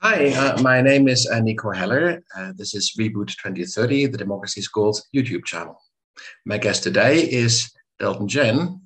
Hi, 0.00 0.28
uh, 0.28 0.62
my 0.62 0.80
name 0.80 1.08
is 1.08 1.26
uh, 1.26 1.40
Nico 1.40 1.72
Heller. 1.72 2.22
Uh, 2.36 2.52
this 2.54 2.72
is 2.72 2.94
Reboot 2.96 3.30
2030, 3.30 4.06
the 4.06 4.16
Democracy 4.16 4.60
School's 4.60 5.04
YouTube 5.12 5.44
channel. 5.44 5.82
My 6.46 6.56
guest 6.56 6.84
today 6.84 7.18
is 7.18 7.72
Delton 7.98 8.28
Chen. 8.28 8.80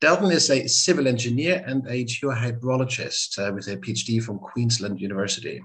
Delton 0.00 0.30
is 0.30 0.48
a 0.48 0.68
civil 0.68 1.08
engineer 1.08 1.64
and 1.66 1.84
a 1.88 2.04
geohydrologist 2.04 3.36
uh, 3.36 3.52
with 3.52 3.66
a 3.66 3.76
PhD 3.78 4.22
from 4.22 4.38
Queensland 4.38 5.00
University. 5.00 5.60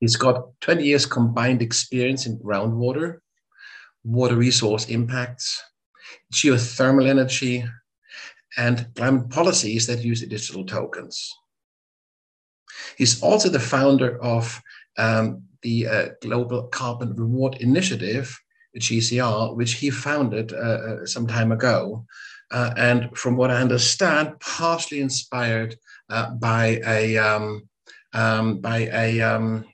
He's 0.00 0.16
got 0.16 0.46
20 0.62 0.82
years 0.82 1.04
combined 1.04 1.60
experience 1.60 2.24
in 2.24 2.38
groundwater, 2.38 3.18
water 4.04 4.36
resource 4.36 4.88
impacts, 4.88 5.62
geothermal 6.32 7.06
energy, 7.06 7.62
and 8.56 8.86
climate 8.96 9.28
policies 9.28 9.86
that 9.88 10.02
use 10.02 10.22
digital 10.22 10.64
tokens. 10.64 11.30
He's 12.96 13.22
also 13.22 13.48
the 13.48 13.60
founder 13.60 14.22
of 14.22 14.60
um, 14.96 15.42
the 15.62 15.86
uh, 15.86 16.08
Global 16.20 16.64
Carbon 16.68 17.14
Reward 17.16 17.56
Initiative, 17.60 18.38
GCR, 18.78 19.56
which 19.56 19.74
he 19.74 19.90
founded 19.90 20.52
uh, 20.52 20.56
uh, 20.56 21.06
some 21.06 21.26
time 21.26 21.52
ago. 21.52 22.04
Uh, 22.50 22.72
and 22.76 23.16
from 23.16 23.36
what 23.36 23.50
I 23.50 23.60
understand, 23.60 24.38
partially 24.40 25.00
inspired 25.00 25.76
uh, 26.10 26.30
by 26.34 26.80
a 26.86 27.16
um, 27.16 27.68
um, 28.12 28.60
by 28.60 28.88
a 28.92 29.20
um, 29.20 29.64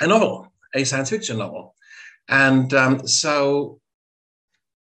a 0.00 0.06
novel, 0.06 0.52
a 0.74 0.84
science 0.84 1.10
fiction 1.10 1.38
novel. 1.38 1.74
And 2.28 2.72
um, 2.74 3.06
so 3.06 3.80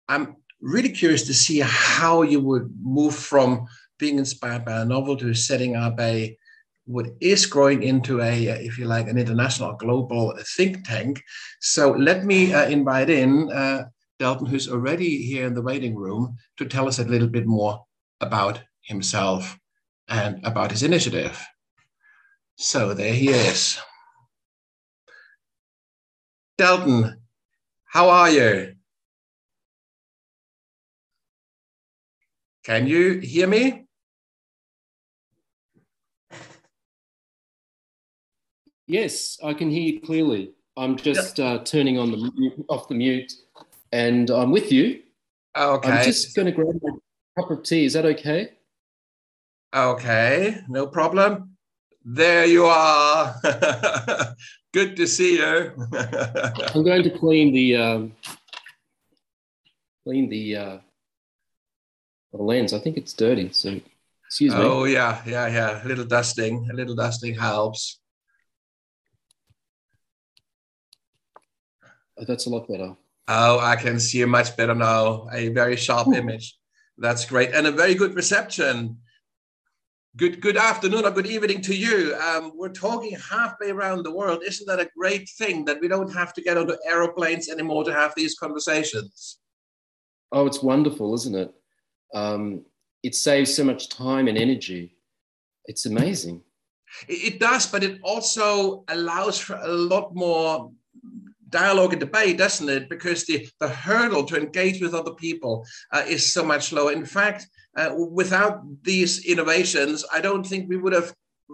I'm 0.08 0.36
really 0.62 0.90
curious 0.90 1.24
to 1.24 1.34
see 1.34 1.60
how 1.60 2.22
you 2.22 2.40
would 2.40 2.72
move 2.82 3.16
from 3.16 3.68
being 3.98 4.20
inspired 4.20 4.66
by 4.66 4.82
a 4.82 4.86
novel 4.86 5.18
to 5.18 5.34
setting 5.34 5.76
up 5.76 6.00
a 6.00 6.38
what 6.86 7.08
is 7.20 7.46
growing 7.46 7.84
into 7.84 8.22
a, 8.22 8.48
if 8.48 8.78
you 8.78 8.86
like, 8.86 9.08
an 9.08 9.18
international 9.18 9.74
global 9.74 10.34
think 10.56 10.86
tank. 10.86 11.22
So 11.60 11.92
let 11.92 12.26
me 12.26 12.54
uh, 12.54 12.68
invite 12.68 13.10
in 13.10 13.52
uh, 13.52 13.86
Delton, 14.20 14.48
who's 14.48 14.70
already 14.70 15.24
here 15.24 15.46
in 15.48 15.54
the 15.54 15.62
waiting 15.62 15.96
room, 15.96 16.38
to 16.58 16.66
tell 16.66 16.88
us 16.88 17.00
a 17.00 17.06
little 17.06 17.28
bit 17.28 17.46
more 17.46 17.86
about 18.20 18.62
himself 18.84 19.58
and 20.08 20.46
about 20.46 20.72
his 20.72 20.84
initiative. 20.84 21.40
So 22.58 22.94
there 22.94 23.14
he 23.14 23.30
is. 23.30 23.80
Delton, 26.58 27.22
how 27.86 28.10
are 28.10 28.30
you? 28.30 28.74
Can 32.64 32.86
you 32.86 33.20
hear 33.20 33.48
me? 33.48 33.81
Yes, 38.92 39.40
I 39.42 39.54
can 39.54 39.70
hear 39.70 39.84
you 39.84 40.02
clearly. 40.02 40.52
I'm 40.76 40.98
just 40.98 41.40
uh, 41.40 41.60
turning 41.60 41.98
on 41.98 42.12
the 42.12 42.18
mute, 42.18 42.66
off 42.68 42.90
the 42.90 42.94
mute, 42.94 43.32
and 43.94 44.30
I'm 44.30 44.52
with 44.52 44.70
you. 44.70 45.04
Okay. 45.58 45.90
I'm 45.90 46.04
just 46.04 46.36
going 46.36 46.48
to 46.48 46.52
grab 46.52 46.76
a 46.76 47.42
cup 47.42 47.52
of 47.52 47.64
tea. 47.64 47.86
Is 47.86 47.94
that 47.94 48.04
okay? 48.04 48.50
Okay, 49.74 50.58
no 50.68 50.88
problem. 50.88 51.56
There 52.04 52.46
you 52.46 52.66
are. 52.66 53.34
Good 54.74 54.98
to 54.98 55.08
see 55.08 55.38
you. 55.38 55.72
I'm 56.76 56.84
going 56.84 57.04
to 57.04 57.18
clean 57.18 57.54
the 57.54 57.78
um, 57.78 58.12
clean 60.04 60.28
the, 60.28 60.58
uh, 60.58 60.78
the 62.34 62.44
lens. 62.44 62.74
I 62.74 62.80
think 62.80 62.98
it's 62.98 63.14
dirty, 63.14 63.54
so 63.54 63.80
excuse 64.26 64.54
me. 64.54 64.60
Oh 64.62 64.84
yeah, 64.84 65.22
yeah, 65.26 65.48
yeah. 65.48 65.82
A 65.82 65.88
little 65.88 66.04
dusting, 66.04 66.68
a 66.70 66.74
little 66.74 66.96
dusting 66.96 67.36
helps. 67.36 68.01
That's 72.28 72.46
a 72.46 72.50
lot 72.50 72.68
better. 72.68 72.96
Oh, 73.28 73.60
I 73.60 73.76
can 73.76 74.00
see 74.00 74.20
you 74.20 74.28
much 74.28 74.56
better 74.58 74.76
now. 74.76 75.28
A 75.32 75.50
very 75.50 75.76
sharp 75.76 76.08
Ooh. 76.08 76.14
image. 76.14 76.58
That's 76.98 77.26
great, 77.26 77.52
and 77.52 77.68
a 77.68 77.72
very 77.72 77.96
good 77.96 78.16
reception. 78.16 78.98
Good, 80.18 80.42
good 80.42 80.58
afternoon 80.58 81.06
or 81.06 81.12
good 81.12 81.26
evening 81.26 81.62
to 81.62 81.74
you. 81.74 82.16
Um, 82.16 82.52
we're 82.56 82.68
talking 82.70 83.18
halfway 83.18 83.70
around 83.70 84.04
the 84.04 84.14
world. 84.14 84.44
Isn't 84.46 84.68
that 84.68 84.82
a 84.82 84.90
great 84.98 85.30
thing 85.38 85.64
that 85.66 85.80
we 85.80 85.88
don't 85.88 86.14
have 86.14 86.34
to 86.34 86.42
get 86.42 86.58
onto 86.58 86.76
aeroplanes 86.86 87.50
anymore 87.50 87.86
to 87.86 87.94
have 87.94 88.14
these 88.18 88.38
conversations? 88.38 89.40
Oh, 90.34 90.46
it's 90.46 90.62
wonderful, 90.62 91.14
isn't 91.16 91.36
it? 91.36 91.54
Um, 92.14 92.66
it 93.04 93.16
saves 93.16 93.54
so 93.54 93.64
much 93.64 93.88
time 93.88 94.28
and 94.28 94.38
energy. 94.38 94.98
It's 95.66 95.86
amazing. 95.86 96.42
It, 97.08 97.34
it 97.36 97.40
does, 97.40 97.66
but 97.66 97.84
it 97.84 98.00
also 98.04 98.84
allows 98.90 99.40
for 99.40 99.56
a 99.56 99.68
lot 99.68 100.14
more 100.14 100.72
dialogue 101.52 101.94
and 101.94 102.00
debate, 102.00 102.38
doesn't 102.38 102.70
it? 102.70 102.90
Because 102.90 103.26
the, 103.26 103.48
the 103.60 103.70
hurdle 103.70 104.24
to 104.26 104.38
engage 104.38 104.82
with 104.82 104.94
other 104.94 105.14
people 105.14 105.66
uh, 105.92 106.04
is 106.08 106.34
so 106.34 106.44
much 106.44 106.72
lower. 106.72 106.92
In 106.92 107.06
fact, 107.06 107.48
uh, 107.78 107.94
without 107.96 108.62
these 108.84 109.26
innovations, 109.26 110.04
I 110.14 110.22
don't 110.22 110.46
think 110.46 110.68
we 110.68 110.78
would 110.78 110.94
have 110.94 111.14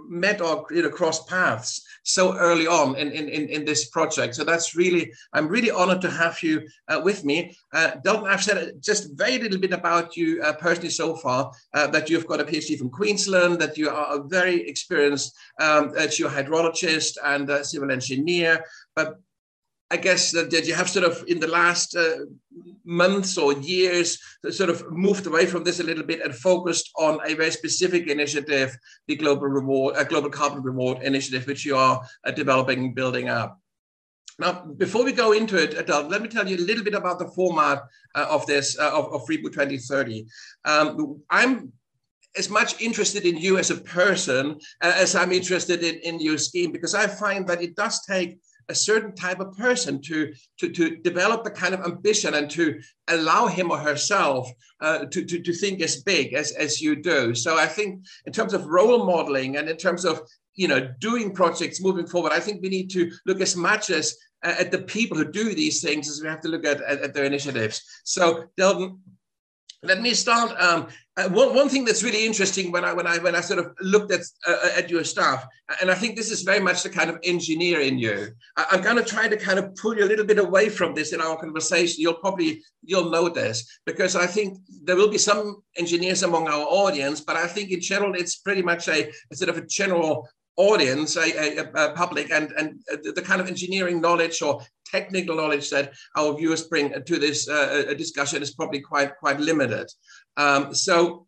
met 0.09 0.41
or 0.41 0.65
you 0.71 0.83
know 0.83 0.89
crossed 0.89 1.27
paths 1.27 1.83
so 2.03 2.37
early 2.37 2.67
on 2.67 2.95
in, 2.95 3.11
in, 3.11 3.27
in, 3.27 3.65
this 3.65 3.89
project. 3.89 4.33
So 4.33 4.45
that's 4.45 4.77
really, 4.77 5.11
I'm 5.33 5.49
really 5.49 5.69
honored 5.69 5.99
to 6.01 6.09
have 6.09 6.41
you 6.41 6.65
uh, 6.87 7.01
with 7.03 7.25
me. 7.25 7.53
Uh, 7.73 7.91
Delton, 8.01 8.27
I've 8.27 8.41
said 8.41 8.81
just 8.81 9.11
a 9.11 9.15
very 9.15 9.37
little 9.39 9.59
bit 9.59 9.73
about 9.73 10.15
you 10.15 10.41
uh, 10.41 10.53
personally 10.53 10.89
so 10.89 11.17
far, 11.17 11.51
uh, 11.73 11.87
that 11.87 12.09
you've 12.09 12.25
got 12.25 12.39
a 12.39 12.45
PhD 12.45 12.77
from 12.77 12.89
Queensland, 12.89 13.59
that 13.59 13.77
you 13.77 13.89
are 13.89 14.15
a 14.15 14.23
very 14.23 14.69
experienced 14.69 15.35
um, 15.59 15.91
geohydrologist 15.91 17.17
and 17.25 17.65
civil 17.65 17.91
engineer, 17.91 18.63
but 18.95 19.19
I 19.89 19.97
guess 19.97 20.31
that, 20.31 20.51
that 20.51 20.67
you 20.67 20.73
have 20.73 20.89
sort 20.89 21.05
of 21.05 21.23
in 21.27 21.39
the 21.39 21.47
last 21.47 21.95
uh, 21.95 22.25
months 22.83 23.37
or 23.37 23.53
years 23.53 24.19
sort 24.49 24.69
of 24.69 24.91
moved 24.91 25.27
away 25.27 25.45
from 25.45 25.63
this 25.63 25.79
a 25.79 25.83
little 25.83 26.03
bit 26.03 26.21
and 26.21 26.35
focused 26.35 26.91
on 26.97 27.19
a 27.25 27.35
very 27.35 27.51
specific 27.51 28.07
initiative, 28.07 28.77
the 29.07 29.15
Global 29.15 29.47
Reward, 29.47 29.95
uh, 29.95 30.03
Global 30.03 30.29
Carbon 30.29 30.61
Reward 30.61 31.03
Initiative, 31.03 31.47
which 31.47 31.65
you 31.65 31.77
are 31.77 32.01
uh, 32.25 32.31
developing 32.31 32.79
and 32.79 32.95
building 32.95 33.29
up. 33.29 33.59
Now, 34.39 34.65
before 34.77 35.03
we 35.03 35.13
go 35.13 35.31
into 35.31 35.57
it, 35.57 35.89
let 35.89 36.21
me 36.21 36.27
tell 36.27 36.47
you 36.47 36.57
a 36.57 36.67
little 36.67 36.83
bit 36.83 36.93
about 36.93 37.17
the 37.17 37.27
format 37.29 37.83
uh, 38.13 38.27
of 38.29 38.45
this, 38.45 38.77
uh, 38.77 38.91
of, 38.93 39.11
of 39.11 39.25
Reboot 39.27 39.53
2030. 39.53 40.27
Um, 40.65 41.21
I'm 41.29 41.71
as 42.37 42.49
much 42.49 42.79
interested 42.79 43.25
in 43.25 43.37
you 43.37 43.57
as 43.57 43.71
a 43.71 43.77
person 43.77 44.59
uh, 44.81 44.93
as 44.95 45.15
I'm 45.15 45.31
interested 45.31 45.83
in, 45.83 45.95
in 46.01 46.19
your 46.19 46.37
scheme, 46.37 46.71
because 46.71 46.93
I 46.93 47.07
find 47.07 47.47
that 47.47 47.63
it 47.63 47.75
does 47.75 48.05
take 48.05 48.37
a 48.69 48.75
certain 48.75 49.15
type 49.15 49.39
of 49.39 49.57
person 49.57 50.01
to, 50.01 50.33
to, 50.59 50.69
to 50.69 50.97
develop 50.97 51.43
the 51.43 51.51
kind 51.51 51.73
of 51.73 51.85
ambition 51.85 52.33
and 52.33 52.49
to 52.51 52.79
allow 53.07 53.47
him 53.47 53.71
or 53.71 53.77
herself 53.77 54.51
uh, 54.81 55.05
to, 55.05 55.23
to, 55.23 55.41
to 55.41 55.53
think 55.53 55.81
as 55.81 56.03
big 56.03 56.33
as, 56.33 56.51
as 56.51 56.81
you 56.81 56.95
do. 56.95 57.33
So 57.33 57.57
I 57.57 57.65
think 57.65 58.05
in 58.25 58.33
terms 58.33 58.53
of 58.53 58.67
role 58.67 59.05
modeling 59.05 59.57
and 59.57 59.69
in 59.69 59.77
terms 59.77 60.05
of 60.05 60.21
you 60.55 60.67
know 60.67 60.89
doing 60.99 61.33
projects 61.33 61.81
moving 61.81 62.07
forward, 62.07 62.31
I 62.31 62.39
think 62.39 62.61
we 62.61 62.69
need 62.69 62.89
to 62.91 63.11
look 63.25 63.41
as 63.41 63.55
much 63.55 63.89
as 63.89 64.15
uh, 64.43 64.55
at 64.59 64.71
the 64.71 64.79
people 64.79 65.17
who 65.17 65.31
do 65.31 65.53
these 65.53 65.81
things 65.81 66.09
as 66.09 66.21
we 66.21 66.27
have 66.27 66.41
to 66.41 66.49
look 66.49 66.65
at, 66.65 66.81
at, 66.81 67.01
at 67.01 67.13
their 67.13 67.25
initiatives. 67.25 67.81
So 68.03 68.45
Delton, 68.57 68.99
let 69.83 70.01
me 70.01 70.13
start. 70.13 70.59
Um, 70.59 70.87
uh, 71.17 71.27
one, 71.29 71.55
one 71.55 71.67
thing 71.67 71.83
that's 71.83 72.03
really 72.03 72.25
interesting 72.25 72.71
when 72.71 72.85
I 72.85 72.93
when 72.93 73.07
I 73.07 73.17
when 73.17 73.35
I 73.35 73.41
sort 73.41 73.59
of 73.59 73.73
looked 73.81 74.11
at 74.11 74.21
uh, 74.47 74.69
at 74.77 74.89
your 74.89 75.03
stuff, 75.03 75.47
and 75.81 75.89
I 75.89 75.95
think 75.95 76.15
this 76.15 76.29
is 76.29 76.43
very 76.43 76.59
much 76.59 76.83
the 76.83 76.89
kind 76.89 77.09
of 77.09 77.17
engineer 77.23 77.81
in 77.81 77.97
you. 77.97 78.27
I, 78.55 78.75
am 78.75 78.83
going 78.83 78.97
to 78.97 79.03
try 79.03 79.27
to 79.27 79.35
kind 79.35 79.57
of 79.57 79.75
pull 79.75 79.97
you 79.97 80.05
a 80.05 80.11
little 80.11 80.25
bit 80.25 80.37
away 80.37 80.69
from 80.69 80.93
this 80.93 81.13
in 81.13 81.21
our 81.21 81.35
conversation. 81.35 82.01
You'll 82.01 82.21
probably 82.25 82.61
you'll 82.83 83.09
know 83.09 83.29
this 83.29 83.79
because 83.85 84.15
I 84.15 84.27
think 84.27 84.59
there 84.83 84.95
will 84.95 85.09
be 85.09 85.17
some 85.17 85.63
engineers 85.75 86.21
among 86.21 86.47
our 86.47 86.65
audience, 86.65 87.21
but 87.21 87.35
I 87.35 87.47
think 87.47 87.71
in 87.71 87.81
general 87.81 88.13
it's 88.13 88.35
pretty 88.35 88.61
much 88.61 88.87
a, 88.87 89.09
a 89.31 89.35
sort 89.35 89.49
of 89.49 89.57
a 89.57 89.65
general 89.65 90.29
audience, 90.57 91.15
a, 91.15 91.59
a, 91.59 91.71
a, 91.75 91.93
public, 91.93 92.31
and, 92.31 92.51
and 92.57 92.79
the 93.03 93.21
kind 93.21 93.39
of 93.39 93.47
engineering 93.47 94.01
knowledge 94.01 94.41
or 94.41 94.61
technical 94.91 95.35
knowledge 95.35 95.69
that 95.69 95.93
our 96.15 96.35
viewers 96.35 96.63
bring 96.63 96.91
to 97.05 97.19
this 97.19 97.47
uh, 97.47 97.93
discussion 97.97 98.41
is 98.41 98.53
probably 98.53 98.81
quite 98.81 99.15
quite 99.17 99.39
limited. 99.39 99.87
Um, 100.37 100.73
so, 100.73 101.27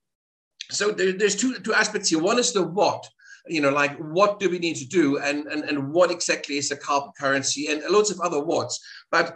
so 0.69 0.91
there, 0.91 1.11
there's 1.11 1.35
two 1.35 1.55
two 1.59 1.73
aspects 1.73 2.09
here. 2.09 2.19
One 2.19 2.39
is 2.39 2.53
the 2.53 2.63
what. 2.63 3.07
You 3.47 3.61
know, 3.61 3.71
like 3.71 3.97
what 3.97 4.39
do 4.39 4.49
we 4.49 4.59
need 4.59 4.75
to 4.77 4.87
do, 4.87 5.17
and 5.17 5.47
and 5.47 5.63
and 5.63 5.91
what 5.91 6.11
exactly 6.11 6.57
is 6.57 6.71
a 6.71 6.77
carbon 6.77 7.11
currency, 7.19 7.67
and 7.67 7.81
lots 7.89 8.11
of 8.11 8.19
other 8.19 8.39
whats. 8.39 8.79
But 9.11 9.35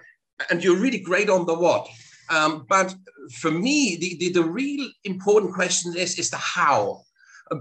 and 0.49 0.63
you're 0.63 0.79
really 0.79 0.99
great 0.99 1.29
on 1.29 1.45
the 1.45 1.55
what. 1.55 1.87
Um, 2.29 2.65
but 2.69 2.93
for 3.39 3.51
me, 3.51 3.97
the, 3.97 4.17
the, 4.19 4.41
the 4.41 4.43
real 4.43 4.89
important 5.03 5.53
question 5.53 5.95
is 5.95 6.19
is 6.19 6.29
the 6.29 6.37
how 6.37 7.01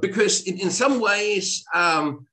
because 0.00 0.42
in, 0.44 0.58
in 0.58 0.70
some 0.70 1.00
ways, 1.00 1.64
um, 1.74 2.26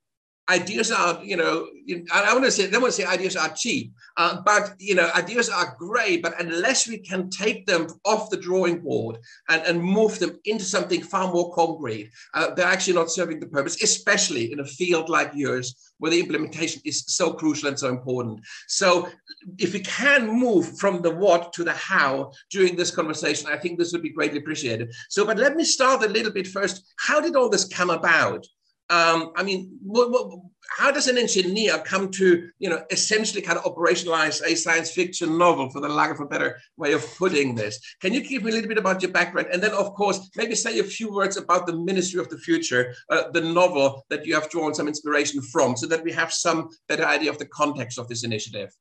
ideas 0.49 0.91
are, 0.91 1.23
you 1.23 1.37
know, 1.37 1.67
I 2.11 2.33
want 2.33 2.45
to 2.45 2.51
say, 2.51 2.69
don't 2.69 2.81
want 2.81 2.93
to 2.93 3.01
say 3.01 3.07
ideas 3.07 3.35
are 3.35 3.49
cheap, 3.49 3.93
uh, 4.17 4.41
but, 4.43 4.73
you 4.79 4.95
know, 4.95 5.09
ideas 5.15 5.49
are 5.49 5.75
great, 5.77 6.21
but 6.21 6.39
unless 6.39 6.87
we 6.87 6.97
can 6.97 7.29
take 7.29 7.65
them 7.65 7.87
off 8.05 8.29
the 8.29 8.37
drawing 8.37 8.81
board 8.81 9.17
and, 9.49 9.61
and 9.63 9.81
move 9.81 10.19
them 10.19 10.39
into 10.45 10.63
something 10.63 11.01
far 11.01 11.31
more 11.31 11.53
concrete, 11.53 12.11
uh, 12.33 12.53
they're 12.53 12.65
actually 12.65 12.93
not 12.93 13.11
serving 13.11 13.39
the 13.39 13.47
purpose, 13.47 13.81
especially 13.81 14.51
in 14.51 14.59
a 14.59 14.65
field 14.65 15.09
like 15.09 15.31
yours, 15.33 15.93
where 15.99 16.11
the 16.11 16.19
implementation 16.19 16.81
is 16.85 17.03
so 17.07 17.33
crucial 17.33 17.67
and 17.67 17.77
so 17.77 17.89
important. 17.89 18.39
So 18.67 19.09
if 19.57 19.73
we 19.73 19.81
can 19.81 20.27
move 20.27 20.77
from 20.77 21.01
the 21.01 21.11
what 21.11 21.53
to 21.53 21.63
the 21.63 21.73
how 21.73 22.31
during 22.51 22.75
this 22.75 22.91
conversation, 22.91 23.49
I 23.51 23.57
think 23.57 23.77
this 23.77 23.91
would 23.91 24.01
be 24.03 24.09
greatly 24.09 24.39
appreciated. 24.39 24.93
So, 25.09 25.25
but 25.25 25.37
let 25.37 25.55
me 25.55 25.63
start 25.63 26.03
a 26.03 26.07
little 26.07 26.31
bit 26.31 26.47
first. 26.47 26.83
How 26.97 27.19
did 27.19 27.35
all 27.35 27.49
this 27.49 27.65
come 27.65 27.89
about? 27.89 28.45
Um, 28.89 29.33
I 29.35 29.43
mean, 29.43 29.77
what, 29.83 30.09
what, 30.09 30.39
how 30.77 30.91
does 30.91 31.07
an 31.07 31.17
engineer 31.17 31.77
come 31.79 32.09
to, 32.11 32.49
you 32.59 32.69
know, 32.69 32.83
essentially 32.89 33.41
kind 33.41 33.57
of 33.57 33.63
operationalize 33.63 34.41
a 34.43 34.55
science 34.55 34.91
fiction 34.91 35.37
novel, 35.37 35.69
for 35.69 35.79
the 35.79 35.89
lack 35.89 36.11
of 36.11 36.19
a 36.19 36.25
better 36.25 36.59
way 36.77 36.93
of 36.93 37.05
putting 37.17 37.55
this? 37.55 37.79
Can 38.01 38.13
you 38.13 38.21
give 38.21 38.43
me 38.43 38.51
a 38.51 38.53
little 38.53 38.67
bit 38.67 38.77
about 38.77 39.01
your 39.01 39.11
background, 39.11 39.49
and 39.51 39.61
then, 39.61 39.71
of 39.71 39.93
course, 39.93 40.29
maybe 40.35 40.55
say 40.55 40.79
a 40.79 40.83
few 40.83 41.13
words 41.13 41.37
about 41.37 41.67
the 41.67 41.75
Ministry 41.75 42.19
of 42.19 42.29
the 42.29 42.37
Future, 42.37 42.93
uh, 43.09 43.29
the 43.31 43.41
novel 43.41 44.05
that 44.09 44.25
you 44.25 44.33
have 44.33 44.49
drawn 44.49 44.73
some 44.73 44.87
inspiration 44.87 45.41
from, 45.41 45.77
so 45.77 45.85
that 45.87 46.03
we 46.03 46.11
have 46.11 46.33
some 46.33 46.69
better 46.87 47.05
idea 47.05 47.29
of 47.29 47.37
the 47.37 47.47
context 47.47 47.99
of 47.99 48.07
this 48.07 48.23
initiative. 48.23 48.71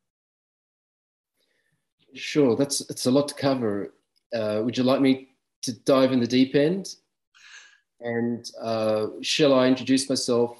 Sure, 2.14 2.56
that's 2.56 2.80
it's 2.88 3.06
a 3.06 3.10
lot 3.10 3.28
to 3.28 3.34
cover. 3.34 3.94
Uh, 4.34 4.62
would 4.64 4.76
you 4.76 4.84
like 4.84 5.00
me 5.00 5.28
to 5.62 5.72
dive 5.80 6.12
in 6.12 6.20
the 6.20 6.26
deep 6.26 6.54
end? 6.54 6.94
And 8.00 8.50
uh, 8.60 9.08
shall 9.22 9.54
I 9.54 9.66
introduce 9.66 10.08
myself 10.08 10.58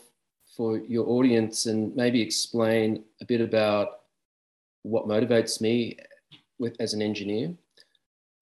for 0.56 0.79
your 0.79 1.08
audience 1.08 1.67
and 1.67 1.94
maybe 1.94 2.20
explain 2.20 3.05
a 3.20 3.25
bit 3.25 3.40
about 3.40 4.00
what 4.82 5.06
motivates 5.06 5.61
me 5.61 5.96
with, 6.58 6.76
as 6.81 6.94
an 6.94 7.02
engineer? 7.02 7.55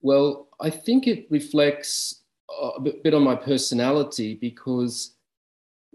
Well, 0.00 0.48
I 0.60 0.70
think 0.70 1.06
it 1.06 1.26
reflects 1.30 2.22
a 2.76 2.80
bit 2.80 3.12
on 3.12 3.22
my 3.22 3.34
personality 3.34 4.34
because 4.34 5.16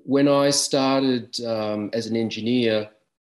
when 0.03 0.27
I 0.27 0.49
started 0.49 1.39
um, 1.45 1.89
as 1.93 2.07
an 2.07 2.15
engineer, 2.15 2.89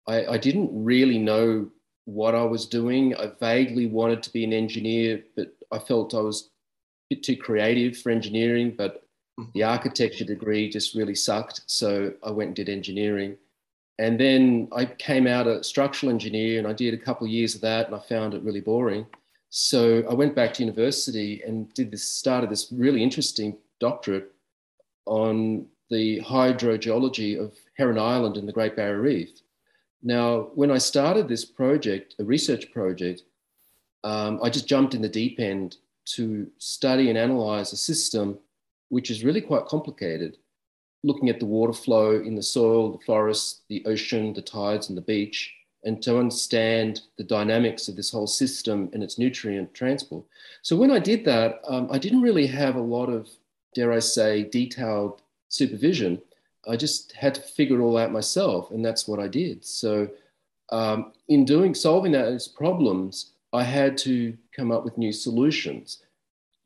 I, 0.07 0.27
I, 0.27 0.39
didn't 0.39 0.71
really 0.73 1.19
know 1.19 1.69
what 2.05 2.35
I 2.35 2.45
was 2.45 2.67
doing. 2.67 3.15
I 3.17 3.33
vaguely 3.39 3.87
wanted 3.87 4.23
to 4.23 4.33
be 4.33 4.45
an 4.45 4.53
engineer, 4.53 5.23
but 5.37 5.55
I 5.71 5.79
felt 5.79 6.15
I 6.15 6.21
was 6.21 6.51
a 7.11 7.15
bit 7.15 7.23
too 7.23 7.37
creative 7.37 7.99
for 7.99 8.11
engineering. 8.11 8.75
But 8.77 9.05
the 9.55 9.63
architecture 9.63 10.25
degree 10.25 10.69
just 10.69 10.95
really 10.95 11.15
sucked. 11.15 11.63
So 11.67 12.13
I 12.23 12.31
went 12.31 12.49
and 12.49 12.57
did 12.57 12.69
engineering. 12.69 13.37
And 13.99 14.19
then 14.19 14.69
I 14.73 14.87
came 14.87 15.27
out 15.27 15.47
a 15.47 15.63
structural 15.63 16.11
engineer 16.11 16.59
and 16.59 16.67
I 16.67 16.73
did 16.73 16.95
a 16.95 16.99
couple 16.99 17.27
of 17.27 17.33
years 17.33 17.55
of 17.55 17.61
that 17.61 17.87
and 17.87 17.95
I 17.95 18.01
found 18.01 18.35
it 18.35 18.43
really 18.43 18.61
boring. 18.61 19.07
So 19.51 20.03
I 20.11 20.15
went 20.15 20.35
back 20.35 20.55
to 20.55 20.63
university 20.63 21.43
and 21.47 21.73
did 21.75 21.91
this, 21.91 22.09
started 22.09 22.51
this 22.51 22.73
really 22.73 23.03
interesting 23.03 23.59
doctorate 23.81 24.33
on 25.05 25.67
the 25.91 26.21
hydrogeology 26.21 27.39
of 27.39 27.55
Heron 27.77 27.99
Island 27.99 28.39
and 28.39 28.49
the 28.49 28.53
Great 28.53 28.77
Barrier 28.77 29.01
Reef. 29.01 29.29
Now, 30.03 30.51
when 30.55 30.71
I 30.71 30.79
started 30.79 31.29
this 31.29 31.45
project, 31.45 32.17
a 32.19 32.25
research 32.25 32.73
project, 32.73 33.23
um, 34.05 34.41
I 34.43 34.51
just 34.51 34.67
jumped 34.67 34.95
in 34.95 35.03
the 35.03 35.09
deep 35.09 35.39
end 35.39 35.77
to 36.05 36.51
study 36.59 37.09
and 37.09 37.19
analyze 37.19 37.73
a 37.73 37.77
system 37.77 38.39
which 38.93 39.11
is 39.11 39.25
really 39.25 39.41
quite 39.41 39.65
complicated, 39.65 40.37
looking 41.03 41.31
at 41.31 41.41
the 41.41 41.47
water 41.47 41.73
flow 41.73 42.21
in 42.21 42.35
the 42.35 42.43
soil, 42.43 42.93
the 42.93 43.05
forest, 43.07 43.63
the 43.71 43.83
ocean, 43.87 44.35
the 44.35 44.43
tides, 44.43 44.91
and 44.91 44.99
the 44.99 45.09
beach, 45.15 45.51
and 45.85 46.03
to 46.03 46.19
understand 46.19 47.01
the 47.17 47.25
dynamics 47.25 47.89
of 47.89 47.97
this 47.97 48.11
whole 48.11 48.27
system 48.27 48.91
and 48.93 49.03
its 49.03 49.19
nutrient 49.19 49.73
transport. 49.73 50.23
So 50.61 50.77
when 50.77 50.91
I 50.91 50.99
did 50.99 51.25
that, 51.25 51.63
um, 51.67 51.89
I 51.91 51.97
didn't 51.97 52.21
really 52.21 52.47
have 52.49 52.77
a 52.77 52.83
lot 52.83 53.07
of, 53.07 53.31
dare 53.75 53.95
I 53.95 53.99
say, 53.99 54.45
detailed 54.45 55.23
supervision. 55.49 56.21
I 56.69 56.77
just 56.77 57.13
had 57.13 57.35
to 57.37 57.41
figure 57.41 57.81
it 57.81 57.83
all 57.83 57.97
out 57.97 58.13
myself, 58.13 58.73
and 58.73 58.85
that's 58.85 59.09
what 59.09 59.21
I 59.21 59.27
did. 59.27 59.65
So 59.65 60.07
um, 60.69 61.13
in 61.29 61.47
doing 61.47 61.75
solving 61.75 62.13
those 62.13 62.47
problems, 62.47 63.31
I 63.55 63.65
had 63.65 63.97
to 63.99 64.37
come 64.55 64.71
up 64.71 64.85
with 64.85 64.99
new 64.99 65.13
solutions, 65.13 66.03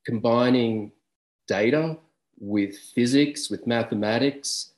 combining 0.05 0.90
data 1.46 1.99
with 2.38 2.79
physics, 2.79 3.50
with 3.50 3.67
mathematics, 3.67 4.73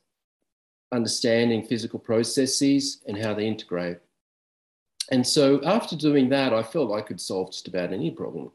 understanding 0.91 1.63
physical 1.63 1.99
processes 1.99 3.01
and 3.07 3.17
how 3.17 3.33
they 3.33 3.47
integrate. 3.47 3.97
And 5.11 5.25
so 5.25 5.61
after 5.63 5.95
doing 5.95 6.29
that, 6.29 6.53
I 6.53 6.63
felt 6.63 6.91
I 6.91 7.01
could 7.01 7.19
solve 7.19 7.51
just 7.51 7.67
about 7.67 7.93
any 7.93 8.11
problem. 8.11 8.51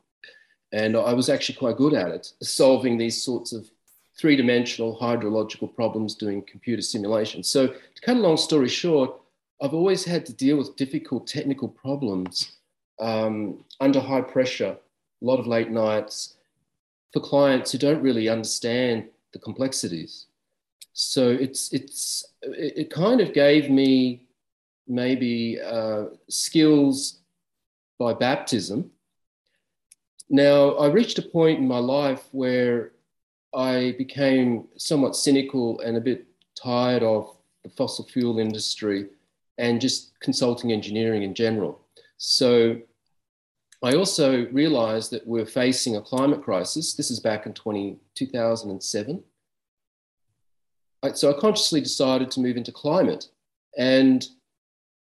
And 0.72 0.96
I 0.96 1.12
was 1.12 1.28
actually 1.28 1.56
quite 1.56 1.76
good 1.76 1.94
at 1.94 2.08
it, 2.08 2.32
solving 2.42 2.98
these 2.98 3.22
sorts 3.22 3.52
of 3.52 3.70
three 4.18 4.36
dimensional 4.36 4.98
hydrological 5.00 5.74
problems 5.74 6.14
doing 6.14 6.42
computer 6.42 6.82
simulation. 6.82 7.42
So, 7.42 7.68
to 7.68 8.02
cut 8.02 8.16
a 8.16 8.20
long 8.20 8.36
story 8.36 8.68
short, 8.68 9.20
I've 9.60 9.74
always 9.74 10.04
had 10.04 10.26
to 10.26 10.32
deal 10.32 10.56
with 10.56 10.76
difficult 10.76 11.26
technical 11.26 11.68
problems 11.68 12.56
um, 13.00 13.64
under 13.80 14.00
high 14.00 14.20
pressure, 14.20 14.76
a 14.76 15.24
lot 15.24 15.38
of 15.38 15.46
late 15.46 15.70
nights, 15.70 16.36
for 17.14 17.20
clients 17.20 17.70
who 17.70 17.78
don't 17.78 18.02
really 18.02 18.28
understand 18.28 19.08
the 19.32 19.38
complexities. 19.38 20.26
So 20.92 21.30
it's 21.30 21.72
it's 21.72 22.24
it 22.42 22.90
kind 22.90 23.20
of 23.20 23.32
gave 23.32 23.70
me 23.70 24.26
maybe 24.88 25.60
uh, 25.60 26.06
skills 26.28 27.20
by 28.00 28.14
baptism. 28.14 28.90
Now 30.28 30.72
I 30.72 30.88
reached 30.88 31.18
a 31.20 31.22
point 31.22 31.60
in 31.60 31.68
my 31.68 31.78
life 31.78 32.24
where 32.32 32.92
I 33.54 33.94
became 33.96 34.66
somewhat 34.76 35.14
cynical 35.14 35.80
and 35.80 35.96
a 35.96 36.00
bit 36.00 36.26
tired 36.60 37.04
of 37.04 37.36
the 37.62 37.70
fossil 37.70 38.04
fuel 38.06 38.40
industry 38.40 39.06
and 39.58 39.80
just 39.80 40.18
consulting 40.18 40.72
engineering 40.72 41.22
in 41.22 41.32
general. 41.32 41.80
So 42.16 42.80
I 43.84 43.96
also 43.96 44.46
realized 44.46 45.10
that 45.10 45.26
we're 45.26 45.44
facing 45.44 45.96
a 45.96 46.00
climate 46.00 46.42
crisis. 46.42 46.94
This 46.94 47.10
is 47.10 47.20
back 47.20 47.44
in 47.44 47.52
20, 47.52 47.98
2007. 48.14 49.22
So 51.12 51.30
I 51.30 51.38
consciously 51.38 51.82
decided 51.82 52.30
to 52.30 52.40
move 52.40 52.56
into 52.56 52.72
climate. 52.72 53.28
And 53.76 54.26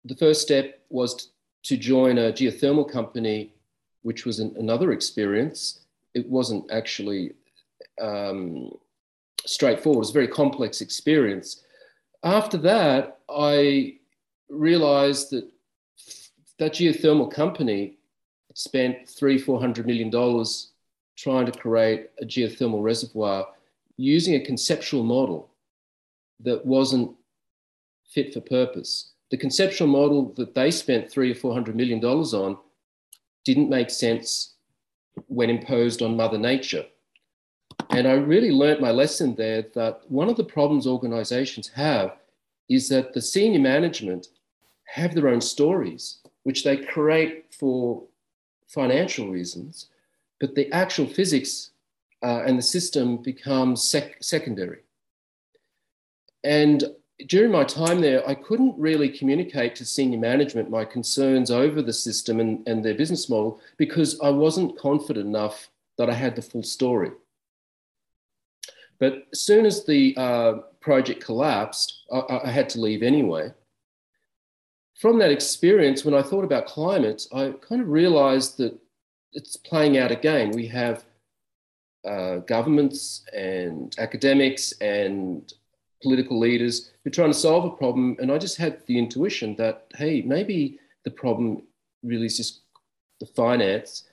the 0.07 0.17
first 0.17 0.41
step 0.41 0.81
was 0.89 1.33
to 1.65 1.77
join 1.77 2.17
a 2.17 2.33
geothermal 2.33 2.91
company, 2.91 3.53
which 4.01 4.25
was 4.25 4.39
an, 4.39 4.55
another 4.59 4.93
experience. 4.93 5.81
It 6.15 6.27
wasn't 6.27 6.73
actually 6.73 7.33
um, 8.01 8.71
straightforward, 9.45 9.99
it 9.99 10.07
was 10.07 10.11
a 10.11 10.15
very 10.15 10.29
complex 10.29 10.81
experience. 10.81 11.63
After 12.23 12.57
that, 12.59 13.19
I 13.29 13.97
realized 14.49 15.33
that 15.33 15.51
that 16.59 16.73
geothermal 16.73 17.31
company 17.31 17.99
spent 18.55 19.09
three, 19.09 19.39
four 19.39 19.61
hundred 19.61 19.87
million 19.87 20.11
dollars 20.11 20.71
trying 21.17 21.47
to 21.47 21.53
create 21.53 22.11
a 22.21 22.25
geothermal 22.25 22.83
reservoir 22.83 23.47
using 23.97 24.35
a 24.35 24.45
conceptual 24.45 25.05
model 25.05 25.51
that 26.41 26.65
wasn't 26.67 27.11
fit 28.05 28.33
for 28.33 28.41
purpose. 28.41 29.13
The 29.31 29.37
conceptual 29.37 29.89
model 29.89 30.33
that 30.37 30.55
they 30.55 30.71
spent 30.71 31.11
three 31.11 31.31
or 31.31 31.35
four 31.35 31.53
hundred 31.53 31.77
million 31.77 32.01
dollars 32.01 32.35
on 32.35 32.57
didn't 33.45 33.69
make 33.69 33.91
sense 33.91 34.55
when 35.27 35.51
imposed 35.51 36.03
on 36.03 36.17
Mother 36.17 36.39
Nature. 36.39 36.87
And 37.91 38.07
I 38.09 38.13
really 38.13 38.51
learnt 38.51 38.81
my 38.81 38.91
lesson 38.91 39.35
there 39.35 39.67
that 39.75 40.01
one 40.09 40.29
of 40.29 40.37
the 40.37 40.45
problems 40.45 40.87
organizations 40.87 41.69
have 41.69 42.17
is 42.69 42.89
that 42.89 43.13
the 43.13 43.21
senior 43.21 43.61
management 43.61 44.29
have 44.87 45.15
their 45.15 45.29
own 45.29 45.41
stories, 45.41 46.19
which 46.45 46.65
they 46.65 46.77
create 46.77 47.53
for 47.53 48.03
financial 48.75 49.29
reasons, 49.29 49.87
but 50.41 50.55
the 50.55 50.71
actual 50.73 51.07
physics 51.07 51.71
uh, 52.23 52.43
and 52.47 52.59
the 52.59 52.63
system 52.63 53.19
becomes 53.19 53.83
sec- 53.83 54.23
secondary. 54.23 54.81
And 56.43 56.85
during 57.29 57.53
my 57.53 57.65
time 57.65 58.01
there, 58.01 58.29
I 58.29 58.35
couldn't 58.35 58.79
really 58.79 59.09
communicate 59.09 59.77
to 59.77 59.85
senior 59.85 60.19
management 60.19 60.71
my 60.71 60.85
concerns 60.85 61.51
over 61.51 61.81
the 61.81 61.93
system 61.93 62.41
and, 62.41 62.67
and 62.67 62.85
their 62.85 62.95
business 62.95 63.29
model 63.29 63.61
because 63.77 64.21
I 64.21 64.31
wasn't 64.31 64.79
confident 64.79 65.27
enough 65.27 65.71
that 65.97 66.11
I 66.11 66.15
had 66.15 66.35
the 66.35 66.43
full 66.43 66.65
story. 66.65 67.13
But 68.99 69.27
as 69.33 69.41
soon 69.41 69.65
as 69.65 69.85
the 69.85 70.15
uh, 70.17 70.53
project 70.81 71.25
collapsed, 71.25 72.05
I, 72.13 72.41
I 72.45 72.51
had 72.51 72.69
to 72.71 72.81
leave 72.81 73.03
anyway 73.03 73.53
from 74.95 75.19
that 75.19 75.31
experience, 75.31 76.05
when 76.05 76.15
I 76.15 76.23
thought 76.23 76.45
about 76.45 76.67
climate, 76.67 77.27
I 77.33 77.55
kind 77.61 77.81
of 77.81 77.89
realized 77.89 78.59
that 78.59 78.79
it's 79.33 79.57
playing 79.57 79.99
out 79.99 80.13
again. 80.13 80.51
We 80.51 80.67
have 80.69 81.05
uh, 82.09 82.37
governments 82.39 83.25
and 83.33 83.95
academics 83.99 84.73
and 84.81 85.53
political 86.03 86.39
leaders 86.39 86.93
who 87.03 87.09
are 87.09 87.13
trying 87.13 87.33
to 87.33 87.39
solve 87.39 87.65
a 87.65 87.71
problem. 87.71 88.17
And 88.21 88.31
I 88.31 88.39
just 88.39 88.57
had 88.57 88.87
the 88.87 88.99
intuition 88.99 89.57
that, 89.57 89.87
hey, 89.97 90.23
maybe 90.23 90.79
the 91.05 91.11
problem 91.11 91.63
really 92.03 92.27
is 92.27 92.37
just 92.37 92.61
the 93.21 93.27
finance, 93.27 94.05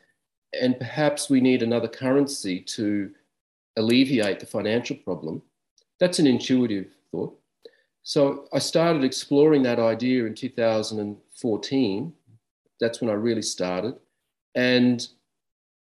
and 0.60 0.78
perhaps 0.78 1.30
we 1.30 1.42
need 1.42 1.64
another 1.64 1.88
currency 1.88 2.60
to 2.60 3.12
alleviate 3.78 4.40
the 4.40 4.46
financial 4.46 4.96
problem. 4.98 5.42
That's 6.00 6.20
an 6.20 6.28
intuitive 6.28 6.88
thought. 7.12 7.38
So 8.04 8.48
I 8.54 8.60
started 8.60 9.04
exploring 9.04 9.64
that 9.64 9.80
idea 9.80 10.26
in 10.26 10.34
2014. 10.34 12.14
That's 12.80 13.02
when 13.02 13.10
I 13.10 13.14
really 13.14 13.42
started. 13.42 13.96
And 14.56 15.08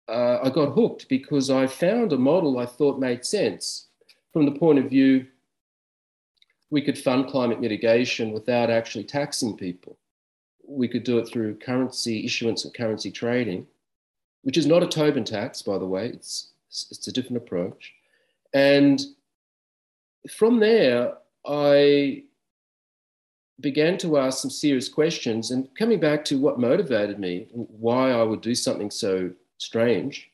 uh, 0.08 0.40
I 0.44 0.50
got 0.50 0.74
hooked 0.74 1.10
because 1.10 1.50
I 1.50 1.66
found 1.68 2.14
a 2.14 2.18
model 2.18 2.60
I 2.60 2.66
thought 2.66 3.00
made 3.00 3.26
sense 3.26 3.88
from 4.32 4.46
the 4.46 4.52
point 4.52 4.80
of 4.80 4.90
view 4.90 5.26
we 6.70 6.82
could 6.82 6.98
fund 6.98 7.28
climate 7.28 7.62
mitigation 7.62 8.32
without 8.32 8.70
actually 8.70 9.04
taxing 9.04 9.56
people. 9.56 9.98
We 10.68 10.88
could 10.88 11.04
do 11.04 11.20
it 11.20 11.28
through 11.28 11.60
currency 11.60 12.26
issuance 12.26 12.66
and 12.66 12.74
currency 12.74 13.12
trading, 13.12 13.68
which 14.42 14.58
is 14.58 14.66
not 14.66 14.84
a 14.84 14.88
Tobin 14.88 15.24
tax, 15.24 15.62
by 15.62 15.78
the 15.78 15.86
way. 15.86 16.08
It's, 16.08 16.52
it's 16.70 17.08
a 17.08 17.12
different 17.12 17.38
approach. 17.38 17.94
And 18.54 19.00
from 20.30 20.60
there, 20.60 21.14
I 21.48 22.24
began 23.62 23.98
to 24.00 24.18
ask 24.18 24.42
some 24.42 24.52
serious 24.52 24.90
questions. 24.90 25.52
And 25.52 25.74
coming 25.76 26.00
back 26.00 26.26
to 26.26 26.40
what 26.40 26.60
motivated 26.60 27.20
me, 27.20 27.48
why 27.52 28.12
I 28.12 28.24
would 28.24 28.42
do 28.42 28.56
something 28.56 28.92
so 28.92 29.32
strange, 29.58 30.30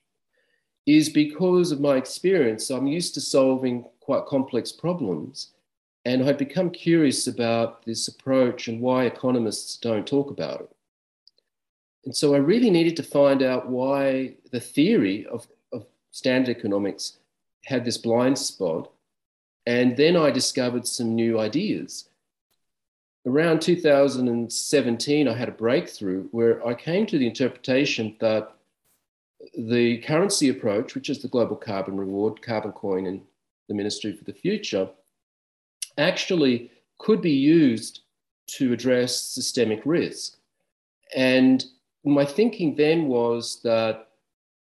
is 0.86 1.10
because 1.10 1.72
of 1.72 1.80
my 1.80 1.98
experience. 1.98 2.70
I'm 2.70 2.88
used 2.88 3.14
to 3.14 3.22
solving 3.22 3.86
quite 4.00 4.26
complex 4.26 4.72
problems. 4.72 5.52
And 6.06 6.24
I'd 6.24 6.38
become 6.40 6.72
curious 6.72 7.28
about 7.28 7.86
this 7.86 8.08
approach 8.08 8.68
and 8.68 8.82
why 8.82 9.06
economists 9.06 9.78
don't 9.78 10.08
talk 10.08 10.32
about 10.32 10.62
it. 10.62 10.76
And 12.06 12.16
so 12.16 12.34
I 12.34 12.40
really 12.40 12.72
needed 12.72 12.96
to 12.98 13.04
find 13.04 13.44
out 13.44 13.70
why 13.70 14.36
the 14.52 14.60
theory 14.60 15.28
of, 15.28 15.48
of 15.72 15.86
standard 16.10 16.58
economics 16.58 17.20
had 17.66 17.86
this 17.86 18.00
blind 18.00 18.40
spot. 18.40 18.92
And 19.66 19.96
then 19.96 20.16
I 20.16 20.32
discovered 20.32 20.88
some 20.88 21.16
new 21.16 21.40
ideas. 21.40 22.10
Around 23.26 23.62
2017, 23.62 25.28
I 25.28 25.34
had 25.34 25.50
a 25.50 25.52
breakthrough 25.52 26.28
where 26.32 26.66
I 26.66 26.74
came 26.74 27.06
to 27.06 27.18
the 27.18 27.28
interpretation 27.28 28.16
that 28.20 28.56
the 29.58 30.00
currency 30.00 30.50
approach, 30.50 30.96
which 30.96 31.10
is 31.10 31.22
the 31.22 31.28
global 31.28 31.56
carbon 31.56 31.98
reward, 31.98 32.42
carbon 32.42 32.72
coin, 32.72 33.06
and 33.06 33.22
the 33.68 33.76
Ministry 33.76 34.14
for 34.14 34.24
the 34.24 34.34
Future, 34.34 34.90
actually 35.98 36.72
could 36.98 37.22
be 37.22 37.32
used 37.32 38.02
to 38.48 38.74
address 38.74 39.20
systemic 39.20 39.82
risk. 39.86 40.38
And 41.16 41.64
my 42.04 42.26
thinking 42.26 42.76
then 42.76 43.08
was 43.08 43.62
that 43.64 44.08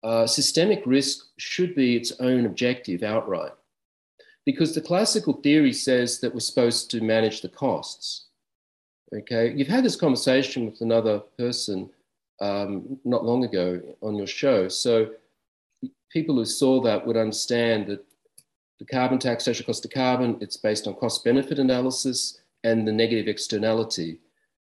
uh, 0.04 0.28
systemic 0.28 0.84
risk 0.86 1.26
should 1.38 1.76
be 1.76 1.96
its 1.96 2.14
own 2.20 2.46
objective 2.46 3.04
outright. 3.04 3.52
Because 4.46 4.76
the 4.76 4.82
classical 4.82 5.34
theory 5.34 5.74
says 5.74 6.20
that 6.20 6.34
we're 6.34 6.40
supposed 6.40 6.92
to 6.92 7.02
manage 7.02 7.42
the 7.42 7.50
costs. 7.50 8.28
Okay, 9.14 9.54
you've 9.56 9.68
had 9.68 9.84
this 9.84 9.96
conversation 9.96 10.66
with 10.66 10.82
another 10.82 11.20
person 11.38 11.90
um, 12.42 13.00
not 13.06 13.24
long 13.24 13.44
ago 13.44 13.82
on 14.02 14.16
your 14.16 14.28
show. 14.28 14.68
So 14.68 15.12
people 16.12 16.36
who 16.36 16.46
saw 16.46 16.82
that 16.82 17.06
would 17.06 17.18
understand 17.18 17.88
that 17.88 18.06
the 18.80 18.86
carbon 18.86 19.20
tax, 19.20 19.46
social 19.46 19.66
cost 19.66 19.86
of 19.86 19.92
carbon, 19.92 20.38
it's 20.42 20.58
based 20.58 20.88
on 20.88 20.96
cost 20.96 21.24
benefit 21.24 21.60
analysis 21.60 22.40
and 22.64 22.88
the 22.88 22.92
negative 22.92 23.28
externality. 23.28 24.20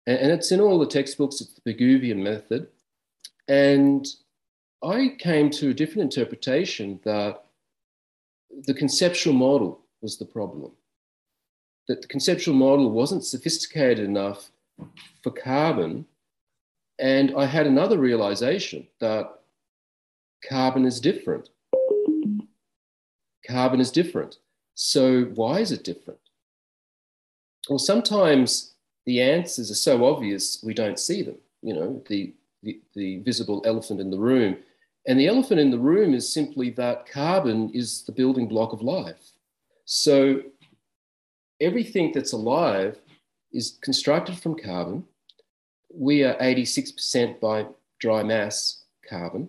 And, 0.07 0.19
and 0.19 0.33
it's 0.33 0.53
in 0.53 0.61
all 0.61 0.79
the 0.79 0.87
textbooks, 0.87 1.41
it's 1.41 1.55
the 1.55 1.73
Pigouvian 1.73 2.23
method. 2.23 2.69
And 3.49 4.07
I 4.83 5.17
came 5.19 5.51
to 5.51 5.71
a 5.71 5.75
different 5.75 6.15
interpretation 6.15 7.01
that 7.05 7.44
the 8.67 8.75
conceptual 8.75 9.35
model 9.35 9.81
was 10.01 10.19
the 10.19 10.25
problem. 10.25 10.73
That 11.89 12.03
the 12.03 12.09
conceptual 12.09 12.55
model 12.55 12.91
wasn't 12.91 13.25
sophisticated 13.25 14.05
enough 14.05 14.51
for 15.23 15.31
carbon 15.31 16.07
and 16.99 17.35
I 17.37 17.47
had 17.47 17.67
another 17.67 17.99
realization 17.99 18.87
that 19.01 19.29
carbon 20.49 20.85
is 20.85 21.01
different. 21.01 21.49
Carbon 23.47 23.81
is 23.81 23.91
different. 23.91 24.39
So, 24.75 25.25
why 25.35 25.61
is 25.61 25.73
it 25.73 25.85
different? 25.85 26.21
Well, 27.69 27.79
sometimes 27.79 28.75
the 29.07 29.21
answers 29.21 29.71
are 29.71 29.75
so 29.75 30.05
obvious 30.05 30.63
we 30.63 30.75
don't 30.75 30.99
see 30.99 31.23
them, 31.23 31.37
you 31.63 31.75
know, 31.75 32.03
the, 32.09 32.35
the, 32.63 32.81
the 32.95 33.19
visible 33.19 33.63
elephant 33.65 34.01
in 34.01 34.11
the 34.11 34.19
room. 34.19 34.57
And 35.07 35.19
the 35.19 35.27
elephant 35.27 35.61
in 35.61 35.71
the 35.71 35.79
room 35.79 36.15
is 36.15 36.33
simply 36.33 36.71
that 36.71 37.07
carbon 37.07 37.71
is 37.71 38.03
the 38.05 38.13
building 38.13 38.49
block 38.49 38.73
of 38.73 38.83
life. 38.83 39.33
So, 39.85 40.41
everything 41.61 42.13
that's 42.13 42.33
alive 42.33 42.99
is 43.53 43.79
constructed 43.83 44.39
from 44.39 44.59
carbon 44.59 45.05
we 45.97 46.25
are 46.25 46.35
86% 46.35 47.41
by 47.41 47.67
dry 48.01 48.23
mass 48.23 48.85
carbon. 49.09 49.49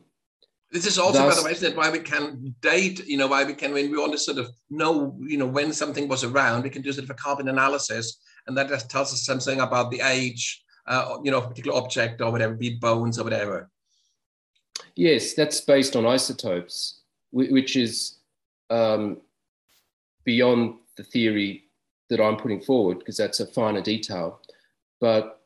This 0.71 0.85
is 0.85 0.99
also, 0.99 1.19
Thus, 1.19 1.35
by 1.35 1.39
the 1.39 1.45
way, 1.45 1.51
isn't 1.51 1.71
it, 1.71 1.77
why 1.77 1.89
we 1.89 1.99
can 1.99 2.53
date, 2.61 3.05
you 3.05 3.17
know, 3.17 3.27
why 3.27 3.43
we 3.43 3.53
can, 3.53 3.71
when 3.71 3.89
we 3.89 3.97
want 3.97 4.11
to 4.11 4.17
sort 4.17 4.37
of 4.37 4.49
know, 4.69 5.17
you 5.21 5.37
know, 5.37 5.45
when 5.45 5.71
something 5.71 6.07
was 6.07 6.23
around, 6.23 6.63
we 6.63 6.69
can 6.69 6.81
do 6.81 6.91
sort 6.91 7.05
of 7.05 7.09
a 7.09 7.13
carbon 7.13 7.47
analysis, 7.47 8.17
and 8.47 8.57
that 8.57 8.67
just 8.67 8.89
tells 8.89 9.13
us 9.13 9.25
something 9.25 9.61
about 9.61 9.89
the 9.89 10.01
age, 10.01 10.63
uh, 10.87 11.17
you 11.23 11.31
know, 11.31 11.37
of 11.37 11.45
a 11.45 11.47
particular 11.47 11.77
object 11.77 12.21
or 12.21 12.31
whatever, 12.31 12.55
be 12.55 12.69
it 12.69 12.81
bones 12.81 13.17
or 13.17 13.23
whatever. 13.23 13.69
Yes, 14.95 15.33
that's 15.33 15.61
based 15.61 15.95
on 15.95 16.05
isotopes, 16.05 17.01
which 17.31 17.75
is 17.75 18.17
um, 18.69 19.21
beyond 20.23 20.75
the 20.97 21.03
theory 21.03 21.63
that 22.09 22.21
I'm 22.21 22.37
putting 22.37 22.61
forward, 22.61 22.99
because 22.99 23.17
that's 23.17 23.39
a 23.39 23.47
finer 23.47 23.81
detail. 23.81 24.39
But 25.01 25.41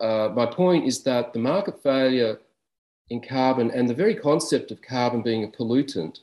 uh, 0.00 0.30
my 0.34 0.46
point 0.46 0.86
is 0.86 1.02
that 1.02 1.32
the 1.32 1.38
market 1.38 1.82
failure 1.82 2.38
in 3.10 3.20
carbon 3.20 3.70
and 3.70 3.88
the 3.88 3.94
very 3.94 4.14
concept 4.14 4.70
of 4.70 4.82
carbon 4.82 5.22
being 5.22 5.44
a 5.44 5.48
pollutant 5.48 6.18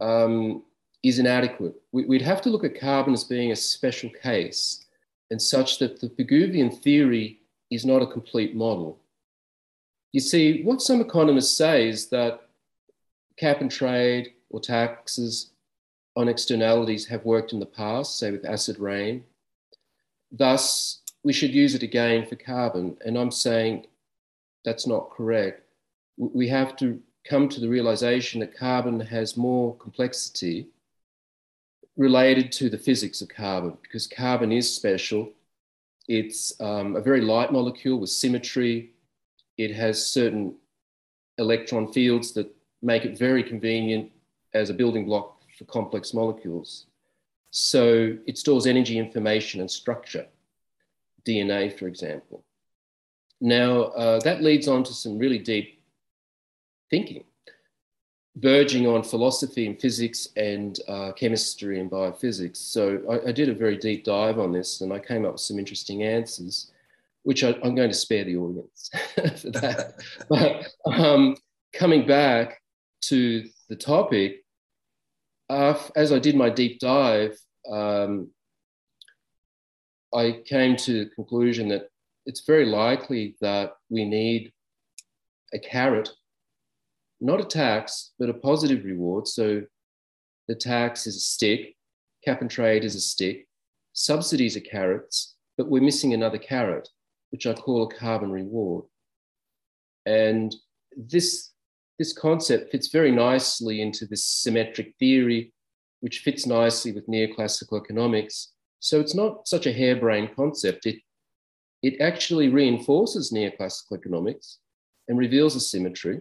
um, 0.00 0.62
is 1.02 1.18
inadequate. 1.18 1.74
We, 1.92 2.04
would 2.04 2.22
have 2.22 2.42
to 2.42 2.50
look 2.50 2.64
at 2.64 2.78
carbon 2.78 3.14
as 3.14 3.24
being 3.24 3.52
a 3.52 3.56
special 3.56 4.10
case 4.10 4.84
and 5.30 5.40
such 5.40 5.78
that 5.78 6.00
the 6.00 6.08
Pigouvian 6.08 6.70
theory 6.82 7.40
is 7.70 7.86
not 7.86 8.02
a 8.02 8.06
complete 8.06 8.54
model. 8.54 8.98
You 10.12 10.20
see, 10.20 10.62
what 10.62 10.82
some 10.82 11.00
economists 11.00 11.56
say 11.56 11.88
is 11.88 12.08
that 12.08 12.42
cap 13.38 13.60
and 13.60 13.70
trade 13.70 14.34
or 14.50 14.60
taxes 14.60 15.50
on 16.14 16.28
externalities 16.28 17.06
have 17.06 17.24
worked 17.24 17.52
in 17.52 17.60
the 17.60 17.66
past, 17.66 18.18
say 18.18 18.30
with 18.30 18.44
acid 18.44 18.78
rain. 18.78 19.24
Thus, 20.30 21.00
we 21.24 21.32
should 21.32 21.54
use 21.54 21.74
it 21.74 21.82
again 21.82 22.26
for 22.26 22.36
carbon. 22.36 22.96
And 23.04 23.16
I'm 23.16 23.30
saying 23.30 23.86
that's 24.64 24.86
not 24.86 25.10
correct. 25.10 25.62
We 26.16 26.48
have 26.48 26.76
to 26.76 27.00
come 27.28 27.48
to 27.48 27.60
the 27.60 27.68
realization 27.68 28.40
that 28.40 28.56
carbon 28.56 29.00
has 29.00 29.36
more 29.36 29.74
complexity 29.76 30.66
related 31.96 32.50
to 32.52 32.68
the 32.68 32.78
physics 32.78 33.20
of 33.20 33.28
carbon 33.28 33.76
because 33.82 34.06
carbon 34.06 34.52
is 34.52 34.74
special. 34.74 35.30
It's 36.08 36.58
um, 36.60 36.96
a 36.96 37.00
very 37.00 37.20
light 37.20 37.52
molecule 37.52 37.98
with 37.98 38.10
symmetry. 38.10 38.90
It 39.58 39.74
has 39.74 40.06
certain 40.06 40.54
electron 41.38 41.92
fields 41.92 42.32
that 42.32 42.54
make 42.82 43.04
it 43.04 43.18
very 43.18 43.42
convenient 43.42 44.10
as 44.54 44.70
a 44.70 44.74
building 44.74 45.06
block 45.06 45.40
for 45.56 45.64
complex 45.64 46.12
molecules. 46.12 46.86
So 47.50 48.16
it 48.26 48.38
stores 48.38 48.66
energy, 48.66 48.98
information, 48.98 49.60
and 49.60 49.70
structure. 49.70 50.26
DNA, 51.26 51.78
for 51.78 51.86
example. 51.86 52.44
Now, 53.40 53.82
uh, 53.82 54.20
that 54.20 54.42
leads 54.42 54.68
on 54.68 54.84
to 54.84 54.92
some 54.92 55.18
really 55.18 55.38
deep 55.38 55.82
thinking, 56.90 57.24
verging 58.36 58.86
on 58.86 59.02
philosophy 59.02 59.66
and 59.66 59.80
physics 59.80 60.28
and 60.36 60.78
uh, 60.88 61.12
chemistry 61.12 61.80
and 61.80 61.90
biophysics. 61.90 62.56
So 62.56 63.02
I, 63.10 63.28
I, 63.28 63.32
did 63.32 63.48
a 63.48 63.54
very 63.54 63.76
deep 63.76 64.04
dive 64.04 64.38
on 64.38 64.52
this 64.52 64.80
and 64.80 64.92
I 64.92 64.98
came 64.98 65.24
up 65.24 65.32
with 65.32 65.40
some 65.40 65.58
interesting 65.58 66.02
answers, 66.02 66.71
which 67.22 67.44
I, 67.44 67.50
am 67.62 67.74
going 67.74 67.90
to 67.90 67.94
spare 67.94 68.24
the 68.24 68.36
audience 68.36 68.90
for 69.14 69.50
that. 69.50 69.94
but 70.28 70.66
um, 70.92 71.36
coming 71.72 72.06
back 72.06 72.60
to 73.02 73.44
the 73.68 73.76
topic, 73.76 74.44
uh, 75.48 75.78
as 75.96 76.12
I 76.12 76.18
did 76.18 76.36
my 76.36 76.50
deep 76.50 76.80
dive, 76.80 77.36
um, 77.70 78.30
I 80.14 80.42
came 80.44 80.76
to 80.76 81.04
the 81.04 81.10
conclusion 81.10 81.68
that 81.68 81.88
it's 82.26 82.44
very 82.46 82.66
likely 82.66 83.36
that 83.40 83.72
we 83.88 84.04
need 84.04 84.52
a 85.54 85.58
carrot, 85.58 86.10
not 87.20 87.40
a 87.40 87.44
tax, 87.44 88.12
but 88.18 88.28
a 88.28 88.34
positive 88.34 88.84
reward. 88.84 89.26
So 89.26 89.62
the 90.48 90.54
tax 90.54 91.06
is 91.06 91.16
a 91.16 91.20
stick, 91.20 91.76
cap 92.24 92.40
and 92.40 92.50
trade 92.50 92.84
is 92.84 92.94
a 92.94 93.00
stick, 93.00 93.46
subsidies 93.92 94.56
are 94.56 94.60
carrots, 94.60 95.36
but 95.56 95.68
we're 95.68 95.82
missing 95.82 96.14
another 96.14 96.38
carrot, 96.38 96.88
which 97.32 97.46
I 97.46 97.54
call 97.54 97.84
a 97.84 97.94
carbon 97.94 98.30
reward. 98.30 98.84
And 100.04 100.54
this, 100.96 101.50
this 101.98 102.12
concept 102.12 102.70
fits 102.70 102.88
very 102.88 103.10
nicely 103.10 103.80
into 103.80 104.06
this 104.06 104.24
symmetric 104.24 104.94
theory, 104.98 105.52
which 106.00 106.18
fits 106.18 106.46
nicely 106.46 106.92
with 106.92 107.08
neoclassical 107.08 107.80
economics. 107.80 108.52
So 108.80 109.00
it's 109.00 109.14
not 109.14 109.48
such 109.48 109.66
a 109.66 109.72
harebrained 109.72 110.36
concept. 110.36 110.84
It, 110.86 110.98
it 111.82 112.00
actually 112.00 112.48
reinforces 112.48 113.32
neoclassical 113.32 113.96
economics 113.96 114.58
and 115.08 115.18
reveals 115.18 115.56
a 115.56 115.60
symmetry, 115.60 116.20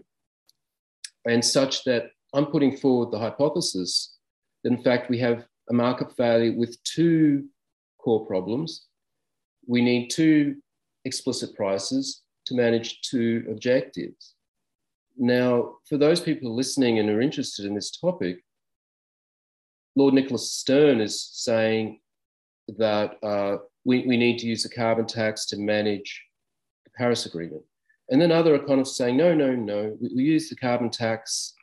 and 1.25 1.43
such 1.43 1.83
that 1.83 2.11
I'm 2.33 2.47
putting 2.47 2.77
forward 2.77 3.11
the 3.11 3.19
hypothesis 3.19 4.17
that, 4.63 4.71
in 4.71 4.81
fact, 4.81 5.09
we 5.09 5.19
have 5.19 5.43
a 5.69 5.73
market 5.73 6.15
failure 6.15 6.57
with 6.57 6.81
two 6.83 7.45
core 7.99 8.25
problems. 8.25 8.87
We 9.67 9.81
need 9.81 10.09
two 10.09 10.55
explicit 11.05 11.55
prices 11.55 12.21
to 12.45 12.55
manage 12.55 13.01
two 13.01 13.45
objectives. 13.49 14.35
Now, 15.17 15.75
for 15.87 15.97
those 15.97 16.19
people 16.19 16.55
listening 16.55 16.99
and 16.99 17.09
are 17.09 17.21
interested 17.21 17.65
in 17.65 17.75
this 17.75 17.91
topic, 17.91 18.43
Lord 19.95 20.13
Nicholas 20.13 20.51
Stern 20.51 21.01
is 21.01 21.29
saying 21.33 21.99
that 22.77 23.17
uh, 23.23 23.57
we, 23.83 24.05
we 24.07 24.17
need 24.17 24.39
to 24.39 24.47
use 24.47 24.63
the 24.63 24.69
carbon 24.69 25.05
tax 25.05 25.45
to 25.47 25.57
manage 25.57 26.23
the 26.85 26.91
Paris 26.95 27.25
Agreement. 27.25 27.63
And 28.09 28.21
then 28.21 28.31
other 28.31 28.55
economists 28.55 28.97
saying, 28.97 29.17
no, 29.17 29.33
no, 29.33 29.53
no, 29.53 29.97
we, 30.01 30.11
we 30.15 30.23
use 30.23 30.49
the 30.49 30.55
carbon 30.55 30.89
tax 30.89 31.53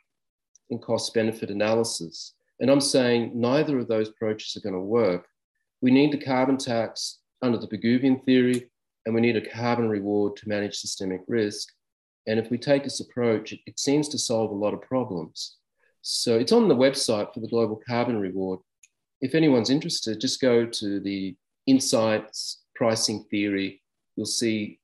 in 0.69 0.79
cost 0.79 1.13
benefit 1.13 1.49
analysis. 1.49 2.33
And 2.59 2.69
I'm 2.69 2.81
saying 2.81 3.31
neither 3.33 3.79
of 3.79 3.87
those 3.87 4.09
approaches 4.09 4.55
are 4.55 4.61
going 4.61 4.75
to 4.75 4.79
work. 4.81 5.27
We 5.81 5.91
need 5.91 6.11
the 6.11 6.23
carbon 6.23 6.57
tax 6.57 7.19
under 7.41 7.57
the 7.57 7.67
Pigouvian 7.67 8.23
theory, 8.25 8.68
and 9.05 9.15
we 9.15 9.21
need 9.21 9.37
a 9.37 9.49
carbon 9.49 9.89
reward 9.89 10.35
to 10.37 10.49
manage 10.49 10.75
systemic 10.77 11.21
risk. 11.27 11.69
And 12.27 12.39
if 12.39 12.51
we 12.51 12.57
take 12.57 12.83
this 12.83 12.99
approach, 12.99 13.53
it, 13.53 13.79
seems 13.79 14.07
to 14.09 14.17
solve 14.17 14.51
a 14.51 14.55
lot 14.55 14.73
of 14.73 14.81
problems. 14.81 15.57
So 16.01 16.37
it's 16.37 16.51
on 16.51 16.67
the 16.67 16.75
website 16.75 17.33
for 17.33 17.39
the 17.39 17.47
Global 17.47 17.81
Carbon 17.87 18.19
Reward. 18.19 18.59
If 19.21 19.35
anyone's 19.35 19.69
interested, 19.69 20.21
just 20.21 20.41
go 20.41 20.65
to 20.65 20.99
the 20.99 21.35
Insights 21.65 22.61
Pricing 22.75 23.25
Theory. 23.29 23.81
You'll 24.15 24.25
see 24.25 24.79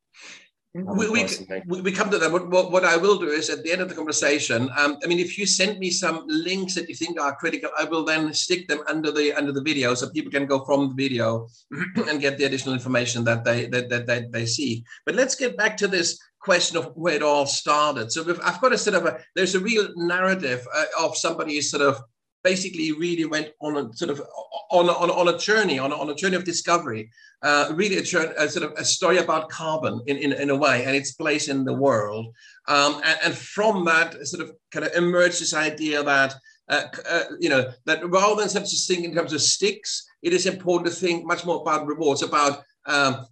we, 0.75 1.09
we, 1.09 1.81
we, 1.81 1.91
come 1.93 2.09
to 2.09 2.17
that. 2.17 2.29
What, 2.29 2.49
what, 2.49 2.69
what, 2.69 2.83
I 2.83 2.97
will 2.97 3.17
do 3.17 3.27
is 3.27 3.49
at 3.49 3.63
the 3.63 3.71
end 3.71 3.81
of 3.81 3.87
the 3.87 3.95
conversation, 3.95 4.69
um, 4.77 4.97
I 5.01 5.07
mean, 5.07 5.19
if 5.19 5.37
you 5.37 5.45
send 5.45 5.79
me 5.79 5.89
some 5.89 6.25
links 6.27 6.75
that 6.75 6.89
you 6.89 6.95
think 6.95 7.19
are 7.19 7.33
critical, 7.37 7.69
I 7.79 7.85
will 7.85 8.03
then 8.03 8.33
stick 8.33 8.67
them 8.67 8.81
under 8.89 9.09
the 9.09 9.31
under 9.33 9.53
the 9.53 9.61
video 9.61 9.93
so 9.93 10.09
people 10.09 10.31
can 10.31 10.45
go 10.45 10.65
from 10.65 10.89
the 10.89 10.95
video 10.95 11.47
and 12.09 12.19
get 12.19 12.37
the 12.37 12.43
additional 12.43 12.73
information 12.73 13.23
that 13.23 13.45
they 13.45 13.67
that, 13.67 13.87
that, 13.89 14.05
that 14.07 14.31
they 14.33 14.45
see. 14.45 14.83
But 15.05 15.15
let's 15.15 15.35
get 15.35 15.55
back 15.55 15.77
to 15.77 15.87
this 15.87 16.19
question 16.41 16.77
of 16.77 16.91
where 16.95 17.15
it 17.15 17.23
all 17.23 17.45
started. 17.45 18.11
So 18.11 18.21
I've 18.43 18.59
got 18.61 18.73
a 18.73 18.77
sort 18.77 18.97
of 18.97 19.05
a 19.05 19.19
there's 19.33 19.55
a 19.55 19.61
real 19.61 19.87
narrative 19.95 20.67
uh, 20.75 20.85
of 20.99 21.15
somebody 21.15 21.61
sort 21.61 21.83
of 21.83 22.01
basically 22.45 22.91
really 22.91 23.25
went 23.25 23.49
on 23.59 23.75
a 23.75 23.93
sort 23.93 24.11
of 24.11 24.21
on, 24.71 24.87
on, 24.87 25.09
on 25.09 25.33
a 25.33 25.37
journey, 25.37 25.79
on, 25.79 25.91
on 25.91 26.09
a 26.11 26.15
journey 26.15 26.35
of 26.35 26.45
discovery, 26.45 27.09
uh, 27.41 27.71
really 27.73 27.97
a, 27.97 28.01
a, 28.01 28.47
sort 28.47 28.63
of 28.63 28.71
a 28.77 28.85
story 28.85 29.17
about 29.17 29.49
carbon 29.49 29.99
in, 30.05 30.17
in, 30.17 30.31
in 30.33 30.49
a 30.51 30.55
way 30.55 30.85
and 30.85 30.95
its 30.95 31.11
place 31.13 31.47
in 31.49 31.65
the 31.65 31.73
world. 31.73 32.27
Um, 32.67 33.01
and, 33.03 33.17
and, 33.25 33.35
from 33.35 33.83
that 33.85 34.27
sort 34.27 34.43
of 34.43 34.51
kind 34.71 34.85
of 34.85 34.93
emerged 34.93 35.41
this 35.41 35.53
idea 35.53 36.03
that, 36.03 36.35
uh, 36.69 36.83
uh, 37.09 37.23
you 37.39 37.49
know, 37.49 37.71
that 37.85 38.07
rather 38.09 38.41
than 38.41 38.49
such 38.49 38.71
a 38.73 38.77
thing 38.77 39.03
in 39.03 39.13
terms 39.15 39.33
of 39.33 39.41
sticks, 39.41 40.07
it 40.21 40.31
is 40.31 40.45
important 40.45 40.87
to 40.87 40.99
think 40.99 41.25
much 41.25 41.45
more 41.45 41.61
about 41.61 41.87
rewards, 41.87 42.21
about 42.21 42.63
um, 42.85 43.25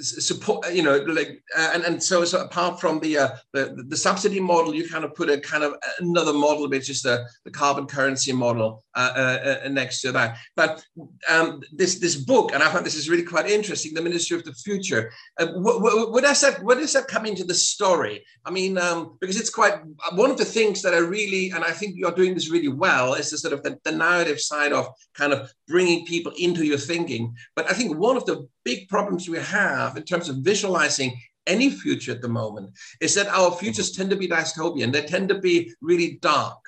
support 0.00 0.72
you 0.72 0.82
know 0.82 0.98
like 1.08 1.42
uh, 1.56 1.70
and, 1.74 1.84
and 1.84 2.02
so, 2.02 2.24
so 2.24 2.40
apart 2.40 2.80
from 2.80 2.98
the, 3.00 3.18
uh, 3.18 3.28
the 3.52 3.84
the 3.88 3.96
subsidy 3.96 4.40
model 4.40 4.74
you 4.74 4.88
kind 4.88 5.04
of 5.04 5.14
put 5.14 5.28
a 5.28 5.38
kind 5.38 5.62
of 5.62 5.74
another 6.00 6.32
model 6.32 6.68
which 6.68 6.88
is 6.88 7.02
the, 7.02 7.24
the 7.44 7.50
carbon 7.50 7.86
currency 7.86 8.32
model 8.32 8.84
uh, 8.94 9.12
uh, 9.14 9.60
uh 9.64 9.68
next 9.68 10.00
to 10.00 10.12
that. 10.12 10.38
But 10.56 10.84
um, 11.28 11.60
this 11.72 11.98
this 11.98 12.16
book 12.16 12.52
and 12.54 12.62
i 12.62 12.70
find 12.70 12.86
this 12.86 12.94
is 12.94 13.10
really 13.10 13.22
quite 13.22 13.48
interesting 13.48 13.92
the 13.92 14.02
ministry 14.02 14.36
of 14.36 14.44
the 14.44 14.54
future 14.54 15.12
uh, 15.38 15.48
what, 15.54 15.82
what, 15.82 16.12
what, 16.12 16.24
does 16.24 16.40
that 16.40 16.62
what 16.62 16.78
does 16.78 16.92
that 16.94 17.08
come 17.08 17.26
into 17.26 17.44
the 17.44 17.54
story? 17.54 18.24
I 18.44 18.50
mean 18.50 18.78
um, 18.78 19.18
because 19.20 19.38
it's 19.38 19.50
quite 19.50 19.74
one 20.14 20.30
of 20.30 20.38
the 20.38 20.44
things 20.44 20.82
that 20.82 20.94
i 20.94 20.98
really 20.98 21.50
and 21.50 21.64
i 21.64 21.70
think 21.70 21.96
you're 21.96 22.12
doing 22.12 22.34
this 22.34 22.50
really 22.50 22.68
well 22.68 23.14
is 23.14 23.30
the 23.30 23.38
sort 23.38 23.52
of 23.52 23.62
the, 23.62 23.78
the 23.84 23.92
narrative 23.92 24.40
side 24.40 24.72
of 24.72 24.88
kind 25.14 25.32
of 25.32 25.50
bringing 25.72 26.04
people 26.06 26.32
into 26.46 26.64
your 26.70 26.82
thinking 26.90 27.34
but 27.56 27.68
i 27.70 27.74
think 27.74 27.96
one 27.96 28.16
of 28.16 28.26
the 28.26 28.46
big 28.64 28.88
problems 28.88 29.28
we 29.28 29.38
have 29.38 29.96
in 29.96 30.04
terms 30.04 30.28
of 30.28 30.36
visualizing 30.50 31.10
any 31.46 31.70
future 31.70 32.12
at 32.12 32.22
the 32.22 32.28
moment 32.28 32.70
is 33.00 33.14
that 33.14 33.28
our 33.28 33.50
futures 33.52 33.90
tend 33.90 34.10
to 34.10 34.16
be 34.16 34.28
dystopian. 34.28 34.92
They 34.92 35.02
tend 35.02 35.28
to 35.30 35.38
be 35.38 35.74
really 35.80 36.18
dark. 36.22 36.58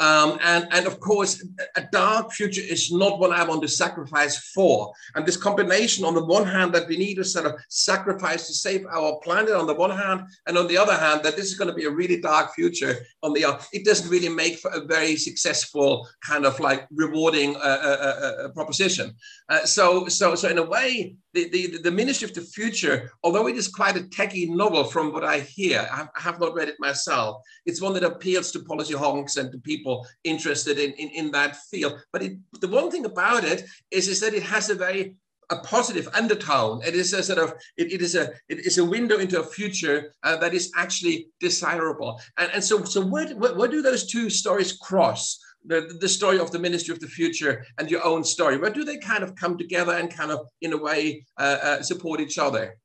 Um, 0.00 0.38
and, 0.42 0.66
and 0.70 0.86
of 0.86 0.98
course, 0.98 1.44
a 1.76 1.82
dark 1.92 2.32
future 2.32 2.62
is 2.62 2.90
not 2.90 3.18
what 3.18 3.32
I 3.32 3.44
want 3.44 3.60
to 3.62 3.68
sacrifice 3.68 4.50
for. 4.54 4.92
And 5.14 5.26
this 5.26 5.36
combination, 5.36 6.06
on 6.06 6.14
the 6.14 6.24
one 6.24 6.46
hand, 6.46 6.72
that 6.72 6.88
we 6.88 6.96
need 6.96 7.16
to 7.16 7.24
sort 7.24 7.44
of 7.44 7.54
sacrifice 7.68 8.46
to 8.46 8.54
save 8.54 8.86
our 8.86 9.20
planet 9.22 9.54
on 9.54 9.66
the 9.66 9.74
one 9.74 9.90
hand, 9.90 10.22
and 10.46 10.56
on 10.56 10.68
the 10.68 10.78
other 10.78 10.96
hand, 10.96 11.22
that 11.22 11.36
this 11.36 11.46
is 11.46 11.58
going 11.58 11.68
to 11.68 11.74
be 11.74 11.84
a 11.84 11.90
really 11.90 12.18
dark 12.18 12.54
future 12.54 12.96
on 13.22 13.34
the 13.34 13.44
other, 13.44 13.58
it 13.74 13.84
doesn't 13.84 14.10
really 14.10 14.30
make 14.30 14.58
for 14.58 14.70
a 14.70 14.84
very 14.86 15.16
successful 15.16 16.08
kind 16.26 16.46
of 16.46 16.58
like 16.60 16.86
rewarding 16.92 17.54
uh, 17.56 17.58
uh, 17.58 17.96
uh, 18.00 18.44
uh 18.44 18.48
proposition. 18.50 19.14
Uh, 19.50 19.64
so, 19.66 20.08
so, 20.08 20.34
so 20.34 20.48
in 20.48 20.58
a 20.58 20.62
way, 20.62 21.14
the, 21.32 21.48
the, 21.48 21.78
the 21.78 21.90
Ministry 21.90 22.28
of 22.28 22.34
the 22.34 22.40
Future, 22.40 23.10
although 23.22 23.46
it 23.46 23.56
is 23.56 23.68
quite 23.68 23.96
a 23.96 24.08
techy 24.08 24.46
novel 24.46 24.84
from 24.84 25.12
what 25.12 25.24
I 25.24 25.40
hear, 25.40 25.88
I 25.90 26.08
have 26.16 26.40
not 26.40 26.54
read 26.54 26.68
it 26.68 26.76
myself. 26.80 27.42
It's 27.66 27.80
one 27.80 27.94
that 27.94 28.04
appeals 28.04 28.50
to 28.52 28.64
policy 28.64 28.94
honks 28.94 29.36
and 29.36 29.50
to 29.52 29.58
people 29.58 30.06
interested 30.24 30.78
in, 30.78 30.92
in, 30.92 31.08
in 31.10 31.30
that 31.32 31.56
field. 31.56 32.00
But 32.12 32.22
it, 32.22 32.38
the 32.60 32.68
one 32.68 32.90
thing 32.90 33.04
about 33.04 33.44
it 33.44 33.64
is, 33.90 34.08
is 34.08 34.20
that 34.20 34.34
it 34.34 34.42
has 34.42 34.70
a 34.70 34.74
very 34.74 35.16
a 35.50 35.56
positive 35.56 36.08
undertone. 36.14 36.80
It 36.86 36.94
is 36.94 37.12
a 37.12 37.22
sort 37.22 37.40
of 37.40 37.54
it, 37.76 37.92
it 37.92 38.02
is 38.02 38.14
a 38.14 38.30
it 38.48 38.60
is 38.66 38.78
a 38.78 38.84
window 38.84 39.18
into 39.18 39.40
a 39.40 39.44
future 39.44 40.14
uh, 40.22 40.36
that 40.36 40.54
is 40.54 40.70
actually 40.76 41.26
desirable. 41.40 42.20
And, 42.38 42.52
and 42.54 42.62
so 42.62 42.84
so 42.84 43.04
where, 43.04 43.28
where, 43.34 43.54
where 43.56 43.68
do 43.68 43.82
those 43.82 44.06
two 44.06 44.30
stories 44.30 44.72
cross? 44.72 45.40
The, 45.64 45.96
the 46.00 46.08
story 46.08 46.38
of 46.38 46.50
the 46.50 46.58
ministry 46.58 46.92
of 46.92 47.00
the 47.00 47.06
future 47.06 47.64
and 47.78 47.90
your 47.90 48.04
own 48.04 48.24
story. 48.24 48.56
Where 48.56 48.70
do 48.70 48.84
they 48.84 48.98
kind 48.98 49.22
of 49.22 49.34
come 49.34 49.58
together 49.58 49.92
and 49.92 50.14
kind 50.14 50.30
of 50.30 50.46
in 50.62 50.72
a 50.72 50.76
way 50.76 51.24
uh, 51.38 51.58
uh, 51.62 51.82
support 51.82 52.20
each 52.20 52.38
other? 52.38 52.76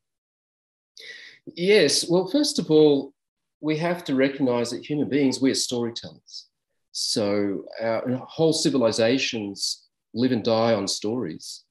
Yes. 1.45 2.09
Well 2.09 2.27
first 2.27 2.59
of 2.59 2.69
all 2.71 3.13
we 3.61 3.77
have 3.77 4.03
to 4.03 4.15
recognize 4.15 4.69
that 4.71 4.85
human 4.85 5.09
beings 5.09 5.39
we're 5.39 5.55
storytellers. 5.55 6.47
So 6.91 7.65
our 7.81 8.03
whole 8.27 8.53
civilizations 8.53 9.85
live 10.13 10.31
and 10.31 10.43
die 10.43 10.73
on 10.73 10.87
stories. 10.87 11.63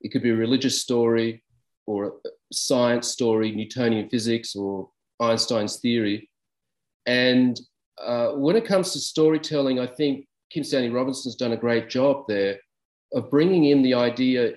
It 0.00 0.10
could 0.10 0.22
be 0.22 0.30
a 0.30 0.36
religious 0.36 0.80
story 0.80 1.44
or 1.86 2.06
a 2.06 2.30
science 2.52 3.08
story 3.08 3.52
newtonian 3.52 4.08
physics 4.08 4.56
or 4.56 4.88
einstein's 5.20 5.80
theory. 5.80 6.30
And 7.06 7.60
uh, 8.02 8.32
when 8.32 8.56
it 8.56 8.64
comes 8.64 8.92
to 8.92 8.98
storytelling, 8.98 9.78
I 9.78 9.86
think 9.86 10.26
Kim 10.50 10.64
Stanley 10.64 10.90
Robinson's 10.90 11.36
done 11.36 11.52
a 11.52 11.56
great 11.56 11.88
job 11.88 12.24
there 12.28 12.58
of 13.12 13.30
bringing 13.30 13.66
in 13.66 13.82
the 13.82 13.94
idea 13.94 14.54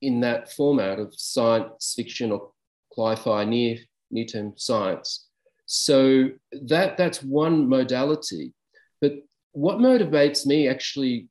in 0.00 0.20
that 0.20 0.52
format 0.52 0.98
of 0.98 1.14
science 1.14 1.94
fiction 1.96 2.32
or 2.32 2.50
sci-fi 2.96 3.44
near 3.44 3.78
near-term 4.10 4.52
science. 4.56 5.28
So 5.66 6.30
that 6.62 6.96
that's 6.96 7.22
one 7.22 7.68
modality. 7.68 8.52
But 9.00 9.14
what 9.52 9.78
motivates 9.78 10.44
me 10.44 10.68
actually 10.68 11.28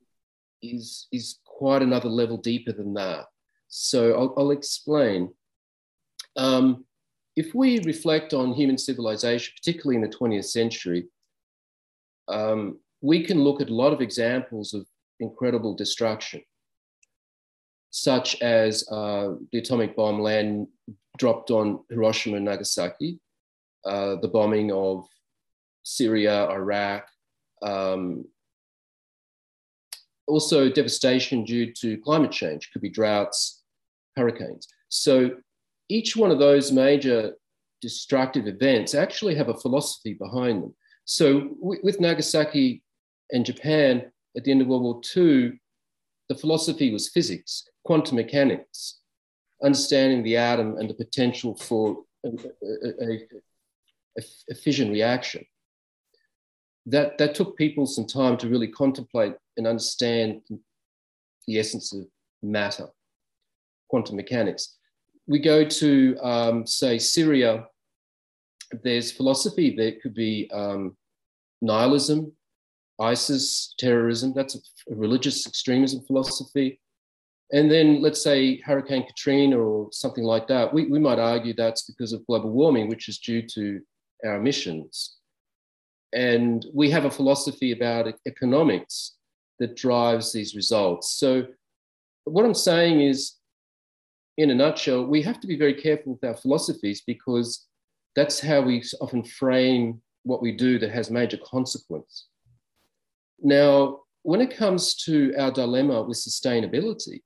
is 0.61 1.07
is 1.11 1.39
quite 1.45 1.81
another 1.81 2.09
level 2.09 2.37
deeper 2.37 2.71
than 2.71 2.93
that. 2.95 3.25
So 3.67 4.13
I'll, 4.13 4.33
I'll 4.37 4.51
explain. 4.51 5.33
Um, 6.35 6.85
if 7.35 7.53
we 7.55 7.79
reflect 7.85 8.33
on 8.33 8.53
human 8.53 8.77
civilization, 8.77 9.53
particularly 9.55 9.95
in 9.95 10.01
the 10.01 10.15
20th 10.15 10.45
century, 10.45 11.07
um, 12.27 12.79
we 13.01 13.23
can 13.23 13.43
look 13.43 13.61
at 13.61 13.69
a 13.69 13.73
lot 13.73 13.93
of 13.93 14.01
examples 14.01 14.73
of 14.73 14.85
incredible 15.19 15.75
destruction, 15.75 16.41
such 17.89 18.41
as 18.41 18.87
uh, 18.91 19.35
the 19.51 19.59
atomic 19.59 19.95
bomb 19.95 20.19
land 20.19 20.67
dropped 21.17 21.51
on 21.51 21.79
Hiroshima 21.89 22.37
and 22.37 22.45
Nagasaki, 22.45 23.19
uh, 23.85 24.15
the 24.21 24.27
bombing 24.27 24.71
of 24.71 25.05
Syria, 25.83 26.47
Iraq, 26.49 27.07
um, 27.63 28.25
also 30.27 30.69
devastation 30.69 31.43
due 31.43 31.73
to 31.73 31.97
climate 31.97 32.31
change, 32.31 32.71
could 32.71 32.81
be 32.81 32.89
droughts, 32.89 33.63
hurricanes. 34.15 34.67
So 34.89 35.31
each 35.89 36.15
one 36.15 36.31
of 36.31 36.39
those 36.39 36.71
major 36.71 37.33
destructive 37.81 38.47
events 38.47 38.93
actually 38.93 39.35
have 39.35 39.49
a 39.49 39.57
philosophy 39.57 40.13
behind 40.13 40.63
them. 40.63 40.75
So 41.05 41.49
with 41.59 41.99
Nagasaki 41.99 42.83
and 43.31 43.45
Japan 43.45 44.11
at 44.37 44.43
the 44.43 44.51
end 44.51 44.61
of 44.61 44.67
World 44.67 44.83
War 44.83 45.01
II, 45.15 45.59
the 46.29 46.35
philosophy 46.35 46.91
was 46.91 47.09
physics, 47.09 47.67
quantum 47.83 48.15
mechanics, 48.15 48.99
understanding 49.63 50.23
the 50.23 50.37
atom 50.37 50.77
and 50.77 50.89
the 50.89 50.93
potential 50.93 51.55
for 51.55 52.03
a, 52.25 52.29
a, 52.63 53.19
a, 54.17 54.23
a 54.49 54.55
fission 54.55 54.91
reaction. 54.91 55.45
That, 56.85 57.17
that 57.17 57.35
took 57.35 57.57
people 57.57 57.85
some 57.85 58.07
time 58.07 58.37
to 58.37 58.49
really 58.49 58.67
contemplate 58.67 59.35
and 59.57 59.67
understand 59.67 60.41
the 61.47 61.59
essence 61.59 61.93
of 61.93 62.05
matter, 62.41 62.87
quantum 63.89 64.15
mechanics. 64.15 64.77
We 65.27 65.39
go 65.39 65.65
to, 65.65 66.17
um, 66.23 66.65
say, 66.65 66.97
Syria, 66.97 67.67
there's 68.83 69.11
philosophy, 69.11 69.75
there 69.75 69.93
could 70.01 70.13
be 70.13 70.49
um, 70.53 70.95
nihilism, 71.61 72.31
ISIS, 72.99 73.73
terrorism, 73.77 74.33
that's 74.33 74.55
a 74.55 74.95
religious 74.95 75.47
extremism 75.47 76.01
philosophy. 76.01 76.79
And 77.51 77.69
then 77.69 78.01
let's 78.01 78.23
say 78.23 78.61
Hurricane 78.61 79.05
Katrina 79.05 79.59
or 79.59 79.89
something 79.91 80.23
like 80.23 80.47
that, 80.47 80.73
we, 80.73 80.85
we 80.85 80.99
might 80.99 81.19
argue 81.19 81.53
that's 81.53 81.83
because 81.83 82.13
of 82.13 82.25
global 82.27 82.49
warming, 82.49 82.87
which 82.87 83.09
is 83.09 83.19
due 83.19 83.41
to 83.47 83.81
our 84.25 84.35
emissions. 84.35 85.17
And 86.13 86.65
we 86.73 86.89
have 86.91 87.05
a 87.05 87.11
philosophy 87.11 87.71
about 87.71 88.13
economics 88.25 89.15
that 89.59 89.75
drives 89.75 90.31
these 90.31 90.55
results. 90.55 91.17
So, 91.17 91.47
what 92.25 92.45
I'm 92.45 92.53
saying 92.53 93.01
is, 93.01 93.35
in 94.37 94.49
a 94.49 94.55
nutshell, 94.55 95.05
we 95.05 95.21
have 95.23 95.39
to 95.41 95.47
be 95.47 95.57
very 95.57 95.73
careful 95.73 96.13
with 96.13 96.23
our 96.23 96.35
philosophies 96.35 97.01
because 97.05 97.67
that's 98.15 98.39
how 98.39 98.61
we 98.61 98.83
often 98.99 99.23
frame 99.23 100.01
what 100.23 100.41
we 100.41 100.51
do 100.51 100.77
that 100.79 100.91
has 100.91 101.09
major 101.09 101.37
consequence. 101.37 102.27
Now, 103.41 104.01
when 104.23 104.41
it 104.41 104.55
comes 104.55 104.95
to 105.05 105.33
our 105.37 105.51
dilemma 105.51 106.03
with 106.03 106.17
sustainability, 106.17 107.21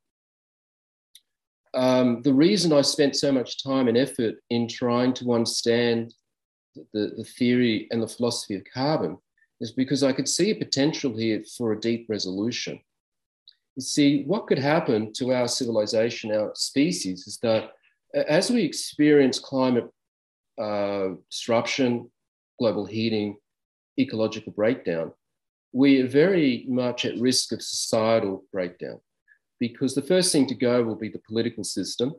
um, 1.73 2.21
the 2.21 2.33
reason 2.33 2.71
I 2.71 2.81
spent 2.81 3.17
so 3.17 3.31
much 3.31 3.61
time 3.61 3.89
and 3.89 3.97
effort 3.97 4.35
in 4.49 4.67
trying 4.67 5.13
to 5.15 5.33
understand 5.33 6.13
the, 6.93 7.13
the 7.17 7.23
theory 7.23 7.87
and 7.91 8.01
the 8.01 8.07
philosophy 8.07 8.55
of 8.55 8.63
carbon 8.73 9.17
is 9.59 9.71
because 9.71 10.03
I 10.03 10.13
could 10.13 10.29
see 10.29 10.51
a 10.51 10.55
potential 10.55 11.15
here 11.17 11.43
for 11.57 11.73
a 11.73 11.79
deep 11.79 12.07
resolution. 12.07 12.79
You 13.75 13.81
see, 13.81 14.23
what 14.23 14.47
could 14.47 14.59
happen 14.59 15.11
to 15.13 15.33
our 15.33 15.49
civilization, 15.49 16.31
our 16.31 16.51
species, 16.55 17.27
is 17.27 17.37
that 17.43 17.71
as 18.13 18.49
we 18.49 18.63
experience 18.63 19.37
climate 19.37 19.89
uh, 20.57 21.09
disruption, 21.29 22.09
global 22.59 22.85
heating, 22.85 23.37
ecological 23.99 24.51
breakdown, 24.51 25.11
we 25.71 26.01
are 26.01 26.07
very 26.07 26.65
much 26.67 27.05
at 27.05 27.19
risk 27.19 27.51
of 27.51 27.61
societal 27.61 28.45
breakdown 28.51 28.99
because 29.59 29.93
the 29.93 30.01
first 30.01 30.31
thing 30.31 30.47
to 30.47 30.55
go 30.55 30.83
will 30.83 30.95
be 30.95 31.09
the 31.09 31.21
political 31.27 31.63
system. 31.63 32.13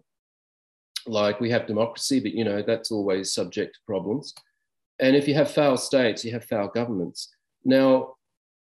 Like 1.07 1.41
we 1.41 1.51
have 1.51 1.67
democracy, 1.67 2.21
but 2.21 2.33
you 2.33 2.45
know, 2.45 2.63
that's 2.63 2.91
always 2.91 3.33
subject 3.33 3.75
to 3.75 3.81
problems. 3.87 4.35
And 4.99 5.15
if 5.15 5.29
you 5.29 5.35
have 5.35 5.51
failed 5.51 5.81
states, 5.81 6.25
you 6.25 6.33
have 6.33 6.45
failed 6.45 6.75
governments. 6.75 7.35
Now, 7.65 8.15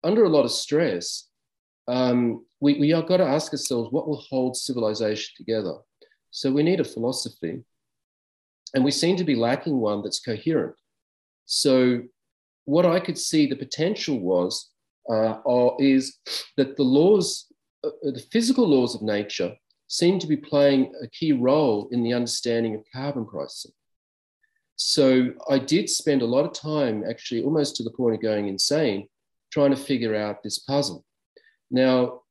under 0.04 0.24
a 0.24 0.30
lot 0.30 0.45
of 0.45 0.52
stress, 0.52 1.28
um, 1.88 2.45
we, 2.60 2.80
we 2.80 2.93
are 2.93 3.02
got 3.02 3.17
to 3.17 3.26
ask 3.26 3.52
ourselves 3.52 3.91
what 3.91 4.08
will 4.08 4.24
hold 4.30 4.56
civilization 4.56 5.34
together. 5.38 5.76
So 6.32 6.52
we 6.52 6.63
need 6.63 6.80
a 6.80 6.84
philosophy, 6.84 7.63
and 8.74 8.84
we 8.84 8.92
seem 8.92 9.16
to 9.18 9.24
be 9.24 9.36
lacking 9.36 9.78
one 9.78 10.02
that's 10.02 10.20
coherent. 10.20 10.76
So, 11.46 12.04
what 12.66 12.86
I 12.86 13.00
could 13.00 13.18
see 13.18 13.48
the 13.48 13.56
potential 13.56 14.20
was 14.20 14.70
uh, 15.10 15.36
is 15.80 16.18
that 16.58 16.78
the 16.78 16.84
laws 16.84 17.50
uh, 17.84 17.90
the 18.04 18.24
physical 18.32 18.68
laws 18.68 18.94
of 18.94 19.02
nature 19.02 19.56
seem 19.88 20.20
to 20.20 20.28
be 20.28 20.38
playing 20.38 20.92
a 21.02 21.08
key 21.08 21.32
role 21.32 21.88
in 21.92 22.04
the 22.04 22.14
understanding 22.14 22.76
of 22.76 22.84
carbon 22.94 23.26
pricing. 23.26 23.72
So 24.76 25.32
I 25.50 25.60
did 25.60 25.90
spend 25.90 26.22
a 26.22 26.28
lot 26.28 26.46
of 26.46 26.54
time, 26.54 27.04
actually, 27.10 27.44
almost 27.44 27.76
to 27.78 27.84
the 27.84 27.92
point 27.92 28.16
of 28.16 28.22
going 28.22 28.48
insane, 28.48 29.08
trying 29.52 29.72
to 29.72 29.78
figure 29.78 30.16
out 30.16 30.44
this 30.44 30.60
puzzle. 30.60 31.06
Now, 31.72 32.22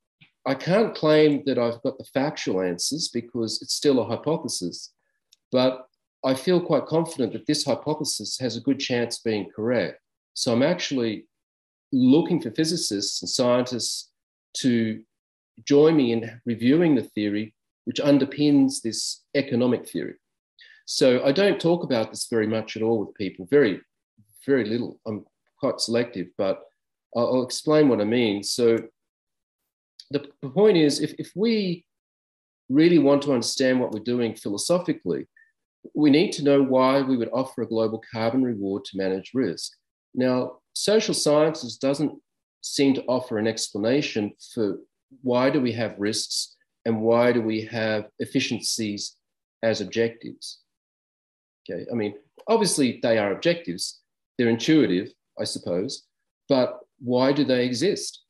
I 0.46 0.54
can't 0.54 0.94
claim 0.94 1.42
that 1.46 1.58
I've 1.58 1.82
got 1.82 1.98
the 1.98 2.06
factual 2.14 2.62
answers 2.62 3.08
because 3.08 3.60
it's 3.60 3.74
still 3.74 4.00
a 4.00 4.04
hypothesis, 4.04 4.92
but 5.50 5.87
I 6.24 6.34
feel 6.34 6.60
quite 6.60 6.86
confident 6.86 7.32
that 7.32 7.46
this 7.46 7.64
hypothesis 7.64 8.38
has 8.38 8.56
a 8.56 8.60
good 8.60 8.80
chance 8.80 9.18
of 9.18 9.24
being 9.24 9.48
correct. 9.54 10.00
So 10.34 10.52
I'm 10.52 10.62
actually 10.62 11.26
looking 11.92 12.40
for 12.40 12.50
physicists 12.50 13.22
and 13.22 13.28
scientists 13.28 14.10
to 14.58 15.02
join 15.64 15.96
me 15.96 16.12
in 16.12 16.40
reviewing 16.44 16.94
the 16.94 17.02
theory 17.02 17.54
which 17.88 18.00
underpins 18.00 18.82
this 18.82 19.22
economic 19.34 19.88
theory. 19.88 20.14
So 20.84 21.24
I 21.24 21.32
don't 21.32 21.58
talk 21.58 21.84
about 21.84 22.10
this 22.10 22.26
very 22.28 22.46
much 22.46 22.76
at 22.76 22.82
all 22.82 22.98
with 22.98 23.14
people, 23.14 23.46
very, 23.50 23.80
very 24.44 24.66
little. 24.66 25.00
I'm 25.06 25.24
quite 25.58 25.80
selective, 25.80 26.26
but 26.36 26.60
I'll, 27.16 27.42
explain 27.42 27.88
what 27.88 28.02
I 28.02 28.04
mean. 28.04 28.42
So 28.42 28.76
the, 30.10 30.26
the 30.42 30.50
point 30.50 30.76
is, 30.76 31.00
if, 31.00 31.14
if 31.18 31.32
we 31.34 31.86
really 32.68 32.98
want 32.98 33.22
to 33.22 33.32
understand 33.32 33.80
what 33.80 33.92
we're 33.92 34.00
doing 34.00 34.34
philosophically, 34.34 35.26
we 35.94 36.10
need 36.10 36.32
to 36.32 36.44
know 36.44 36.62
why 36.62 37.00
we 37.02 37.16
would 37.16 37.30
offer 37.32 37.62
a 37.62 37.66
global 37.66 38.02
carbon 38.12 38.42
reward 38.42 38.84
to 38.86 38.96
manage 38.96 39.32
risk. 39.34 39.72
Now, 40.14 40.58
social 40.72 41.14
sciences 41.14 41.76
doesn't 41.76 42.12
seem 42.62 42.94
to 42.94 43.04
offer 43.04 43.38
an 43.38 43.46
explanation 43.46 44.32
for 44.54 44.78
why 45.22 45.50
do 45.50 45.60
we 45.60 45.72
have 45.72 45.94
risks 45.98 46.56
and 46.84 47.00
why 47.00 47.32
do 47.32 47.40
we 47.40 47.62
have 47.62 48.08
efficiencies 48.18 49.16
as 49.62 49.80
objectives? 49.80 50.60
Okay, 51.68 51.86
I 51.90 51.94
mean, 51.94 52.14
obviously 52.46 52.98
they 53.02 53.18
are 53.18 53.32
objectives, 53.32 54.00
they're 54.36 54.48
intuitive, 54.48 55.12
I 55.38 55.44
suppose, 55.44 56.04
but 56.48 56.80
why 56.98 57.32
do 57.32 57.44
they 57.44 57.64
exist? 57.64 58.22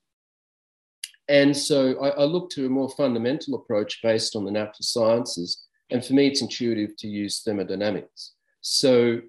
And 1.28 1.56
so 1.56 1.98
I, 2.02 2.08
I 2.08 2.24
look 2.24 2.50
to 2.50 2.66
a 2.66 2.70
more 2.70 2.88
fundamental 2.88 3.54
approach 3.54 4.00
based 4.02 4.34
on 4.34 4.44
the 4.44 4.50
natural 4.50 4.76
sciences. 4.80 5.67
And 5.90 6.04
for 6.04 6.12
me, 6.12 6.26
it's 6.26 6.42
intuitive 6.42 6.96
to 6.98 7.08
use 7.08 7.42
thermodynamics. 7.42 8.32
So 8.60 9.20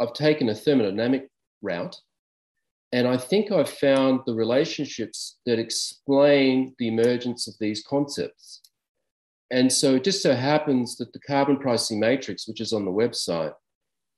I've 0.00 0.12
taken 0.12 0.48
a 0.48 0.52
thermodynamic 0.52 1.28
route 1.62 1.96
and 2.94 3.08
I 3.08 3.16
think 3.16 3.50
I've 3.50 3.68
found 3.68 4.20
the 4.24 4.34
relationships 4.34 5.38
that 5.46 5.58
explain 5.58 6.76
the 6.78 6.86
emergence 6.86 7.48
of 7.48 7.54
these 7.58 7.82
concepts. 7.82 8.60
And 9.50 9.72
so 9.72 9.96
it 9.96 10.04
just 10.04 10.22
so 10.22 10.32
happens 10.32 10.96
that 10.98 11.12
the 11.12 11.18
carbon 11.18 11.58
pricing 11.58 11.98
matrix, 11.98 12.46
which 12.46 12.60
is 12.60 12.72
on 12.72 12.84
the 12.84 12.92
website, 12.92 13.52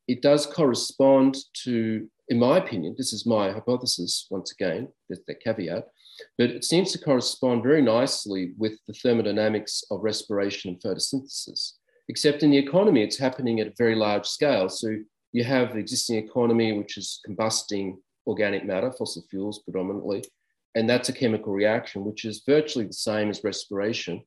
it 0.08 0.20
does 0.20 0.44
correspond 0.44 1.38
to, 1.64 2.06
in 2.28 2.38
my 2.38 2.58
opinion, 2.58 2.94
this 2.98 3.14
is 3.14 3.24
my 3.24 3.50
hypothesis, 3.50 4.26
once 4.30 4.52
again, 4.52 4.88
there's 5.08 5.24
the 5.26 5.34
caveat, 5.34 5.88
but 6.36 6.50
it 6.50 6.62
seems 6.62 6.92
to 6.92 6.98
correspond 6.98 7.62
very 7.62 7.80
nicely 7.80 8.52
with 8.58 8.78
the 8.86 8.92
thermodynamics 8.92 9.84
of 9.90 10.02
respiration 10.02 10.72
and 10.72 10.82
photosynthesis. 10.82 11.75
Except 12.08 12.42
in 12.42 12.50
the 12.50 12.58
economy, 12.58 13.02
it's 13.02 13.18
happening 13.18 13.60
at 13.60 13.66
a 13.66 13.74
very 13.76 13.94
large 13.94 14.26
scale. 14.26 14.68
So 14.68 14.96
you 15.32 15.44
have 15.44 15.72
the 15.72 15.78
existing 15.78 16.16
economy, 16.16 16.72
which 16.72 16.96
is 16.96 17.20
combusting 17.28 17.96
organic 18.26 18.64
matter, 18.64 18.92
fossil 18.92 19.22
fuels 19.30 19.60
predominantly, 19.60 20.24
and 20.74 20.88
that's 20.88 21.08
a 21.08 21.12
chemical 21.12 21.52
reaction, 21.52 22.04
which 22.04 22.24
is 22.24 22.42
virtually 22.46 22.86
the 22.86 22.92
same 22.92 23.30
as 23.30 23.42
respiration. 23.42 24.22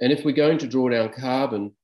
And 0.00 0.12
if 0.12 0.24
we're 0.24 0.32
going 0.32 0.58
to 0.58 0.66
draw 0.66 0.88
down 0.88 1.12
carbon, 1.12 1.74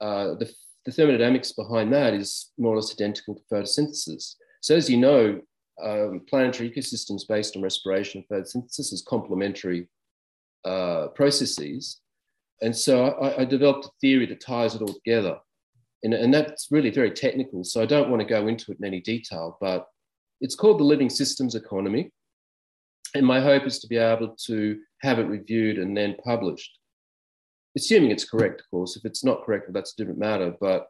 uh, 0.00 0.34
the, 0.34 0.50
the, 0.86 0.92
thermodynamics 0.92 1.52
behind 1.52 1.92
that 1.92 2.14
is 2.14 2.52
more 2.58 2.74
or 2.74 2.76
less 2.76 2.92
identical 2.92 3.34
to 3.34 3.42
photosynthesis. 3.52 4.34
So, 4.60 4.76
as 4.76 4.88
you 4.88 4.96
know, 4.96 5.40
um, 5.82 6.22
planetary 6.28 6.70
ecosystems 6.70 7.22
based 7.28 7.56
on 7.56 7.62
respiration 7.62 8.24
and 8.30 8.44
photosynthesis 8.44 8.92
is 8.92 9.04
complementary 9.06 9.88
uh, 10.64 11.08
processes. 11.08 12.00
And 12.64 12.74
so 12.74 13.08
I, 13.08 13.42
I, 13.42 13.44
developed 13.44 13.84
a 13.84 13.90
theory 14.00 14.24
that 14.26 14.40
ties 14.40 14.74
it 14.74 14.80
all 14.80 14.94
together. 14.94 15.36
And, 16.02 16.14
and 16.14 16.32
that's 16.32 16.68
really 16.70 16.88
very 16.88 17.10
technical. 17.10 17.62
So 17.62 17.82
I 17.82 17.86
don't 17.86 18.08
want 18.08 18.22
to 18.22 18.26
go 18.26 18.48
into 18.48 18.72
it 18.72 18.78
in 18.78 18.86
any 18.86 19.00
detail, 19.02 19.58
but 19.60 19.86
it's 20.40 20.54
called 20.54 20.80
the 20.80 20.84
Living 20.84 21.10
Systems 21.10 21.54
Economy. 21.54 22.10
And 23.14 23.26
my 23.26 23.38
hope 23.38 23.66
is 23.66 23.80
to 23.80 23.86
be 23.86 23.98
able 23.98 24.34
to 24.46 24.80
have 25.02 25.18
it 25.18 25.26
reviewed 25.26 25.76
and 25.76 25.94
then 25.94 26.16
published. 26.24 26.78
Assuming 27.76 28.10
it's 28.10 28.28
correct, 28.28 28.62
of 28.62 28.70
course. 28.70 28.96
If 28.96 29.04
it's 29.04 29.22
not 29.22 29.44
correct, 29.44 29.70
that's 29.74 29.92
a 29.92 29.96
different 29.96 30.18
matter. 30.18 30.54
But 30.58 30.86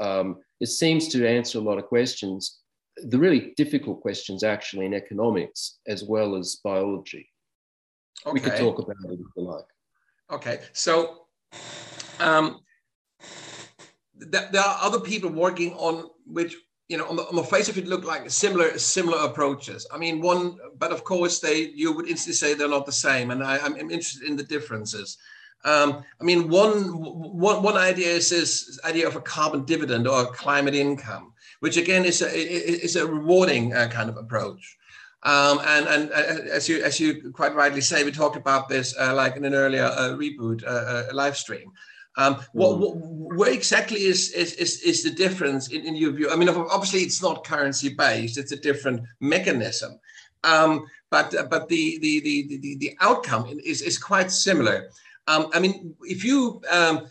um, 0.00 0.38
it 0.60 0.68
seems 0.68 1.08
to 1.08 1.28
answer 1.28 1.58
a 1.58 1.62
lot 1.62 1.76
of 1.76 1.84
questions, 1.84 2.60
the 2.96 3.18
really 3.18 3.52
difficult 3.58 4.00
questions 4.00 4.42
actually 4.42 4.86
in 4.86 4.94
economics 4.94 5.78
as 5.86 6.04
well 6.04 6.36
as 6.36 6.58
biology. 6.64 7.28
Okay. 8.24 8.32
We 8.32 8.40
could 8.40 8.56
talk 8.56 8.78
about 8.78 8.96
it 9.04 9.20
if 9.20 9.26
you 9.36 9.42
like. 9.42 9.66
Okay. 10.32 10.60
So 10.72 11.26
um, 12.20 12.60
th- 14.18 14.50
there 14.50 14.62
are 14.62 14.78
other 14.80 15.00
people 15.00 15.30
working 15.30 15.74
on 15.74 16.08
which 16.26 16.56
you 16.88 16.98
know, 16.98 17.08
on 17.08 17.16
the, 17.16 17.26
on 17.28 17.36
the 17.36 17.42
face 17.42 17.70
of 17.70 17.78
it, 17.78 17.86
look 17.86 18.04
like 18.04 18.28
similar 18.30 18.76
similar 18.76 19.18
approaches. 19.24 19.86
I 19.90 19.96
mean, 19.96 20.20
one, 20.20 20.58
but 20.78 20.92
of 20.92 21.04
course, 21.04 21.38
they 21.40 21.70
you 21.74 21.92
would 21.96 22.06
instantly 22.06 22.34
say 22.34 22.52
they're 22.52 22.68
not 22.68 22.84
the 22.84 22.92
same, 22.92 23.30
and 23.30 23.42
I, 23.42 23.56
am 23.64 23.76
interested 23.78 24.24
in 24.24 24.36
the 24.36 24.42
differences. 24.42 25.16
Um, 25.64 26.04
I 26.20 26.24
mean, 26.24 26.48
one, 26.50 26.92
one, 26.92 27.62
one 27.62 27.76
idea 27.76 28.08
is 28.08 28.28
this 28.28 28.78
idea 28.84 29.06
of 29.06 29.16
a 29.16 29.20
carbon 29.20 29.64
dividend 29.64 30.06
or 30.06 30.26
climate 30.26 30.74
income, 30.74 31.32
which 31.60 31.78
again 31.78 32.04
is 32.04 32.20
a, 32.20 32.28
is 32.28 32.96
a 32.96 33.06
rewarding 33.06 33.72
uh, 33.72 33.88
kind 33.88 34.10
of 34.10 34.18
approach. 34.18 34.76
Um, 35.24 35.60
and, 35.64 35.86
and 35.86 36.10
uh, 36.10 36.50
as 36.52 36.68
you 36.68 36.82
as 36.82 36.98
you 36.98 37.30
quite 37.32 37.54
rightly 37.54 37.80
say, 37.80 38.02
we 38.02 38.10
talked 38.10 38.36
about 38.36 38.68
this 38.68 38.94
uh, 38.98 39.14
like 39.14 39.36
in 39.36 39.44
an 39.44 39.54
earlier 39.54 39.84
uh, 39.84 40.16
reboot 40.16 40.64
uh, 40.64 40.68
uh, 40.68 41.04
live 41.12 41.36
stream. 41.36 41.72
Um, 42.16 42.40
what, 42.52 42.72
mm. 42.72 42.78
what, 42.78 43.36
where 43.38 43.52
exactly 43.52 44.02
is, 44.02 44.32
is, 44.32 44.52
is, 44.54 44.82
is 44.82 45.02
the 45.02 45.10
difference 45.10 45.68
in, 45.68 45.86
in, 45.86 45.96
your 45.96 46.12
view? 46.12 46.28
I 46.30 46.36
mean, 46.36 46.48
obviously 46.50 47.00
it's 47.00 47.22
not 47.22 47.44
currency 47.44 47.94
based; 47.94 48.36
it's 48.36 48.52
a 48.52 48.56
different 48.56 49.02
mechanism. 49.20 49.98
Um, 50.44 50.86
but 51.10 51.34
but 51.48 51.68
the, 51.68 51.98
the 51.98 52.20
the 52.20 52.58
the 52.58 52.76
the 52.76 52.96
outcome 53.00 53.60
is 53.64 53.80
is 53.80 53.98
quite 53.98 54.30
similar. 54.30 54.88
Um, 55.28 55.48
I 55.52 55.60
mean, 55.60 55.94
if 56.02 56.24
you 56.24 56.60
um, 56.70 57.06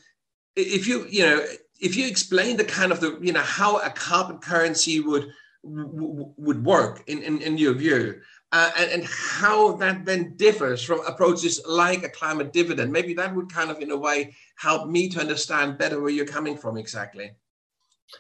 if 0.55 0.87
you 0.87 1.05
you 1.09 1.23
know 1.23 1.45
if 1.79 1.95
you 1.95 2.07
explain 2.07 2.57
the 2.57 2.65
kind 2.65 2.91
of 2.91 2.99
the 2.99 3.17
you 3.21 3.31
know 3.31 3.41
how 3.41 3.77
a 3.77 3.89
carbon 3.89 4.39
currency 4.39 4.99
would 4.99 5.31
would 5.63 6.65
work 6.65 7.03
in, 7.07 7.21
in, 7.23 7.41
in 7.41 7.57
your 7.57 7.73
view? 7.73 8.21
Uh, 8.51 8.71
and, 8.77 8.91
and 8.91 9.05
how 9.05 9.73
that 9.77 10.05
then 10.05 10.35
differs 10.35 10.83
from 10.83 11.05
approaches 11.05 11.61
like 11.65 12.03
a 12.03 12.09
climate 12.09 12.51
dividend? 12.51 12.91
Maybe 12.91 13.13
that 13.13 13.33
would 13.33 13.51
kind 13.51 13.71
of 13.71 13.79
in 13.79 13.91
a 13.91 13.97
way 13.97 14.35
help 14.57 14.89
me 14.89 15.07
to 15.09 15.19
understand 15.19 15.77
better 15.77 16.01
where 16.01 16.09
you're 16.11 16.25
coming 16.25 16.57
from 16.57 16.77
exactly. 16.77 17.31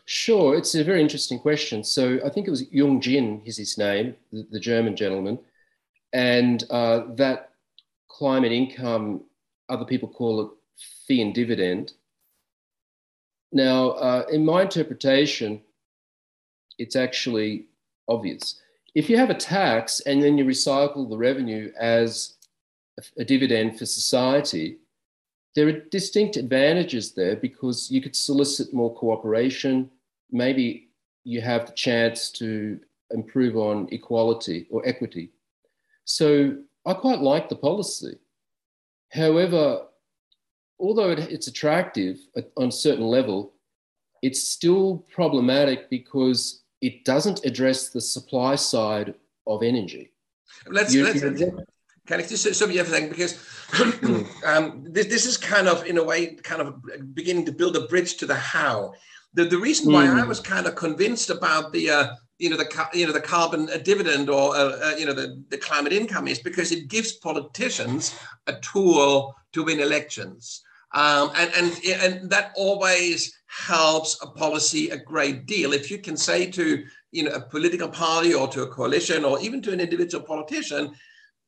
Sure 0.05 0.55
it's 0.55 0.75
a 0.75 0.83
very 0.83 1.01
interesting 1.01 1.39
question. 1.39 1.83
So 1.83 2.19
i 2.25 2.29
think 2.29 2.47
it 2.47 2.51
was 2.51 2.71
jung 2.71 3.01
jin 3.01 3.41
is 3.45 3.57
his 3.57 3.77
name 3.77 4.15
the, 4.31 4.47
the 4.51 4.59
german 4.59 4.95
gentleman. 4.95 5.39
And 6.13 6.63
uh, 6.69 7.13
that 7.15 7.51
climate 8.07 8.51
income 8.51 9.25
other 9.69 9.85
people 9.85 10.09
call 10.09 10.41
it 10.41 10.49
fee 11.07 11.21
and 11.21 11.33
dividend. 11.33 11.93
Now 13.51 13.91
uh, 13.91 14.25
in 14.31 14.45
my 14.45 14.61
interpretation 14.61 15.61
it's 16.81 16.95
actually 16.95 17.65
obvious. 18.07 18.59
If 18.95 19.09
you 19.09 19.17
have 19.17 19.29
a 19.29 19.35
tax 19.35 20.01
and 20.01 20.21
then 20.21 20.37
you 20.37 20.45
recycle 20.45 21.09
the 21.09 21.17
revenue 21.17 21.71
as 21.79 22.33
a, 23.17 23.23
dividend 23.23 23.77
for 23.77 23.85
society, 23.85 24.77
there 25.55 25.67
are 25.67 25.79
distinct 25.91 26.37
advantages 26.37 27.13
there 27.13 27.35
because 27.35 27.91
you 27.91 28.01
could 28.01 28.15
solicit 28.15 28.73
more 28.73 28.93
cooperation. 28.95 29.89
Maybe 30.31 30.89
you 31.23 31.39
have 31.41 31.67
the 31.67 31.73
chance 31.73 32.31
to 32.31 32.79
improve 33.11 33.55
on 33.55 33.87
equality 33.91 34.67
or 34.71 34.85
equity. 34.87 35.29
So 36.05 36.57
I 36.85 36.93
quite 36.93 37.19
like 37.19 37.47
the 37.47 37.55
policy. 37.55 38.17
However, 39.09 39.83
although 40.79 41.11
it's 41.11 41.47
attractive 41.47 42.17
on 42.57 42.69
a 42.69 42.71
certain 42.71 43.05
level, 43.05 43.53
it's 44.21 44.43
still 44.43 45.05
problematic 45.13 45.89
because 45.89 46.60
it 46.81 47.05
doesn't 47.05 47.45
address 47.45 47.89
the 47.89 48.01
supply 48.01 48.55
side 48.55 49.13
of 49.47 49.63
energy. 49.63 50.11
Let's, 50.67 50.93
you, 50.93 51.03
let's, 51.03 51.21
can 51.21 52.19
I 52.19 52.23
just 52.23 52.43
say 52.43 52.79
everything 52.79 53.09
because 53.09 53.37
hmm. 53.71 54.23
um, 54.45 54.83
this, 54.85 55.07
this 55.07 55.25
is 55.25 55.37
kind 55.37 55.67
of 55.67 55.85
in 55.85 55.97
a 55.97 56.03
way 56.03 56.35
kind 56.35 56.61
of 56.61 56.81
beginning 57.13 57.45
to 57.45 57.51
build 57.51 57.75
a 57.77 57.87
bridge 57.87 58.17
to 58.17 58.25
the 58.25 58.35
how. 58.35 58.93
The, 59.33 59.45
the 59.45 59.57
reason 59.57 59.93
why 59.93 60.07
mm. 60.07 60.21
I 60.21 60.25
was 60.27 60.41
kind 60.41 60.67
of 60.67 60.75
convinced 60.75 61.29
about 61.29 61.71
the 61.71 61.89
uh, 61.89 62.07
you 62.37 62.49
know 62.49 62.57
the 62.57 62.67
you 62.93 63.07
know 63.07 63.13
the 63.13 63.21
carbon 63.21 63.69
dividend 63.83 64.29
or 64.29 64.53
uh, 64.53 64.77
uh, 64.83 64.95
you 64.97 65.05
know 65.05 65.13
the, 65.13 65.41
the 65.49 65.57
climate 65.57 65.93
income 65.93 66.27
is 66.27 66.39
because 66.39 66.73
it 66.73 66.89
gives 66.89 67.13
politicians 67.13 68.19
a 68.47 68.53
tool 68.55 69.33
to 69.53 69.63
win 69.63 69.79
elections. 69.79 70.63
Um, 70.93 71.31
and, 71.37 71.51
and, 71.55 71.79
and 72.01 72.29
that 72.31 72.51
always 72.57 73.33
helps 73.51 74.17
a 74.21 74.27
policy 74.27 74.89
a 74.89 74.97
great 74.97 75.45
deal. 75.45 75.73
If 75.73 75.91
you 75.91 75.97
can 75.97 76.15
say 76.15 76.49
to 76.51 76.85
you 77.11 77.23
know 77.23 77.31
a 77.31 77.41
political 77.41 77.89
party 77.89 78.33
or 78.33 78.47
to 78.47 78.63
a 78.63 78.67
coalition 78.67 79.25
or 79.25 79.39
even 79.41 79.61
to 79.63 79.73
an 79.73 79.81
individual 79.81 80.23
politician, 80.23 80.95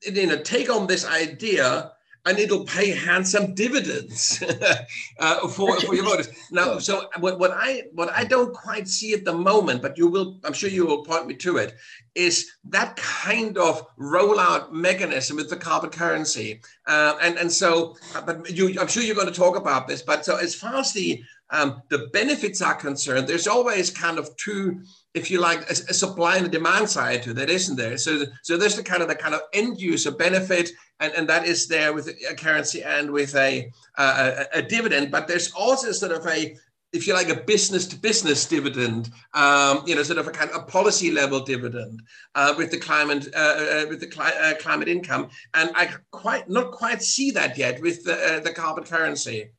you 0.05 0.27
know, 0.27 0.37
take 0.37 0.69
on 0.69 0.85
this 0.85 1.05
idea 1.05 1.93
and 2.25 2.39
it'll 2.39 2.63
pay 2.63 2.89
handsome 2.91 3.53
dividends 3.53 4.41
uh, 5.19 5.47
for, 5.49 5.79
for 5.81 5.93
your 5.93 6.05
voters. 6.05 6.29
Now, 6.51 6.77
so 6.87 7.09
what, 7.19 7.39
what 7.39 7.51
I 7.53 7.83
what 7.93 8.11
I 8.11 8.23
don't 8.23 8.53
quite 8.53 8.87
see 8.87 9.13
at 9.13 9.25
the 9.25 9.33
moment, 9.33 9.81
but 9.81 9.97
you 9.97 10.07
will, 10.07 10.39
I'm 10.43 10.53
sure 10.53 10.69
you 10.69 10.85
will 10.85 11.03
point 11.03 11.27
me 11.27 11.35
to 11.35 11.57
it, 11.57 11.75
is 12.15 12.51
that 12.65 12.95
kind 12.95 13.57
of 13.57 13.85
rollout 13.97 14.71
mechanism 14.71 15.37
with 15.37 15.49
the 15.49 15.57
carbon 15.57 15.89
currency. 15.89 16.61
Uh, 16.87 17.15
and 17.21 17.37
and 17.37 17.51
so, 17.51 17.95
but 18.25 18.49
you, 18.49 18.79
I'm 18.79 18.87
sure 18.87 19.03
you're 19.03 19.15
going 19.15 19.27
to 19.27 19.33
talk 19.33 19.57
about 19.57 19.87
this. 19.87 20.01
But 20.01 20.25
so 20.25 20.37
as 20.37 20.55
far 20.55 20.75
as 20.75 20.93
the 20.93 21.21
um, 21.53 21.81
the 21.89 22.09
benefits 22.11 22.61
are 22.61 22.75
concerned, 22.75 23.27
there's 23.27 23.47
always 23.47 23.89
kind 23.89 24.17
of 24.17 24.35
two 24.37 24.81
if 25.13 25.29
you 25.29 25.39
like, 25.39 25.61
a, 25.69 25.73
a, 25.73 25.93
supply 25.93 26.37
and 26.37 26.45
a 26.47 26.49
demand 26.49 26.89
side 26.89 27.21
to 27.23 27.33
that, 27.33 27.49
isn't 27.49 27.75
there? 27.75 27.97
So, 27.97 28.23
so 28.41 28.57
there's 28.57 28.75
the 28.75 28.83
kind 28.83 29.01
of 29.01 29.07
the 29.07 29.15
kind 29.15 29.35
of 29.35 29.41
end 29.53 29.79
user 29.79 30.11
benefit, 30.11 30.71
and, 30.99 31.13
and 31.13 31.29
that 31.29 31.45
is 31.45 31.67
there 31.67 31.93
with 31.93 32.09
a 32.29 32.33
currency 32.33 32.81
and 32.83 33.11
with 33.11 33.35
a, 33.35 33.69
a, 33.97 34.45
a 34.55 34.61
dividend. 34.63 35.11
But 35.11 35.27
there's 35.27 35.51
also 35.51 35.91
sort 35.91 36.13
of 36.13 36.25
a 36.25 36.55
if 36.93 37.07
you 37.07 37.13
like, 37.15 37.29
a 37.29 37.35
business 37.35 37.87
to 37.87 37.95
business 37.95 38.45
dividend, 38.45 39.09
um, 39.33 39.81
you 39.87 39.95
know, 39.95 40.03
sort 40.03 40.19
of 40.19 40.27
a 40.27 40.31
kind 40.31 40.51
of 40.51 40.57
a 40.57 40.65
policy 40.65 41.09
level 41.09 41.39
dividend 41.39 42.03
uh, 42.35 42.53
with 42.55 42.69
the 42.69 42.77
climate 42.77 43.27
uh, 43.35 43.39
uh, 43.39 43.85
with 43.89 43.99
the 43.99 44.05
cli- 44.05 44.39
uh, 44.39 44.53
climate 44.59 44.87
income, 44.87 45.29
and 45.55 45.71
I 45.75 45.89
quite 46.11 46.47
not 46.49 46.71
quite 46.71 47.01
see 47.01 47.31
that 47.31 47.57
yet 47.57 47.81
with 47.81 48.03
the, 48.03 48.13
uh, 48.13 48.39
the 48.41 48.53
carbon 48.53 48.83
currency. 48.83 49.49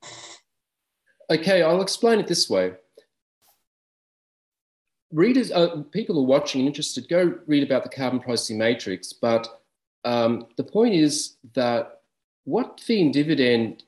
Okay, 1.30 1.62
I'll 1.62 1.82
explain 1.82 2.18
it 2.18 2.26
this 2.26 2.50
way. 2.50 2.74
Readers, 5.12 5.50
uh, 5.52 5.82
people 5.92 6.16
who 6.16 6.22
are 6.22 6.26
watching 6.26 6.60
and 6.60 6.68
interested, 6.68 7.08
go 7.08 7.38
read 7.46 7.62
about 7.62 7.84
the 7.84 7.88
carbon 7.88 8.20
pricing 8.20 8.58
matrix. 8.58 9.12
But 9.12 9.46
um, 10.04 10.46
the 10.56 10.64
point 10.64 10.94
is 10.94 11.36
that 11.54 12.00
what 12.44 12.80
fee 12.80 13.00
and 13.00 13.12
dividend 13.12 13.84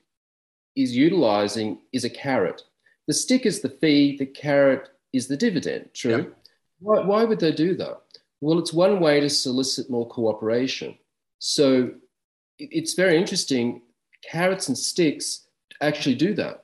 is 0.75 0.95
utilizing 0.95 1.79
is 1.91 2.05
a 2.05 2.09
carrot. 2.09 2.61
The 3.07 3.13
stick 3.13 3.45
is 3.45 3.61
the 3.61 3.69
fee, 3.69 4.17
the 4.17 4.25
carrot 4.25 4.89
is 5.13 5.27
the 5.27 5.37
dividend. 5.37 5.89
True. 5.93 6.17
Yeah. 6.17 6.23
Why, 6.79 6.99
why 7.01 7.23
would 7.23 7.39
they 7.39 7.51
do 7.51 7.75
that? 7.75 8.01
Well, 8.41 8.59
it's 8.59 8.73
one 8.73 8.99
way 8.99 9.19
to 9.19 9.29
solicit 9.29 9.89
more 9.89 10.07
cooperation. 10.07 10.97
So 11.39 11.91
it's 12.59 12.93
very 12.93 13.17
interesting. 13.17 13.81
Carrots 14.23 14.67
and 14.67 14.77
sticks 14.77 15.47
actually 15.81 16.15
do 16.15 16.33
that. 16.35 16.63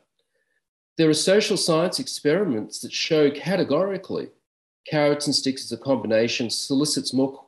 There 0.97 1.09
are 1.09 1.13
social 1.13 1.57
science 1.57 1.99
experiments 1.99 2.79
that 2.79 2.93
show 2.93 3.31
categorically 3.31 4.29
carrots 4.85 5.25
and 5.25 5.35
sticks 5.35 5.63
as 5.63 5.71
a 5.71 5.81
combination 5.81 6.49
solicits 6.49 7.13
more 7.13 7.45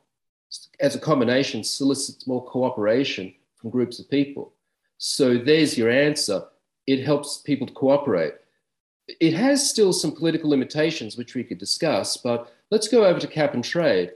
as 0.80 0.94
a 0.94 1.00
combination 1.00 1.62
solicits 1.64 2.26
more 2.26 2.44
cooperation 2.44 3.34
from 3.56 3.70
groups 3.70 3.98
of 3.98 4.08
people. 4.08 4.52
So 4.98 5.36
there's 5.36 5.76
your 5.76 5.90
answer. 5.90 6.44
It 6.86 7.04
helps 7.04 7.38
people 7.38 7.66
to 7.66 7.72
cooperate. 7.72 8.34
It 9.20 9.34
has 9.34 9.68
still 9.68 9.92
some 9.92 10.12
political 10.12 10.50
limitations, 10.50 11.16
which 11.16 11.34
we 11.34 11.44
could 11.44 11.58
discuss, 11.58 12.16
but 12.16 12.52
let's 12.70 12.88
go 12.88 13.04
over 13.04 13.20
to 13.20 13.26
cap 13.26 13.54
and 13.54 13.62
trade. 13.62 14.12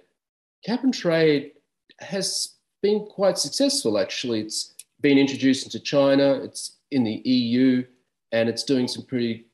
Cap 0.64 0.85
and 0.85 0.95
trade 0.95 1.53
has 1.99 2.55
been 2.83 3.07
quite 3.07 3.38
successful, 3.38 3.99
actually. 3.99 4.40
It's 4.40 4.75
been 5.01 5.19
introduced 5.19 5.66
into 5.66 5.81
China, 5.81 6.35
it's 6.43 6.77
in 6.90 7.05
the 7.05 7.23
EU, 7.25 7.85
and 8.33 8.49
it's 8.49 8.64
doing 8.64 8.88
some 8.88 9.05
pretty 9.05 9.47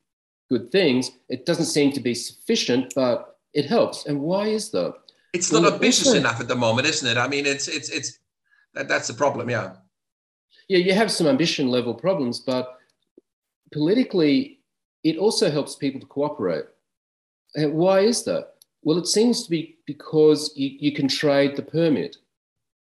good 0.49 0.71
things. 0.71 1.11
It 1.29 1.45
doesn't 1.45 1.65
seem 1.65 1.91
to 1.93 1.99
be 1.99 2.13
sufficient, 2.13 2.93
but 2.95 3.37
it 3.53 3.65
helps. 3.65 4.05
And 4.05 4.21
why 4.21 4.47
is 4.47 4.69
that? 4.71 4.95
It's 5.33 5.51
not 5.51 5.63
well, 5.63 5.73
ambitious 5.73 6.07
also, 6.07 6.19
enough 6.19 6.39
at 6.39 6.47
the 6.47 6.55
moment, 6.55 6.87
isn't 6.87 7.09
it? 7.09 7.17
I 7.17 7.27
mean, 7.27 7.45
it's 7.45 7.67
it's 7.67 7.89
it's 7.89 8.19
that, 8.73 8.87
that's 8.87 9.07
the 9.07 9.13
problem, 9.13 9.49
yeah. 9.49 9.73
Yeah, 10.67 10.79
you 10.79 10.93
have 10.93 11.11
some 11.11 11.27
ambition 11.27 11.69
level 11.69 11.93
problems, 11.93 12.39
but 12.39 12.77
politically, 13.71 14.59
it 15.03 15.17
also 15.17 15.49
helps 15.49 15.75
people 15.75 15.99
to 16.01 16.07
cooperate. 16.07 16.65
And 17.55 17.73
why 17.73 18.01
is 18.01 18.23
that? 18.23 18.53
Well, 18.83 18.97
it 18.97 19.07
seems 19.07 19.43
to 19.43 19.49
be 19.49 19.77
because 19.85 20.51
you, 20.55 20.77
you 20.79 20.91
can 20.91 21.07
trade 21.07 21.55
the 21.55 21.61
permit. 21.61 22.17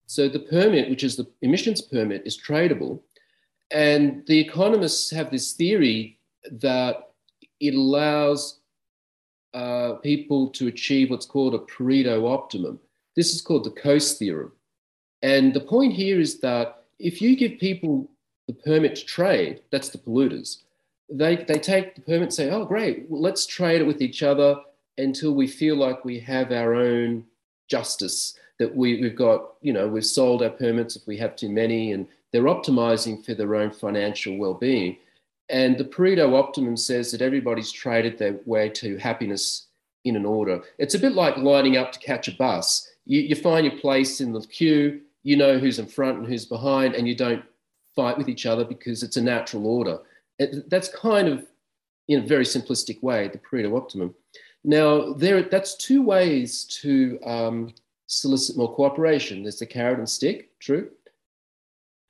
So 0.06 0.28
the 0.28 0.40
permit, 0.40 0.88
which 0.90 1.04
is 1.04 1.16
the 1.16 1.26
emissions 1.42 1.80
permit, 1.80 2.22
is 2.26 2.40
tradable. 2.40 3.00
And 3.70 4.24
the 4.26 4.38
economists 4.38 5.10
have 5.10 5.30
this 5.30 5.52
theory 5.52 6.18
that 6.50 7.10
it 7.60 7.74
allows 7.74 8.60
uh, 9.54 9.94
people 10.02 10.50
to 10.50 10.68
achieve 10.68 11.10
what's 11.10 11.26
called 11.26 11.54
a 11.54 11.58
Pareto 11.58 12.30
optimum. 12.30 12.78
This 13.16 13.34
is 13.34 13.40
called 13.40 13.64
the 13.64 13.70
Coase 13.70 14.18
theorem. 14.18 14.52
And 15.22 15.54
the 15.54 15.60
point 15.60 15.94
here 15.94 16.20
is 16.20 16.40
that 16.40 16.84
if 16.98 17.20
you 17.22 17.36
give 17.36 17.58
people 17.58 18.08
the 18.46 18.52
permit 18.52 18.96
to 18.96 19.04
trade, 19.04 19.62
that's 19.72 19.88
the 19.88 19.98
polluters, 19.98 20.62
they, 21.08 21.36
they 21.36 21.58
take 21.58 21.94
the 21.94 22.02
permit 22.02 22.22
and 22.22 22.34
say, 22.34 22.50
oh, 22.50 22.64
great, 22.64 23.06
well, 23.08 23.20
let's 23.20 23.46
trade 23.46 23.80
it 23.80 23.86
with 23.86 24.02
each 24.02 24.22
other. 24.22 24.56
until 24.98 25.34
we 25.34 25.46
feel 25.46 25.76
like 25.76 26.04
we 26.04 26.18
have 26.20 26.52
our 26.52 26.74
own 26.74 27.24
justice 27.68 28.38
that 28.58 28.74
we, 28.74 29.00
we've 29.00 29.16
got, 29.16 29.54
you 29.60 29.72
know, 29.72 29.86
we've 29.86 30.06
sold 30.06 30.42
our 30.42 30.50
permits 30.50 30.96
if 30.96 31.06
we 31.06 31.16
have 31.18 31.36
too 31.36 31.50
many, 31.50 31.92
and 31.92 32.06
they're 32.36 32.42
optimizing 32.42 33.24
for 33.24 33.32
their 33.32 33.54
own 33.54 33.70
financial 33.70 34.36
well 34.36 34.52
being. 34.52 34.98
And 35.48 35.78
the 35.78 35.86
Pareto 35.86 36.38
optimum 36.38 36.76
says 36.76 37.10
that 37.10 37.22
everybody's 37.22 37.72
traded 37.72 38.18
their 38.18 38.38
way 38.44 38.68
to 38.70 38.98
happiness 38.98 39.68
in 40.04 40.16
an 40.16 40.26
order. 40.26 40.60
It's 40.76 40.94
a 40.94 40.98
bit 40.98 41.12
like 41.12 41.38
lining 41.38 41.78
up 41.78 41.92
to 41.92 41.98
catch 41.98 42.28
a 42.28 42.32
bus. 42.32 42.90
You, 43.06 43.22
you 43.22 43.36
find 43.36 43.64
your 43.64 43.78
place 43.78 44.20
in 44.20 44.34
the 44.34 44.42
queue, 44.42 45.00
you 45.22 45.38
know 45.38 45.58
who's 45.58 45.78
in 45.78 45.86
front 45.86 46.18
and 46.18 46.26
who's 46.26 46.44
behind, 46.44 46.94
and 46.94 47.08
you 47.08 47.14
don't 47.14 47.42
fight 47.94 48.18
with 48.18 48.28
each 48.28 48.44
other 48.44 48.66
because 48.66 49.02
it's 49.02 49.16
a 49.16 49.22
natural 49.22 49.66
order. 49.66 50.00
It, 50.38 50.68
that's 50.68 50.90
kind 50.90 51.28
of, 51.28 51.46
in 52.08 52.22
a 52.22 52.26
very 52.26 52.44
simplistic 52.44 53.02
way, 53.02 53.28
the 53.28 53.38
Pareto 53.38 53.74
optimum. 53.74 54.14
Now, 54.62 55.14
there, 55.14 55.40
that's 55.40 55.74
two 55.74 56.02
ways 56.02 56.64
to 56.82 57.18
um, 57.24 57.72
solicit 58.08 58.58
more 58.58 58.74
cooperation. 58.74 59.42
There's 59.42 59.58
the 59.58 59.64
carrot 59.64 60.00
and 60.00 60.10
stick, 60.10 60.50
true. 60.58 60.90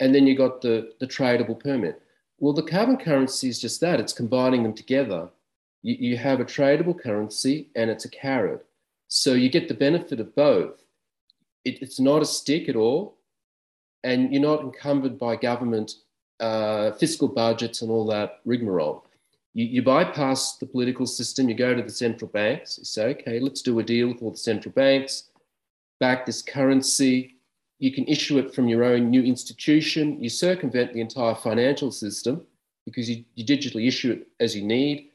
And 0.01 0.15
then 0.15 0.27
you 0.27 0.37
got 0.37 0.61
the, 0.61 0.93
the 1.01 1.07
tradable 1.07 1.59
permit. 1.59 2.03
Well, 2.39 2.53
the 2.53 2.63
carbon 2.63 2.99
currency 2.99 3.49
is 3.49 3.59
just 3.59 3.81
that, 3.81 3.99
it's 3.99 4.13
combining 4.13 4.63
them 4.63 4.75
together. 4.75 5.31
You, 5.83 5.97
you 5.99 6.17
have 6.19 6.41
a 6.41 6.45
tradable 6.45 6.99
currency 6.99 7.71
and 7.75 7.91
it's 7.91 8.05
a 8.05 8.11
carrot. 8.11 8.67
So 9.09 9.35
you 9.35 9.49
get 9.49 9.69
the 9.69 9.75
benefit 9.75 10.21
of 10.21 10.35
both. 10.35 10.83
It, 11.65 11.81
it's 11.81 12.01
not 12.01 12.23
a 12.23 12.27
stick 12.27 12.69
at 12.69 12.77
all, 12.77 13.17
and 14.05 14.33
you're 14.33 14.43
not 14.43 14.63
encumbered 14.63 15.19
by 15.19 15.37
government 15.37 15.95
uh, 16.41 16.93
fiscal 16.93 17.29
budgets 17.29 17.83
and 17.83 17.91
all 17.91 18.07
that 18.07 18.41
rigmarole. 18.45 19.05
You, 19.55 19.65
you, 19.65 19.83
bypass 19.83 20.59
the 20.59 20.67
political 20.67 21.07
system, 21.07 21.49
you 21.49 21.55
go 21.55 21.75
to 21.75 21.83
the 21.83 21.91
central 21.91 22.31
banks, 22.31 22.79
you 22.79 22.85
say, 22.85 23.07
okay, 23.11 23.41
let's 23.41 23.63
do 23.63 23.79
a 23.79 23.83
deal 23.83 24.09
with 24.09 24.23
all 24.23 24.33
the 24.33 24.37
central 24.37 24.73
banks, 24.73 25.31
back 25.99 26.27
this 26.27 26.43
currency. 26.43 27.36
You 27.79 27.93
can 27.93 28.07
issue 28.07 28.39
it 28.39 28.55
from 28.55 28.69
your 28.69 28.85
own 28.85 29.11
new 29.11 29.23
institution. 29.23 30.23
You 30.23 30.31
circumvent 30.31 30.93
the 30.93 31.01
entire 31.01 31.35
financial 31.35 31.91
system 31.91 32.47
because 32.85 33.11
you, 33.11 33.25
you 33.35 33.45
digitally 33.45 33.87
issue 33.87 34.13
it 34.13 34.29
as 34.41 34.57
you 34.57 34.63
need. 34.63 35.11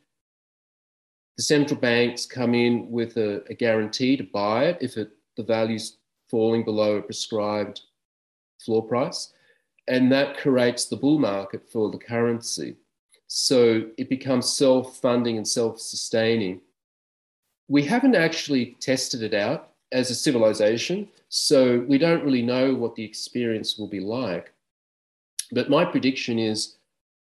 The 1.37 1.43
central 1.43 1.79
banks 1.79 2.25
come 2.25 2.53
in 2.53 2.91
with 2.91 3.17
a, 3.17 3.43
a 3.49 3.55
guarantee 3.55 4.15
to 4.17 4.23
buy 4.23 4.65
it 4.65 4.77
if 4.81 4.97
it, 4.97 5.11
the 5.37 5.43
value's 5.43 5.97
falling 6.29 6.63
below 6.63 6.97
a 6.97 7.01
prescribed 7.01 7.81
floor 8.63 8.83
price. 8.83 9.33
And 9.87 10.11
that 10.11 10.37
creates 10.37 10.85
the 10.85 10.97
bull 10.97 11.17
market 11.17 11.67
for 11.71 11.89
the 11.89 11.97
currency. 11.97 12.75
So 13.27 13.87
it 13.97 14.09
becomes 14.09 14.55
self 14.55 14.97
funding 14.97 15.37
and 15.37 15.47
self 15.47 15.79
sustaining. 15.79 16.61
We 17.67 17.83
haven't 17.83 18.15
actually 18.15 18.77
tested 18.79 19.23
it 19.23 19.33
out 19.33 19.70
as 19.91 20.09
a 20.09 20.15
civilization. 20.15 21.07
So 21.29 21.79
we 21.87 21.97
don't 21.97 22.23
really 22.23 22.41
know 22.41 22.73
what 22.73 22.95
the 22.95 23.03
experience 23.03 23.77
will 23.77 23.87
be 23.87 23.99
like. 23.99 24.53
But 25.51 25.69
my 25.69 25.85
prediction 25.85 26.39
is 26.39 26.77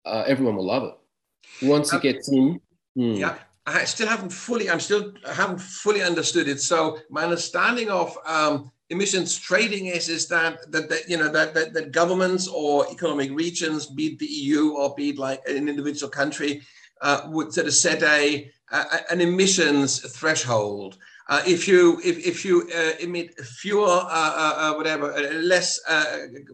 uh, 0.05 0.23
everyone 0.27 0.55
will 0.55 0.65
love 0.65 0.83
it. 0.83 1.65
Once 1.65 1.93
it 1.93 2.01
gets 2.01 2.31
in. 2.31 2.59
Hmm. 2.95 3.13
Yeah. 3.13 3.35
I 3.67 3.83
still 3.85 4.07
haven't 4.07 4.29
fully, 4.29 4.69
I'm 4.69 4.79
still, 4.79 5.13
I 5.27 5.33
haven't 5.33 5.59
fully 5.59 6.03
understood 6.03 6.47
it. 6.47 6.61
So 6.61 6.99
my 7.09 7.23
understanding 7.23 7.89
of 7.89 8.15
um, 8.25 8.71
emissions 8.91 9.37
trading 9.37 9.87
is, 9.87 10.07
is 10.07 10.27
that, 10.27 10.71
that, 10.71 10.87
that 10.89 11.09
you 11.09 11.17
know, 11.17 11.29
that, 11.29 11.55
that, 11.55 11.73
that 11.73 11.91
governments 11.91 12.47
or 12.47 12.85
economic 12.91 13.31
regions, 13.31 13.87
be 13.87 14.07
it 14.07 14.19
the 14.19 14.27
EU 14.27 14.73
or 14.73 14.93
be 14.93 15.09
it 15.09 15.17
like 15.17 15.41
an 15.47 15.67
individual 15.67 16.11
country, 16.11 16.61
uh, 17.01 17.21
would 17.27 17.53
sort 17.53 17.65
of 17.65 17.73
set 17.73 18.03
a, 18.03 18.51
a 18.71 19.11
an 19.11 19.21
emissions 19.21 19.99
threshold. 20.15 20.97
Uh, 21.27 21.41
if 21.47 21.67
you 21.67 21.99
if, 22.03 22.19
if 22.25 22.45
you 22.45 22.69
uh, 22.75 22.91
emit 22.99 23.39
fewer 23.39 23.87
uh, 23.87 24.07
uh, 24.11 24.53
uh 24.57 24.73
whatever 24.75 25.11
uh, 25.13 25.33
less 25.33 25.79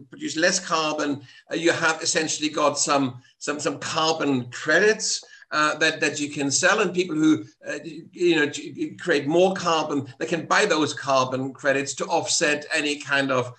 produce 0.08 0.36
less 0.36 0.58
carbon, 0.58 1.20
you 1.52 1.70
have 1.72 2.00
essentially 2.02 2.48
got 2.48 2.78
some 2.78 3.20
some 3.38 3.60
some 3.60 3.78
carbon 3.78 4.50
credits. 4.50 5.24
that, 5.52 6.00
that 6.00 6.18
you 6.18 6.30
can 6.30 6.50
sell 6.50 6.80
and 6.80 6.94
people 6.94 7.14
who 7.14 7.44
you 8.12 8.36
know 8.36 8.50
create 9.04 9.26
more 9.26 9.52
carbon 9.52 9.98
they 10.18 10.30
can 10.34 10.46
buy 10.46 10.64
those 10.64 10.94
carbon 10.94 11.52
credits 11.52 11.92
to 11.94 12.06
offset 12.06 12.64
any 12.72 12.96
kind 12.96 13.30
of 13.30 13.52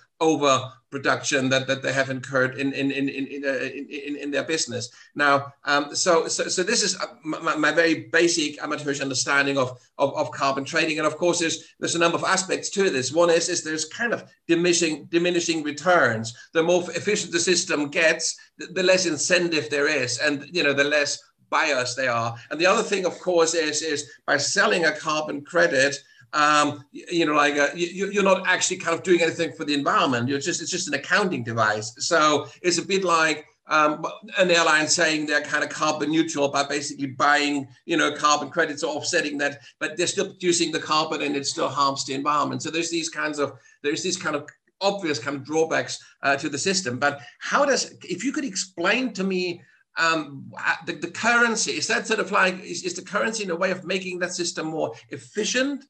overproduction 0.94 1.48
that, 1.50 1.66
that 1.66 1.82
they 1.82 1.92
have 1.92 2.10
incurred 2.10 2.58
in 2.58 2.72
in 2.72 2.90
in 2.90 3.08
in, 3.08 3.26
in, 3.26 3.44
in, 3.88 4.16
in 4.16 4.30
their 4.30 4.44
business. 4.44 4.90
Now, 5.14 5.52
um, 5.64 5.94
so, 5.94 6.28
so 6.28 6.48
so 6.48 6.62
this 6.62 6.82
is 6.82 6.96
my, 7.24 7.56
my, 7.56 7.72
very 7.72 8.08
basic 8.12 8.62
amateurish 8.62 9.00
understanding 9.00 9.58
of, 9.58 9.78
of, 9.98 10.14
of 10.16 10.30
carbon 10.30 10.64
trading, 10.64 10.98
and 10.98 11.06
of 11.06 11.16
course, 11.16 11.40
there's 11.40 11.74
there's 11.80 11.94
a 11.94 11.98
number 11.98 12.18
of 12.18 12.24
aspects 12.24 12.70
to 12.70 12.90
this. 12.90 13.12
One 13.12 13.30
is 13.30 13.48
is 13.48 13.62
there's 13.62 13.86
kind 13.86 14.12
of 14.12 14.24
diminishing 14.46 15.06
diminishing 15.06 15.62
returns. 15.62 16.34
The 16.52 16.62
more 16.62 16.82
efficient 16.90 17.32
the 17.32 17.40
system 17.40 17.88
gets, 17.88 18.36
the, 18.58 18.66
the 18.66 18.82
less 18.82 19.06
incentive 19.06 19.70
there 19.70 19.88
is, 19.88 20.18
and 20.18 20.46
you 20.52 20.62
know 20.62 20.72
the 20.72 20.84
less 20.84 21.18
buyers 21.50 21.94
they 21.94 22.08
are. 22.08 22.34
And 22.50 22.60
the 22.60 22.66
other 22.66 22.82
thing, 22.82 23.04
of 23.06 23.18
course, 23.20 23.54
is 23.54 23.82
is 23.82 24.10
by 24.26 24.36
selling 24.36 24.84
a 24.84 24.92
carbon 24.92 25.44
credit 25.44 25.96
um, 26.34 26.84
you 26.90 27.24
know, 27.24 27.34
like 27.34 27.56
uh, 27.56 27.68
you, 27.74 28.20
are 28.20 28.22
not 28.22 28.46
actually 28.46 28.76
kind 28.78 28.94
of 28.94 29.04
doing 29.04 29.22
anything 29.22 29.52
for 29.52 29.64
the 29.64 29.72
environment. 29.72 30.28
You're 30.28 30.40
just 30.40 30.60
it's 30.60 30.70
just 30.70 30.88
an 30.88 30.94
accounting 30.94 31.44
device. 31.44 31.94
So 31.98 32.48
it's 32.60 32.78
a 32.78 32.82
bit 32.82 33.04
like 33.04 33.46
um, 33.68 34.04
an 34.38 34.50
airline 34.50 34.88
saying 34.88 35.26
they're 35.26 35.42
kind 35.42 35.62
of 35.62 35.70
carbon 35.70 36.10
neutral 36.10 36.48
by 36.48 36.64
basically 36.64 37.06
buying, 37.06 37.68
you 37.86 37.96
know, 37.96 38.14
carbon 38.14 38.50
credits 38.50 38.82
or 38.82 38.96
offsetting 38.96 39.38
that, 39.38 39.60
but 39.78 39.96
they're 39.96 40.08
still 40.08 40.26
producing 40.26 40.72
the 40.72 40.80
carbon 40.80 41.22
and 41.22 41.36
it 41.36 41.46
still 41.46 41.68
harms 41.68 42.04
the 42.04 42.14
environment. 42.14 42.62
So 42.62 42.70
there's 42.70 42.90
these 42.90 43.08
kinds 43.08 43.38
of 43.38 43.52
there's 43.82 44.02
these 44.02 44.16
kind 44.16 44.34
of 44.34 44.48
obvious 44.80 45.20
kind 45.20 45.36
of 45.36 45.44
drawbacks 45.44 46.02
uh, 46.24 46.36
to 46.36 46.48
the 46.48 46.58
system. 46.58 46.98
But 46.98 47.20
how 47.38 47.64
does 47.64 47.94
if 48.02 48.24
you 48.24 48.32
could 48.32 48.44
explain 48.44 49.12
to 49.12 49.22
me 49.22 49.62
um, 49.96 50.52
the, 50.86 50.94
the 50.94 51.10
currency 51.10 51.70
is 51.72 51.86
that 51.86 52.08
sort 52.08 52.18
of 52.18 52.32
like 52.32 52.60
is, 52.64 52.82
is 52.82 52.94
the 52.94 53.02
currency 53.02 53.44
in 53.44 53.50
a 53.50 53.56
way 53.56 53.70
of 53.70 53.84
making 53.84 54.18
that 54.18 54.32
system 54.32 54.66
more 54.66 54.92
efficient 55.10 55.86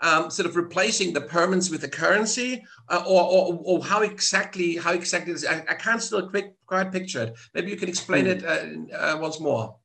um, 0.00 0.30
sort 0.30 0.48
of 0.48 0.56
replacing 0.56 1.12
the 1.12 1.20
permanence 1.20 1.70
with 1.70 1.80
the 1.80 1.88
currency, 1.88 2.64
uh, 2.88 3.02
or, 3.06 3.22
or, 3.22 3.60
or, 3.64 3.84
how 3.84 4.02
exactly 4.02 4.76
how 4.76 4.92
exactly 4.92 5.32
is, 5.32 5.44
I, 5.44 5.64
I, 5.68 5.74
can't 5.74 6.00
still 6.00 6.28
quick, 6.28 6.54
quite 6.66 6.92
picture 6.92 7.24
it. 7.24 7.38
Maybe 7.54 7.70
you 7.70 7.76
can 7.76 7.88
explain 7.88 8.26
mm. 8.26 8.28
it 8.28 8.92
uh, 8.92 8.96
uh, 8.96 9.18
once 9.18 9.40
more. 9.40 9.76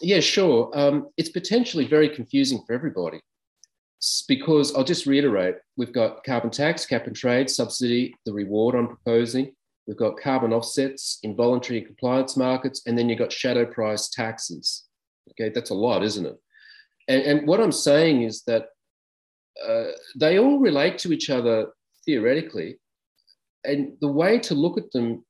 Yeah, 0.00 0.20
sure. 0.20 0.70
Um, 0.74 1.08
it's 1.16 1.30
potentially 1.30 1.86
very 1.86 2.08
confusing 2.08 2.62
for 2.66 2.74
everybody 2.74 3.20
because 4.28 4.74
I'll 4.74 4.84
just 4.84 5.06
reiterate: 5.06 5.56
we've 5.76 5.92
got 5.92 6.24
carbon 6.24 6.50
tax, 6.50 6.84
cap 6.84 7.06
and 7.06 7.16
trade, 7.16 7.48
subsidy, 7.48 8.14
the 8.26 8.32
reward 8.32 8.74
I'm 8.74 8.88
proposing. 8.88 9.54
We've 9.86 9.96
got 9.96 10.18
carbon 10.18 10.52
offsets, 10.52 11.18
involuntary 11.22 11.80
compliance 11.82 12.36
markets, 12.36 12.82
and 12.86 12.96
then 12.96 13.08
you've 13.08 13.18
got 13.18 13.32
shadow 13.32 13.64
price 13.64 14.08
taxes. 14.08 14.84
Okay, 15.30 15.50
that's 15.54 15.70
a 15.70 15.74
lot, 15.74 16.04
isn't 16.04 16.26
it? 16.26 16.36
And, 17.08 17.22
and 17.22 17.48
what 17.48 17.60
I'm 17.60 17.72
saying 17.72 18.22
is 18.22 18.42
that 18.42 18.66
uh, 19.66 19.92
they 20.16 20.38
all 20.38 20.58
relate 20.58 20.98
to 20.98 21.12
each 21.12 21.30
other 21.30 21.68
theoretically. 22.04 22.78
And 23.64 23.96
the 24.00 24.08
way 24.08 24.38
to 24.40 24.54
look 24.54 24.78
at 24.78 24.90
them 24.92 25.24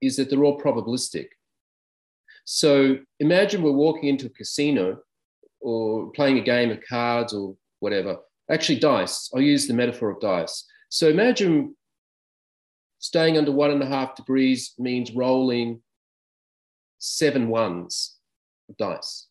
is 0.00 0.16
that 0.16 0.30
they're 0.30 0.44
all 0.44 0.60
probabilistic. 0.60 1.26
So 2.44 2.98
imagine 3.20 3.62
we're 3.62 3.72
walking 3.72 4.08
into 4.08 4.26
a 4.26 4.30
casino 4.30 4.98
or 5.60 6.10
playing 6.12 6.38
a 6.38 6.42
game 6.42 6.70
of 6.70 6.80
cards 6.86 7.32
or 7.32 7.56
whatever. 7.80 8.18
Actually, 8.50 8.78
dice. 8.78 9.30
I'll 9.34 9.40
use 9.40 9.66
the 9.66 9.74
metaphor 9.74 10.10
of 10.10 10.20
dice. 10.20 10.64
So 10.90 11.08
imagine 11.08 11.74
staying 12.98 13.38
under 13.38 13.50
one 13.50 13.70
and 13.70 13.82
a 13.82 13.86
half 13.86 14.14
degrees 14.14 14.74
means 14.78 15.12
rolling 15.12 15.80
seven 16.98 17.48
ones 17.48 18.16
of 18.68 18.76
dice. 18.76 19.28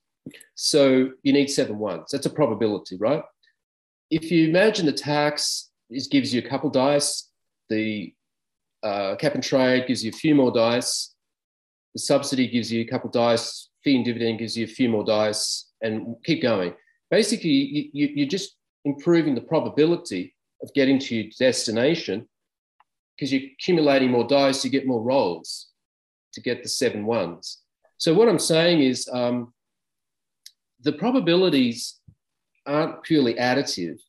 So 0.56 1.12
you 1.22 1.34
need 1.34 1.50
seven 1.50 1.78
ones. 1.78 2.10
That's 2.12 2.26
a 2.26 2.32
probability, 2.32 2.98
right? 2.98 3.24
If 4.14 4.30
you 4.30 4.48
imagine 4.48 4.86
the 4.86 4.94
tax 4.94 5.72
is, 5.90 6.08
gives 6.08 6.34
you 6.34 6.40
a 6.40 6.48
couple 6.48 6.70
dice, 6.70 7.30
the 7.70 8.14
uh, 8.84 9.16
cap 9.16 9.34
and 9.34 9.44
trade 9.44 9.88
gives 9.88 10.04
you 10.04 10.10
a 10.10 10.14
few 10.14 10.36
more 10.36 10.52
dice, 10.52 11.16
the 11.96 12.00
subsidy 12.00 12.48
gives 12.48 12.72
you 12.72 12.82
a 12.82 12.86
couple 12.86 13.10
dice, 13.10 13.70
fee 13.84 13.96
and 13.96 14.06
dividend 14.06 14.38
gives 14.38 14.56
you 14.56 14.66
a 14.66 14.68
few 14.68 14.88
more 14.88 15.04
dice, 15.04 15.72
and 15.82 16.16
keep 16.24 16.44
going. 16.44 16.74
Basically, 17.10 17.50
you, 17.50 17.90
you, 17.92 18.10
you're 18.16 18.28
just 18.28 18.56
improving 18.86 19.34
the 19.34 19.42
probability 19.42 20.36
of 20.62 20.72
getting 20.76 21.00
to 21.00 21.16
your 21.16 21.32
destination 21.40 22.28
because 23.16 23.34
you're 23.34 23.50
accumulating 23.60 24.12
more 24.12 24.28
dice, 24.28 24.64
you 24.64 24.70
get 24.70 24.86
more 24.86 25.02
rolls 25.02 25.70
to 26.34 26.42
get 26.42 26.62
the 26.62 26.70
seven 26.70 27.06
ones. 27.06 27.62
So 27.98 28.14
what 28.14 28.30
I'm 28.30 28.40
saying 28.40 28.82
is 28.82 29.10
um, 29.12 29.54
the 30.82 30.94
probabilities 30.94 32.00
aren't 32.66 33.04
purely 33.04 33.36
additive. 33.36 34.00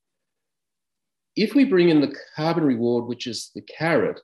If 1.36 1.54
we 1.54 1.64
bring 1.64 1.88
in 1.88 2.00
the 2.00 2.14
carbon 2.36 2.64
reward, 2.64 3.06
which 3.06 3.26
is 3.26 3.50
the 3.54 3.62
carrot, 3.62 4.20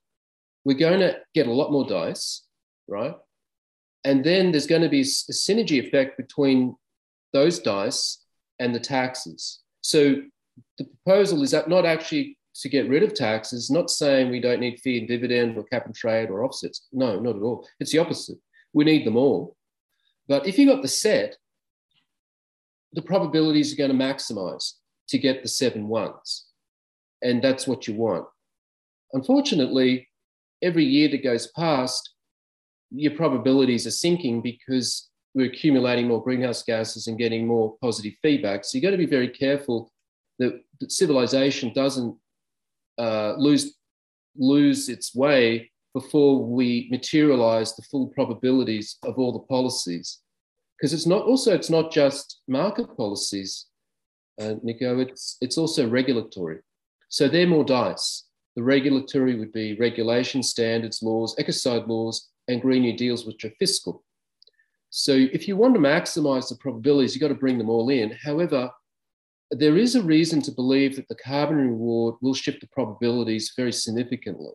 we're 0.65 0.79
going 0.79 1.01
to 1.01 1.19
get 1.35 1.47
a 1.47 1.53
lot 1.53 1.73
more 1.73 1.87
dice, 1.87 2.45
right? 2.87 3.15
And 4.05 4.25
then 4.25 4.51
there's 4.51 4.67
going 4.67 4.83
to 4.83 4.89
be 4.89 5.01
a 5.01 5.05
synergy 5.05 5.85
effect 5.85 6.17
between 6.17 6.77
those 7.33 7.59
dice 7.59 8.25
and 8.59 8.75
the 8.75 8.81
taxes. 8.81 9.61
So 9.81 10.17
the 10.79 10.85
proposal 10.85 11.43
is 11.43 11.51
that 11.51 11.69
not 11.69 11.85
actually 11.85 12.39
to 12.57 12.69
get 12.69 12.89
rid 12.89 13.03
of 13.03 13.15
taxes, 13.15 13.71
not 13.71 13.91
saying 13.91 14.31
we 14.31 14.41
don't 14.41 14.61
need 14.61 14.81
fee 14.81 14.99
and 14.99 15.09
dividend 15.09 15.57
or 15.57 15.65
cap 15.65 15.87
and 15.87 15.95
trade 15.95 16.31
or 16.31 16.45
offsets. 16.45 16.87
No, 16.93 17.19
not 17.19 17.37
at 17.37 17.43
all. 17.43 17.67
It's 17.79 17.93
the 17.93 17.99
opposite. 17.99 18.39
We 18.73 18.85
need 18.85 19.07
them 19.07 19.17
all. 19.17 19.57
But 20.29 20.47
if 20.47 20.59
you 20.59 20.67
got 20.67 20.83
the 20.83 20.89
set, 20.89 21.37
the 22.93 23.03
probabilities 23.03 23.73
are 23.73 23.77
going 23.77 23.91
to 23.91 24.05
maximize 24.05 24.73
to 25.09 25.19
get 25.19 25.43
the 25.43 25.49
seven 25.49 25.89
ones. 25.89 26.47
And 27.23 27.43
that's 27.43 27.67
what 27.67 27.87
you 27.87 27.95
want. 27.95 28.27
Unfortunately, 29.13 30.09
every 30.63 30.85
year 30.85 31.09
that 31.11 31.23
goes 31.23 31.49
past, 31.49 32.11
your 32.91 33.13
probabilities 33.13 33.87
are 33.87 33.93
sinking 33.93 34.43
because 34.43 35.09
we're 35.35 35.47
accumulating 35.47 36.09
more 36.09 36.23
greenhouse 36.23 36.63
gases 36.63 37.07
and 37.07 37.19
getting 37.19 37.47
more 37.47 37.77
positive 37.81 38.15
feedback. 38.23 38.65
So 38.65 38.77
you've 38.77 38.83
got 38.85 38.91
to 38.91 38.97
be 38.97 39.07
very 39.07 39.29
careful 39.29 39.93
that, 40.39 40.61
that 40.81 40.91
civilization 40.91 41.73
doesn't 41.73 42.17
uh, 42.99 43.35
lose 43.37 43.75
lose 44.37 44.89
its 44.89 45.15
way 45.15 45.71
before 45.93 46.45
we 46.45 46.89
materialize 46.91 47.75
the 47.75 47.83
full 47.83 48.09
probabilities 48.09 48.97
of 49.05 49.19
all 49.19 49.33
the 49.33 49.47
policies. 49.47 50.21
Because 50.81 50.95
it's 50.95 51.07
not 51.07 51.23
also 51.25 51.55
it's 51.55 51.71
not 51.71 51.93
just 51.93 52.41
market 52.49 52.97
policies, 52.97 53.67
uh, 54.41 54.55
Nico. 54.63 54.99
It's 55.01 55.37
it's 55.41 55.59
also 55.59 55.89
regulatory. 55.89 56.59
So 57.09 57.29
they're 57.29 57.47
more 57.47 57.65
dice. 57.65 58.25
The 58.57 58.63
regulatory 58.63 59.37
would 59.37 59.53
be 59.53 59.77
regulation, 59.77 60.43
standards, 60.43 61.03
laws, 61.03 61.37
ecocide 61.37 61.87
laws, 61.87 62.29
and 62.49 62.63
Green 62.63 62.83
New 62.83 62.97
Deals, 62.97 63.27
which 63.27 63.45
are 63.45 63.53
fiscal. 63.59 64.05
So 64.91 65.13
if 65.13 65.47
you 65.47 65.57
want 65.57 65.75
to 65.75 65.81
maximize 65.81 66.49
the 66.49 66.57
probabilities, 66.57 67.15
you've 67.15 67.21
got 67.21 67.29
to 67.29 67.35
bring 67.35 67.59
them 67.59 67.71
all 67.71 67.91
in. 67.91 68.17
However, 68.25 68.71
there 69.51 69.77
is 69.77 69.95
a 69.95 70.03
reason 70.03 70.43
to 70.43 70.53
believe 70.53 70.97
that 70.97 71.09
the 71.09 71.15
carbon 71.15 71.57
reward 71.57 72.17
will 72.21 72.35
shift 72.35 72.61
the 72.61 72.69
probabilities 72.69 73.53
very 73.57 73.73
significantly. 73.73 74.53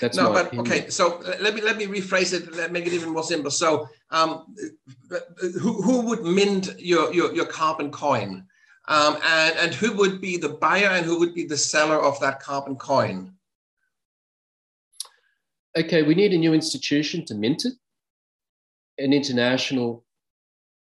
That's 0.00 0.16
no, 0.16 0.32
but 0.32 0.46
opinion. 0.46 0.66
okay. 0.66 0.90
So 0.90 1.22
let 1.40 1.54
me 1.54 1.60
let 1.60 1.76
me 1.76 1.86
rephrase 1.86 2.32
it. 2.32 2.52
Let 2.54 2.72
make 2.72 2.86
it 2.86 2.92
even 2.92 3.10
more 3.10 3.22
simple. 3.22 3.50
So, 3.50 3.88
um, 4.10 4.54
who, 5.60 5.82
who 5.82 6.00
would 6.02 6.24
mint 6.24 6.78
your, 6.78 7.12
your 7.14 7.34
your 7.34 7.46
carbon 7.46 7.90
coin, 7.90 8.46
um, 8.88 9.16
and 9.24 9.56
and 9.58 9.74
who 9.74 9.92
would 9.96 10.20
be 10.20 10.36
the 10.36 10.48
buyer 10.48 10.88
and 10.88 11.06
who 11.06 11.18
would 11.20 11.34
be 11.34 11.46
the 11.46 11.56
seller 11.56 12.00
of 12.02 12.18
that 12.20 12.40
carbon 12.40 12.76
coin? 12.76 13.34
Okay, 15.76 16.02
we 16.02 16.14
need 16.14 16.32
a 16.32 16.38
new 16.38 16.54
institution 16.54 17.24
to 17.26 17.34
mint 17.34 17.64
it 17.64 17.74
an 18.98 19.12
international, 19.12 20.04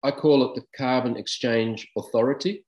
I 0.02 0.10
call 0.10 0.44
it 0.44 0.54
the 0.54 0.64
Carbon 0.76 1.16
Exchange 1.16 1.88
Authority. 1.96 2.64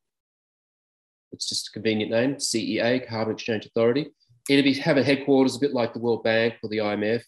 It's 1.32 1.48
just 1.48 1.68
a 1.68 1.72
convenient 1.72 2.10
name, 2.10 2.36
CEA, 2.36 3.06
Carbon 3.06 3.34
Exchange 3.34 3.66
Authority. 3.66 4.10
It'll 4.48 4.64
be, 4.64 4.74
have 4.74 4.96
a 4.96 5.02
headquarters 5.02 5.56
a 5.56 5.60
bit 5.60 5.74
like 5.74 5.92
the 5.92 5.98
World 5.98 6.22
Bank 6.22 6.54
or 6.62 6.68
the 6.68 6.78
IMF, 6.78 7.22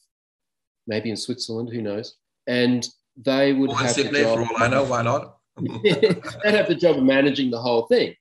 maybe 0.86 1.10
in 1.10 1.16
Switzerland, 1.16 1.70
who 1.70 1.82
knows. 1.82 2.16
And 2.46 2.86
they 3.16 3.52
would 3.52 3.72
have 3.72 3.94
the 3.94 4.04
job, 4.04 4.46
for 4.46 4.54
all 4.54 4.62
I 4.62 4.68
know, 4.68 4.84
why 4.84 5.02
not? 5.02 5.36
they'd 5.82 6.54
have 6.54 6.68
the 6.68 6.74
job 6.74 6.96
of 6.96 7.02
managing 7.02 7.50
the 7.50 7.60
whole 7.60 7.86
thing. 7.86 8.14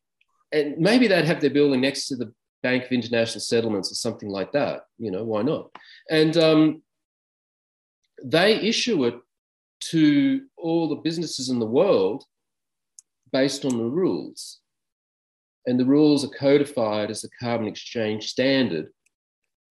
And 0.52 0.78
maybe 0.78 1.08
they'd 1.08 1.26
have 1.26 1.41
their 1.41 1.50
building 1.50 1.82
next 1.82 2.08
to 2.08 2.16
the 2.16 2.34
Bank 2.64 2.86
of 2.86 2.91
International 2.91 3.39
Settlements 3.39 3.91
or 3.91 3.95
something 3.95 4.30
like 4.30 4.52
that. 4.52 4.84
You 4.97 5.12
know, 5.12 5.24
why 5.24 5.43
not? 5.43 5.70
And 6.10 6.36
um, 6.38 6.82
they 8.24 8.56
issue 8.56 9.06
it 9.06 9.16
to 9.91 10.41
all 10.58 10.89
the 10.89 10.95
businesses 10.95 11.50
in 11.50 11.60
the 11.60 11.66
world 11.66 12.24
based 13.32 13.66
on 13.66 13.78
the 13.78 13.84
rules. 13.84 14.60
And 15.66 15.80
the 15.80 15.86
rules 15.86 16.24
are 16.24 16.38
codified 16.39 17.12
as 17.12 17.22
the 17.22 17.30
carbon 17.39 17.68
exchange 17.68 18.28
standard. 18.28 18.88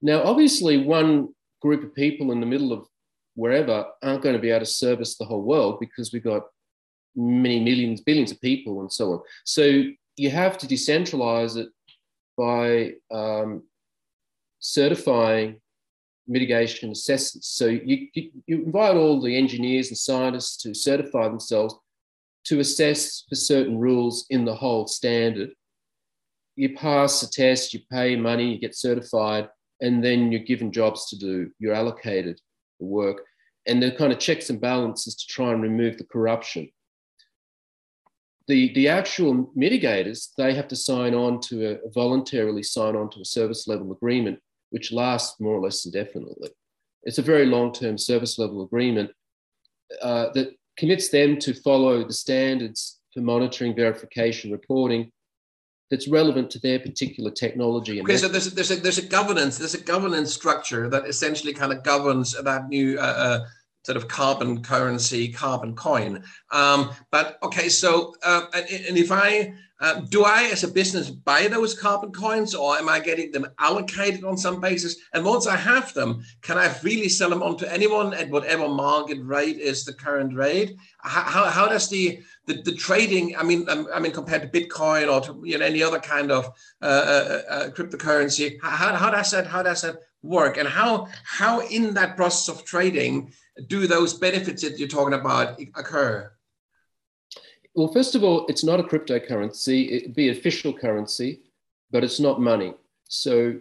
Now, 0.03 0.23
obviously, 0.23 0.79
one 0.79 1.29
group 1.61 1.83
of 1.83 1.95
people 1.95 2.31
in 2.33 2.41
the 2.41 2.47
middle 2.47 2.73
of 2.73 2.87
wherever 3.35 3.87
aren't 4.03 4.23
going 4.23 4.35
to 4.35 4.41
be 4.41 4.51
able 4.51 4.61
to 4.61 4.67
service 4.67 5.17
the 5.17 5.25
whole 5.25 5.43
world 5.43 5.79
because 5.81 6.13
we've 6.13 6.25
got 6.25 6.43
many 7.17 7.63
millions, 7.63 8.01
billions 8.01 8.31
of 8.31 8.41
people 8.41 8.81
and 8.81 8.93
so 8.93 9.13
on. 9.13 9.21
So 9.45 9.85
you 10.17 10.31
have 10.31 10.59
to 10.59 10.67
decentralize 10.67 11.57
it 11.57 11.69
by 12.37 12.93
um, 13.17 13.63
certifying 14.61 15.61
mitigation 16.27 16.91
assessments. 16.91 17.49
So 17.49 17.67
you, 17.67 18.09
you, 18.13 18.31
you 18.47 18.65
invite 18.65 18.97
all 18.97 19.21
the 19.21 19.37
engineers 19.37 19.89
and 19.89 19.97
scientists 19.97 20.57
to 20.63 20.75
certify 20.75 21.29
themselves 21.29 21.75
to 22.45 22.61
assess 22.61 23.25
for 23.29 23.35
certain 23.35 23.79
rules 23.79 24.27
in 24.31 24.45
the 24.45 24.55
whole 24.55 24.87
standard. 24.87 25.51
You 26.59 26.75
pass 26.75 27.23
a 27.23 27.31
test, 27.31 27.73
you 27.73 27.79
pay 27.89 28.17
money, 28.17 28.53
you 28.53 28.59
get 28.59 28.75
certified, 28.75 29.49
and 29.81 30.03
then 30.03 30.33
you're 30.33 30.43
given 30.43 30.73
jobs 30.73 31.09
to 31.11 31.17
do. 31.17 31.53
You're 31.61 31.73
allocated 31.73 32.41
the 32.81 32.87
work. 32.87 33.19
And 33.69 33.81
the 33.81 33.93
kind 33.93 34.13
of 34.13 34.19
checks 34.19 34.51
and 34.51 34.61
balances 34.61 35.15
to 35.15 35.27
try 35.29 35.53
and 35.53 35.63
remove 35.63 35.99
the 35.99 36.05
corruption. 36.05 36.69
The, 38.49 38.75
the 38.75 38.89
actual 38.89 39.53
mitigators, 39.57 40.31
they 40.37 40.53
have 40.53 40.67
to 40.69 40.75
sign 40.75 41.15
on 41.15 41.41
to 41.43 41.75
a, 41.75 41.91
voluntarily 41.95 42.65
sign 42.65 42.97
on 42.97 43.09
to 43.11 43.21
a 43.21 43.25
service 43.25 43.69
level 43.69 43.93
agreement 43.93 44.41
which 44.71 44.91
lasts 44.91 45.39
more 45.39 45.55
or 45.55 45.61
less 45.61 45.87
indefinitely. 45.87 46.51
It's 47.05 47.19
a 47.19 47.23
very 47.23 47.47
long 47.47 47.73
term 47.73 47.97
service 47.99 48.37
level 48.37 48.65
agreement 48.65 49.13
uh, 50.03 50.31
that 50.35 50.57
commits 50.77 51.09
them 51.11 51.39
to 51.39 51.55
follow 51.55 52.05
the 52.05 52.13
standards 52.13 52.99
for 53.15 53.21
monitoring, 53.21 53.77
verification, 53.77 54.51
reporting 54.51 55.13
that's 55.91 56.09
relevant 56.09 56.51
to 56.51 56.59
their 56.59 56.79
particular 56.79 57.31
technology. 57.31 58.01
okay, 58.01 58.17
so 58.17 58.29
there's 58.29 58.47
a, 58.47 58.51
there's 58.51 58.71
a 58.71 58.77
there's 58.77 58.99
a 58.99 59.07
governance 59.07 59.59
there's 59.59 59.75
a 59.75 59.81
governance 59.81 60.35
structure 60.35 60.89
that 60.89 61.07
essentially 61.07 61.53
kind 61.53 61.73
of 61.73 61.83
governs 61.83 62.37
that 62.43 62.69
new 62.69 62.99
uh, 62.99 63.03
uh, 63.03 63.47
sort 63.83 63.97
of 63.97 64.09
carbon 64.09 64.63
currency, 64.63 65.33
carbon 65.33 65.75
coin. 65.75 66.23
Um, 66.51 66.91
but 67.11 67.39
okay, 67.43 67.69
so 67.69 68.15
uh, 68.23 68.47
and, 68.55 68.87
and 68.87 68.99
if 68.99 69.11
I 69.11 69.55
uh, 69.81 70.01
do 70.01 70.25
I, 70.25 70.45
as 70.51 70.65
a 70.65 70.69
business, 70.69 71.09
buy 71.09 71.47
those 71.47 71.79
carbon 71.79 72.11
coins 72.11 72.53
or 72.53 72.77
am 72.77 72.89
I 72.89 72.99
getting 72.99 73.31
them 73.31 73.47
allocated 73.61 74.25
on 74.25 74.37
some 74.37 74.61
basis? 74.61 74.97
And 75.15 75.25
once 75.25 75.47
I 75.47 75.57
have 75.57 75.95
them, 75.95 76.25
can 76.43 76.59
I 76.59 76.75
really 76.83 77.09
sell 77.09 77.31
them 77.31 77.45
on 77.45 77.57
to 77.59 77.73
anyone 77.73 78.13
at 78.13 78.29
whatever 78.29 78.69
market 78.69 79.19
rate 79.23 79.59
is 79.59 79.85
the 79.85 79.93
current 79.93 80.35
rate? 80.35 80.77
How, 80.99 81.23
how, 81.23 81.45
how 81.45 81.69
does 81.69 81.89
the, 81.89 82.21
the, 82.47 82.55
the 82.63 82.75
trading, 82.75 83.37
I 83.37 83.45
mean, 83.45 83.69
um, 83.69 83.87
I 83.95 84.01
mean, 84.01 84.11
compared 84.11 84.43
to 84.43 84.61
Bitcoin 84.61 85.13
or 85.13 85.21
to 85.21 85.41
you 85.45 85.59
know, 85.59 85.65
any 85.65 85.83
other 85.83 86.01
kind 86.01 86.33
of 86.33 86.47
uh, 86.83 86.85
uh, 86.85 87.43
uh, 87.49 87.69
cryptocurrency, 87.71 88.59
how, 88.61 88.97
how 88.97 89.11
does 89.11 89.31
that, 89.31 89.47
how 89.47 89.63
does 89.63 89.83
that 89.83 89.99
work? 90.25 90.57
And 90.57 90.67
how, 90.67 91.07
how 91.23 91.61
in 91.69 91.95
that 91.95 92.17
process 92.17 92.49
of 92.49 92.65
trading 92.65 93.33
do 93.67 93.87
those 93.87 94.15
benefits 94.15 94.63
that 94.63 94.79
you're 94.79 94.89
talking 94.89 95.19
about 95.19 95.61
occur? 95.75 96.31
Well, 97.75 97.89
first 97.89 98.15
of 98.15 98.25
all, 98.25 98.47
it's 98.47 98.65
not 98.65 98.81
a 98.81 98.85
cryptocurrency. 98.85 99.91
It'd 99.93 100.15
be 100.15 100.31
official 100.31 100.73
currency, 100.73 101.41
but 101.91 102.05
it's 102.05 102.21
not 102.21 102.41
money. 102.41 102.75
So 103.05 103.59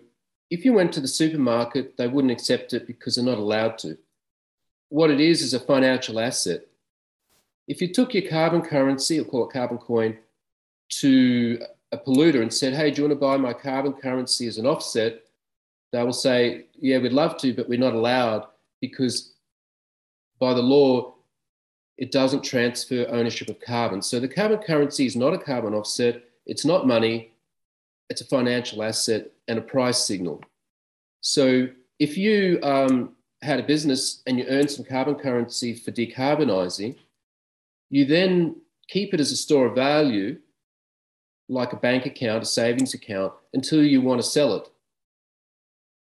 if 0.49 0.65
you 0.65 0.73
went 0.73 0.93
to 0.93 1.01
the 1.01 1.07
supermarket, 1.07 1.97
they 1.97 2.07
wouldn't 2.07 2.31
accept 2.31 2.73
it 2.73 2.87
because 2.87 3.15
they're 3.15 3.25
not 3.25 3.37
allowed 3.37 3.77
to. 3.79 3.97
What 4.89 5.11
it 5.11 5.19
is 5.19 5.41
is 5.41 5.53
a 5.53 5.59
financial 5.59 6.19
asset. 6.19 6.61
If 7.67 7.81
you 7.81 7.93
took 7.93 8.13
your 8.13 8.29
carbon 8.29 8.61
currency, 8.61 9.19
or 9.19 9.25
call 9.25 9.47
it 9.47 9.53
carbon 9.53 9.77
coin, 9.77 10.17
to 10.89 11.61
a 11.91 11.97
polluter 11.97 12.41
and 12.41 12.53
said, 12.53 12.73
hey, 12.73 12.91
do 12.91 13.01
you 13.01 13.07
want 13.07 13.19
to 13.19 13.25
buy 13.25 13.37
my 13.37 13.53
carbon 13.53 13.93
currency 13.93 14.47
as 14.47 14.57
an 14.57 14.65
offset? 14.65 15.21
They 15.91 16.03
will 16.03 16.13
say, 16.13 16.65
yeah, 16.79 16.97
we'd 16.97 17.13
love 17.13 17.37
to, 17.39 17.53
but 17.53 17.67
we're 17.67 17.79
not 17.79 17.93
allowed 17.93 18.45
because 18.81 19.33
by 20.39 20.53
the 20.53 20.61
law, 20.61 21.15
it 21.97 22.11
doesn't 22.11 22.43
transfer 22.43 23.07
ownership 23.09 23.49
of 23.49 23.59
carbon. 23.59 24.01
So 24.01 24.19
the 24.19 24.27
carbon 24.27 24.59
currency 24.59 25.05
is 25.05 25.15
not 25.15 25.33
a 25.33 25.37
carbon 25.37 25.73
offset, 25.73 26.23
it's 26.45 26.65
not 26.65 26.87
money, 26.87 27.31
it's 28.09 28.21
a 28.21 28.25
financial 28.25 28.83
asset 28.83 29.31
and 29.47 29.57
a 29.57 29.61
price 29.61 30.05
signal. 30.05 30.41
So 31.21 31.67
if 31.99 32.17
you 32.17 32.59
um, 32.61 33.15
had 33.41 33.59
a 33.59 33.63
business 33.63 34.21
and 34.27 34.37
you 34.37 34.45
earn 34.47 34.67
some 34.67 34.85
carbon 34.85 35.15
currency 35.15 35.73
for 35.73 35.91
decarbonizing, 35.91 36.95
you 37.89 38.05
then 38.05 38.55
keep 38.87 39.13
it 39.13 39.19
as 39.19 39.31
a 39.31 39.37
store 39.37 39.67
of 39.67 39.75
value, 39.75 40.37
like 41.49 41.73
a 41.73 41.77
bank 41.77 42.05
account, 42.05 42.43
a 42.43 42.45
savings 42.45 42.93
account, 42.93 43.33
until 43.53 43.83
you 43.83 44.01
want 44.01 44.21
to 44.21 44.27
sell 44.27 44.55
it. 44.55 44.67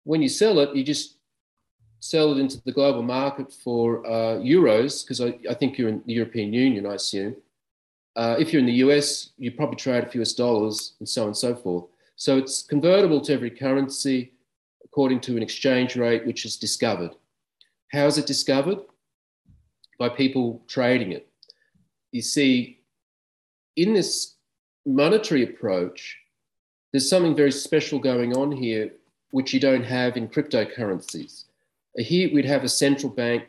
When 0.05 0.23
you 0.23 0.29
sell 0.29 0.59
it, 0.61 0.75
you 0.77 0.85
just 0.85 1.16
sell 2.01 2.33
it 2.33 2.39
into 2.39 2.61
the 2.65 2.73
global 2.73 3.03
market 3.03 3.53
for 3.53 4.07
uh, 4.07 4.37
euros, 4.39 5.05
because 5.05 5.21
I, 5.21 5.39
I, 5.51 5.55
think 5.55 5.79
you're 5.79 5.89
in 5.89 6.03
the 6.07 6.13
European 6.13 6.53
Union, 6.53 6.87
I 6.87 6.95
assume. 6.95 7.37
Uh, 8.15 8.37
if 8.39 8.53
you're 8.53 8.61
in 8.61 8.67
the 8.67 8.85
US, 8.85 9.31
you 9.39 9.51
probably 9.51 9.77
trade 9.77 10.05
a 10.05 10.09
few 10.09 10.23
US 10.23 10.33
dollars 10.33 10.95
and 11.01 11.09
so 11.09 11.23
on 11.23 11.29
and 11.29 11.37
so 11.37 11.55
forth. 11.55 11.85
So 12.17 12.39
it's 12.39 12.63
convertible 12.63 13.21
to 13.23 13.33
every 13.33 13.51
currency 13.51 14.33
according 14.85 15.21
to 15.21 15.37
an 15.37 15.43
exchange 15.43 15.97
rate 15.97 16.27
which 16.27 16.47
is 16.47 16.57
discovered. 16.57 17.11
How 17.93 18.07
is 18.07 18.17
it 18.17 18.27
discovered? 18.27 18.79
By 19.99 20.09
people 20.09 20.63
trading 20.67 21.13
it. 21.13 21.29
You 22.13 22.23
see, 22.23 22.81
in 23.77 23.93
this 23.93 24.37
monetary 24.87 25.43
approach, 25.43 26.17
there's 26.93 27.11
something 27.11 27.37
very 27.37 27.53
special 27.53 27.99
going 27.99 28.35
on 28.35 28.53
here, 28.53 28.93
which 29.33 29.53
you 29.53 29.61
don't 29.61 29.85
have 29.85 30.17
in 30.17 30.29
cryptocurrencies. 30.29 31.45
Here 31.97 32.31
we'd 32.33 32.45
have 32.45 32.65
a 32.65 32.69
central 32.69 33.13
bank 33.13 33.45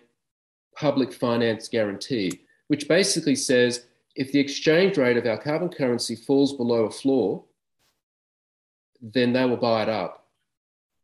public 0.75 1.13
finance 1.13 1.67
guarantee, 1.67 2.41
which 2.67 2.87
basically 2.87 3.35
says 3.35 3.85
if 4.15 4.31
the 4.31 4.39
exchange 4.39 4.97
rate 4.97 5.17
of 5.17 5.25
our 5.25 5.37
carbon 5.37 5.69
currency 5.69 6.15
falls 6.15 6.53
below 6.53 6.85
a 6.85 6.91
floor, 6.91 7.43
then 9.01 9.33
they 9.33 9.45
will 9.45 9.57
buy 9.57 9.83
it 9.83 9.89
up. 9.89 10.25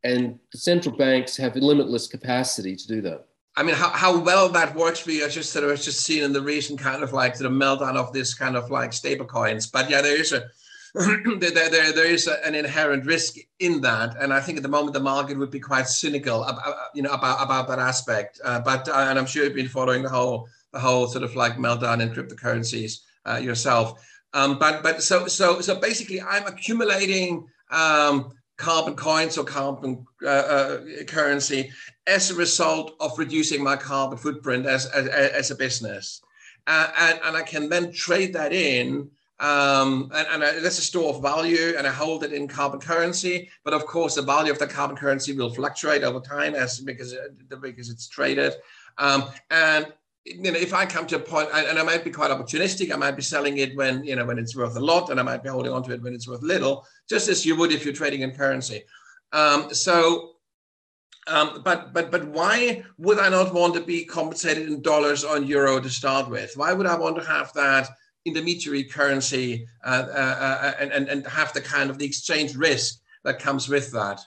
And 0.03 0.39
the 0.51 0.57
central 0.57 0.95
banks 0.95 1.37
have 1.37 1.55
limitless 1.55 2.07
capacity 2.07 2.75
to 2.75 2.87
do 2.87 3.01
that. 3.01 3.25
I 3.55 3.61
mean, 3.61 3.75
how, 3.75 3.89
how 3.89 4.17
well 4.17 4.49
that 4.49 4.75
works 4.75 4.99
for 4.99 5.11
you, 5.11 5.25
I 5.25 5.29
just 5.29 5.51
sort 5.51 5.69
of 5.69 5.79
just 5.79 6.03
seen 6.03 6.23
in 6.23 6.33
the 6.33 6.41
recent 6.41 6.79
kind 6.79 7.03
of 7.03 7.13
like 7.13 7.37
the 7.37 7.49
meltdown 7.49 7.95
of 7.95 8.11
this 8.11 8.33
kind 8.33 8.55
of 8.55 8.71
like 8.71 8.93
stable 8.93 9.25
coins. 9.25 9.67
But 9.67 9.89
yeah, 9.89 10.01
there 10.01 10.19
is 10.19 10.33
a 10.33 10.45
there, 11.39 11.69
there, 11.69 11.91
there 11.91 12.05
is 12.05 12.27
an 12.27 12.53
inherent 12.53 13.05
risk 13.05 13.37
in 13.59 13.81
that, 13.81 14.15
and 14.21 14.31
I 14.31 14.39
think 14.39 14.57
at 14.57 14.63
the 14.63 14.69
moment 14.69 14.93
the 14.93 14.99
market 14.99 15.39
would 15.39 15.49
be 15.49 15.59
quite 15.59 15.87
cynical 15.87 16.43
about 16.43 16.75
you 16.93 17.01
know 17.01 17.11
about 17.11 17.41
about 17.41 17.67
that 17.69 17.79
aspect. 17.79 18.39
Uh, 18.45 18.59
but 18.59 18.87
uh, 18.87 19.07
and 19.09 19.17
I'm 19.17 19.25
sure 19.25 19.43
you've 19.43 19.55
been 19.55 19.67
following 19.67 20.03
the 20.03 20.09
whole 20.09 20.47
the 20.71 20.79
whole 20.79 21.07
sort 21.07 21.23
of 21.23 21.35
like 21.35 21.53
meltdown 21.53 21.99
in 21.99 22.09
cryptocurrencies 22.09 22.99
uh, 23.27 23.37
yourself. 23.37 24.05
Um, 24.35 24.59
but 24.59 24.83
but 24.83 25.01
so 25.01 25.25
so 25.25 25.61
so 25.61 25.79
basically, 25.79 26.21
I'm 26.21 26.45
accumulating 26.45 27.47
um, 27.71 28.31
carbon 28.57 28.95
coins 28.95 29.35
or 29.35 29.45
carbon 29.45 30.05
uh, 30.23 30.27
uh, 30.27 30.79
currency 31.07 31.71
as 32.05 32.29
a 32.29 32.35
result 32.35 32.95
of 32.99 33.17
reducing 33.17 33.63
my 33.63 33.77
carbon 33.77 34.19
footprint 34.19 34.67
as 34.67 34.85
as, 34.87 35.07
as 35.07 35.49
a 35.49 35.55
business, 35.55 36.21
uh, 36.67 36.91
and 36.99 37.19
and 37.23 37.35
I 37.35 37.41
can 37.41 37.67
then 37.67 37.91
trade 37.91 38.33
that 38.33 38.53
in 38.53 39.09
um, 39.39 40.11
and, 40.13 40.27
and 40.31 40.43
I, 40.43 40.59
that's 40.59 40.79
a 40.79 40.83
store 40.83 41.15
of 41.15 41.21
value, 41.21 41.73
and 41.77 41.87
I 41.87 41.91
hold 41.91 42.23
it 42.23 42.33
in 42.33 42.47
carbon 42.47 42.79
currency. 42.79 43.49
But 43.63 43.73
of 43.73 43.85
course, 43.85 44.15
the 44.15 44.21
value 44.21 44.51
of 44.51 44.59
the 44.59 44.67
carbon 44.67 44.95
currency 44.95 45.35
will 45.35 45.53
fluctuate 45.53 46.03
over 46.03 46.19
time 46.19 46.55
as 46.55 46.79
because 46.79 47.11
the 47.49 47.57
because 47.57 47.89
it's 47.89 48.07
traded. 48.07 48.53
Um, 48.97 49.25
and 49.49 49.91
you 50.25 50.51
know, 50.51 50.57
if 50.57 50.73
I 50.73 50.85
come 50.85 51.05
to 51.07 51.17
a 51.17 51.19
point, 51.19 51.49
and 51.53 51.77
I 51.77 51.83
might 51.83 52.03
be 52.03 52.11
quite 52.11 52.31
opportunistic, 52.31 52.93
I 52.93 52.95
might 52.95 53.15
be 53.15 53.21
selling 53.21 53.57
it 53.57 53.75
when 53.75 54.03
you 54.03 54.15
know 54.15 54.25
when 54.25 54.37
it's 54.37 54.55
worth 54.55 54.77
a 54.77 54.79
lot, 54.79 55.09
and 55.09 55.19
I 55.19 55.23
might 55.23 55.43
be 55.43 55.49
holding 55.49 55.73
on 55.73 55.83
to 55.83 55.93
it 55.93 56.01
when 56.01 56.13
it's 56.13 56.27
worth 56.27 56.43
little, 56.43 56.85
just 57.09 57.27
as 57.27 57.45
you 57.45 57.55
would 57.57 57.71
if 57.71 57.83
you're 57.83 57.93
trading 57.93 58.21
in 58.21 58.31
currency. 58.31 58.83
Um, 59.33 59.73
so, 59.73 60.35
um, 61.27 61.61
but 61.65 61.91
but 61.91 62.11
but 62.11 62.27
why 62.27 62.83
would 62.99 63.19
I 63.19 63.29
not 63.29 63.53
want 63.53 63.73
to 63.73 63.81
be 63.81 64.05
compensated 64.05 64.67
in 64.67 64.81
dollars 64.81 65.25
on 65.25 65.47
euro 65.47 65.79
to 65.79 65.89
start 65.89 66.29
with? 66.29 66.55
Why 66.55 66.71
would 66.71 66.85
I 66.85 66.95
want 66.95 67.17
to 67.17 67.23
have 67.23 67.51
that? 67.53 67.89
Intermediary 68.25 68.83
currency 68.83 69.67
uh, 69.83 70.07
uh, 70.09 70.37
uh, 70.39 70.73
and, 70.79 70.91
and, 70.91 71.07
and 71.09 71.27
have 71.27 71.53
the 71.53 71.61
kind 71.61 71.89
of 71.89 71.97
the 71.97 72.05
exchange 72.05 72.55
risk 72.55 73.01
that 73.23 73.39
comes 73.39 73.69
with 73.69 73.91
that? 73.91 74.21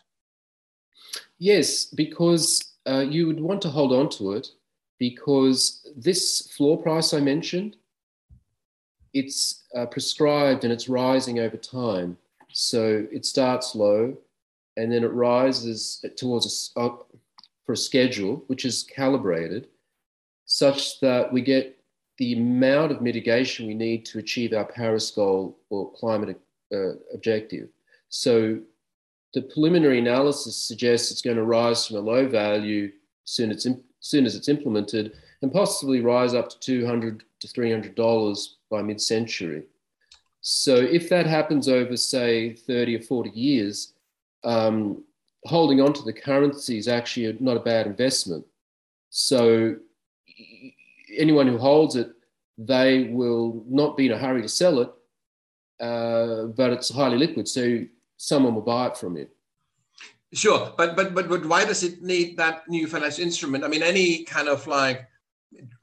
Yes, 1.38 1.86
because 1.86 2.74
uh, 2.86 3.00
you 3.00 3.26
would 3.26 3.40
want 3.40 3.62
to 3.62 3.68
hold 3.68 3.92
on 3.92 4.08
to 4.10 4.32
it 4.32 4.48
because 4.98 5.86
this 5.96 6.52
floor 6.56 6.80
price 6.80 7.12
I 7.12 7.20
mentioned, 7.20 7.76
it's 9.12 9.64
uh, 9.74 9.86
prescribed 9.86 10.64
and 10.64 10.72
it's 10.72 10.88
rising 10.88 11.38
over 11.38 11.56
time. 11.56 12.16
So 12.52 13.06
it 13.12 13.24
starts 13.26 13.74
low 13.74 14.16
and 14.76 14.92
then 14.92 15.04
it 15.04 15.12
rises 15.12 16.04
towards 16.16 16.72
a, 16.76 16.80
uh, 16.80 16.96
for 17.64 17.72
a 17.72 17.76
schedule 17.76 18.44
which 18.46 18.64
is 18.64 18.84
calibrated 18.84 19.68
such 20.46 21.00
that 21.00 21.32
we 21.32 21.42
get 21.42 21.75
the 22.18 22.34
amount 22.34 22.92
of 22.92 23.02
mitigation 23.02 23.66
we 23.66 23.74
need 23.74 24.04
to 24.06 24.18
achieve 24.18 24.52
our 24.52 24.64
Paris 24.64 25.10
goal 25.10 25.58
or 25.70 25.92
climate 25.92 26.40
uh, 26.72 26.92
objective. 27.12 27.68
So 28.08 28.58
the 29.34 29.42
preliminary 29.42 29.98
analysis 29.98 30.56
suggests 30.56 31.10
it's 31.10 31.22
going 31.22 31.36
to 31.36 31.44
rise 31.44 31.86
from 31.86 31.96
a 31.96 32.00
low 32.00 32.26
value 32.26 32.92
soon, 33.24 33.50
it's 33.50 33.66
in, 33.66 33.82
soon 34.00 34.24
as 34.24 34.34
it's 34.34 34.48
implemented 34.48 35.12
and 35.42 35.52
possibly 35.52 36.00
rise 36.00 36.32
up 36.32 36.48
to 36.48 36.58
200 36.60 37.22
to 37.40 37.48
300 37.48 37.94
dollars 37.94 38.56
by 38.70 38.82
mid-century. 38.82 39.64
So 40.40 40.76
if 40.76 41.08
that 41.08 41.26
happens 41.26 41.68
over, 41.68 41.96
say, 41.96 42.54
30 42.54 42.96
or 42.96 43.02
40 43.02 43.30
years, 43.30 43.92
um, 44.44 45.04
holding 45.44 45.80
on 45.80 45.92
to 45.92 46.02
the 46.02 46.12
currency 46.12 46.78
is 46.78 46.88
actually 46.88 47.36
not 47.40 47.56
a 47.56 47.60
bad 47.60 47.86
investment. 47.86 48.44
So 49.10 49.76
anyone 51.16 51.46
who 51.46 51.58
holds 51.58 51.96
it, 51.96 52.10
they 52.58 53.04
will 53.04 53.64
not 53.68 53.96
be 53.96 54.06
in 54.06 54.12
a 54.12 54.18
hurry 54.18 54.42
to 54.42 54.48
sell 54.48 54.80
it, 54.80 54.90
uh, 55.80 56.44
but 56.46 56.72
it's 56.72 56.88
highly 56.88 57.18
liquid, 57.18 57.48
so 57.48 57.84
someone 58.16 58.54
will 58.54 58.62
buy 58.62 58.86
it 58.88 58.96
from 58.96 59.16
you. 59.16 59.28
Sure, 60.32 60.72
but 60.76 60.96
but 60.96 61.14
but 61.14 61.28
but 61.28 61.46
why 61.46 61.64
does 61.64 61.82
it 61.82 62.02
need 62.02 62.36
that 62.36 62.68
new 62.68 62.86
financial 62.86 63.24
instrument? 63.24 63.64
I 63.64 63.68
mean, 63.68 63.82
any 63.82 64.24
kind 64.24 64.48
of 64.48 64.66
like 64.66 65.06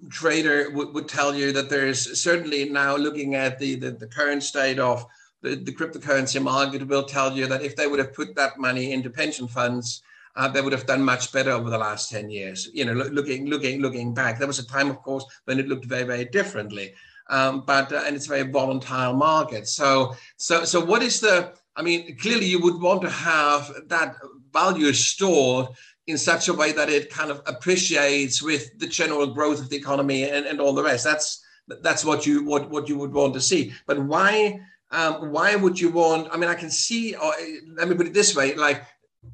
trader 0.10 0.70
would, 0.72 0.94
would 0.94 1.08
tell 1.08 1.34
you 1.34 1.52
that 1.54 1.70
there's 1.70 2.22
certainly 2.22 2.70
now 2.70 2.96
looking 2.96 3.36
at 3.36 3.58
the 3.58 3.76
the, 3.76 3.92
the 3.92 4.08
current 4.08 4.44
state 4.44 4.80
of 4.80 5.06
the, 5.42 5.56
the 5.56 5.74
cryptocurrency 5.74 6.42
market 6.42 6.88
will 6.88 7.04
tell 7.04 7.34
you 7.34 7.48
that 7.48 7.62
if 7.62 7.76
they 7.76 7.88
would 7.88 8.00
have 8.00 8.14
put 8.14 8.36
that 8.36 8.58
money 8.58 8.92
into 8.92 9.10
pension 9.10 9.48
funds 9.48 10.02
uh, 10.36 10.48
they 10.48 10.62
would 10.62 10.74
have 10.74 10.86
done 10.86 11.04
much 11.04 11.32
better 11.32 11.52
over 11.52 11.70
the 11.70 11.78
last 11.78 12.10
10 12.10 12.30
years. 12.30 12.70
You 12.74 12.86
know, 12.86 12.94
looking, 12.94 13.48
looking, 13.48 13.82
looking 13.82 14.14
back, 14.14 14.40
there 14.40 14.48
was 14.48 14.60
a 14.60 14.68
time, 14.68 14.90
of 14.90 15.02
course, 15.02 15.26
when 15.46 15.60
it 15.60 15.68
looked 15.68 15.86
very, 15.86 16.04
very 16.04 16.26
differently. 16.26 16.94
Um, 17.30 17.64
but 17.66 17.92
uh, 17.92 18.04
and 18.06 18.16
it's 18.16 18.26
a 18.26 18.30
very 18.30 18.52
volatile 18.52 19.14
market. 19.14 19.68
So, 19.68 20.16
so, 20.38 20.66
so 20.66 20.84
what 20.84 21.02
is 21.02 21.20
the? 21.20 21.54
I 21.76 21.82
mean, 21.82 22.18
clearly 22.18 22.46
you 22.46 22.62
would 22.62 22.80
want 22.82 23.02
to 23.02 23.10
have 23.10 23.72
that 23.88 24.16
value 24.52 24.94
stored 24.94 25.68
in 26.08 26.18
such 26.18 26.48
a 26.48 26.54
way 26.54 26.72
that 26.74 26.90
it 26.90 27.10
kind 27.10 27.32
of 27.32 27.42
appreciates 27.46 28.44
with 28.44 28.78
the 28.78 28.88
general 28.88 29.28
growth 29.28 29.60
of 29.60 29.70
the 29.70 29.78
economy 29.78 30.30
and, 30.30 30.46
and 30.46 30.60
all 30.60 30.74
the 30.74 30.84
rest. 30.84 31.04
That's 31.04 31.44
that's 31.82 32.04
what 32.04 32.26
you 32.26 32.44
what 32.44 32.70
what 32.70 32.90
you 32.90 32.98
would 32.98 33.14
want 33.14 33.34
to 33.36 33.42
see. 33.42 33.74
But 33.88 34.00
why? 34.00 34.60
Um, 34.92 35.32
why 35.32 35.56
would 35.56 35.80
you 35.80 35.90
want? 35.90 36.28
I 36.32 36.38
mean, 36.38 36.50
I 36.50 36.56
can 36.56 36.70
see. 36.70 37.16
Or, 37.16 37.34
let 37.76 37.88
me 37.88 37.96
put 37.96 38.06
it 38.06 38.14
this 38.14 38.36
way: 38.36 38.54
like 38.54 38.84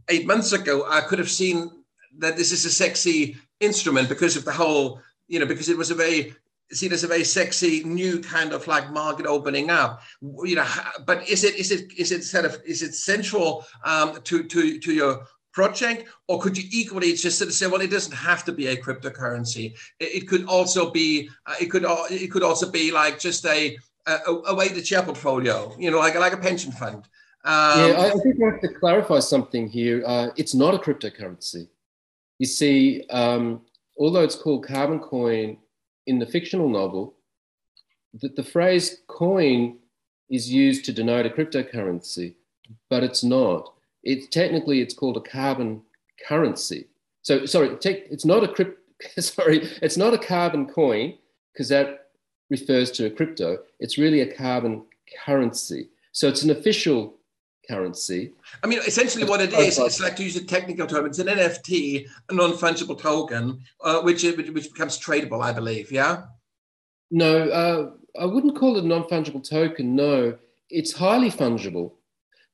eight 0.10 0.26
months 0.26 0.52
ago, 0.54 0.86
I 0.90 1.02
could 1.02 1.20
have 1.20 1.30
seen 1.30 1.72
that 2.18 2.38
this 2.38 2.52
is 2.52 2.66
a 2.66 2.72
sexy 2.72 3.38
instrument 3.60 4.10
because 4.10 4.36
of 4.36 4.46
the 4.46 4.52
whole, 4.52 5.02
you 5.28 5.40
know, 5.40 5.46
because 5.46 5.70
it 5.70 5.78
was 5.78 5.92
a 5.92 5.96
very 5.96 6.36
seen 6.72 6.94
as 6.94 7.04
a 7.04 7.08
very 7.08 7.24
sexy 7.24 7.84
new 7.84 8.20
kind 8.20 8.54
of 8.54 8.68
like 8.68 8.92
market 8.92 9.26
opening 9.26 9.70
up. 9.70 10.02
You 10.22 10.56
know 10.56 10.68
but 11.06 11.28
is 11.28 11.44
it 11.44 11.56
is 11.56 11.72
it 11.72 11.92
is 11.98 12.12
it 12.12 12.24
sort 12.24 12.46
of 12.46 12.62
is 12.66 12.82
it 12.82 12.94
central 12.94 13.66
um, 13.84 14.22
to 14.24 14.44
to 14.44 14.80
to 14.80 14.94
your 14.94 15.26
project? 15.52 16.08
Or 16.28 16.40
could 16.40 16.58
you 16.58 16.64
equally 16.72 17.14
just 17.14 17.40
sort 17.40 17.50
of 17.50 17.56
say 17.56 17.68
well 17.68 17.82
it 17.82 17.92
doesn't 17.92 18.16
have 18.16 18.46
to 18.46 18.52
be 18.52 18.68
a 18.68 18.78
cryptocurrency. 18.78 19.74
It, 20.00 20.24
it 20.24 20.28
could 20.28 20.46
also 20.46 20.92
be 20.92 21.30
uh, 21.46 21.56
it 21.60 21.68
could 21.68 21.86
it 22.12 22.32
could 22.32 22.44
also 22.44 22.70
be 22.70 22.92
like 22.92 23.20
just 23.20 23.46
a 23.46 23.78
a, 24.06 24.34
a 24.48 24.56
way 24.56 24.70
to 24.70 24.84
share 24.84 25.04
portfolio 25.04 25.76
you 25.78 25.92
know 25.92 26.00
like 26.00 26.16
like 26.16 26.34
a 26.34 26.38
pension 26.38 26.72
fund 26.72 27.08
um, 27.46 27.80
yeah, 27.80 28.12
I, 28.14 28.20
think 28.20 28.36
I 28.42 28.52
have 28.52 28.62
to 28.62 28.68
clarify 28.68 29.20
something 29.20 29.68
here. 29.68 30.04
Uh, 30.06 30.30
it's 30.36 30.54
not 30.54 30.74
a 30.74 30.78
cryptocurrency. 30.78 31.68
You 32.38 32.46
see, 32.46 33.06
um, 33.10 33.62
although 33.98 34.24
it's 34.24 34.36
called 34.36 34.66
carbon 34.66 35.00
coin 35.00 35.58
in 36.08 36.20
the 36.20 36.26
fictional 36.26 36.70
novel, 36.70 37.16
the, 38.14 38.30
the 38.30 38.44
phrase 38.44 39.02
coin 39.08 39.78
is 40.30 40.52
used 40.52 40.86
to 40.86 40.94
denote 40.94 41.26
a 41.26 41.30
cryptocurrency, 41.30 42.36
but 42.90 43.04
it's 43.04 43.24
not. 43.24 43.74
It's 44.04 44.28
technically 44.28 44.82
it's 44.82 44.94
called 44.94 45.18
a 45.18 45.22
carbon 45.22 45.82
currency. 46.28 46.88
So 47.22 47.46
sorry, 47.46 47.78
it's 47.84 48.26
not 48.26 48.44
a 48.44 48.48
crypt. 48.48 48.78
Sorry, 49.20 49.60
it's 49.82 49.96
not 49.96 50.14
a 50.14 50.18
carbon 50.18 50.68
coin 50.68 51.18
because 51.54 51.70
that 51.70 52.08
refers 52.50 52.92
to 52.92 53.06
a 53.06 53.10
crypto. 53.10 53.60
It's 53.80 53.98
really 53.98 54.20
a 54.20 54.36
carbon 54.36 54.84
currency. 55.26 55.88
So 56.12 56.28
it's 56.28 56.44
an 56.44 56.50
official 56.50 57.16
currency. 57.70 58.34
I 58.64 58.68
mean, 58.68 58.80
essentially, 58.80 59.24
what 59.24 59.42
it 59.42 59.54
is, 59.54 59.78
it's 59.78 60.02
like 60.02 60.16
to 60.18 60.24
use 60.24 60.36
a 60.36 60.44
technical 60.44 60.88
term, 60.88 61.06
it's 61.06 61.20
an 61.20 61.28
NFT, 61.28 62.08
a 62.30 62.34
non 62.34 62.54
fungible 62.54 63.00
token, 63.00 63.62
uh, 63.84 64.02
which, 64.02 64.24
which, 64.24 64.50
which 64.50 64.74
becomes 64.74 65.00
tradable, 65.00 65.42
I 65.42 65.54
believe. 65.54 65.92
Yeah. 65.92 66.24
No, 67.12 67.50
uh, 67.50 67.92
I 68.20 68.26
wouldn't 68.26 68.58
call 68.58 68.78
it 68.78 68.84
a 68.84 68.88
non 68.88 69.04
fungible 69.04 69.48
token. 69.48 69.96
No, 69.96 70.38
it's 70.70 70.92
highly 70.92 71.32
fungible 71.32 71.94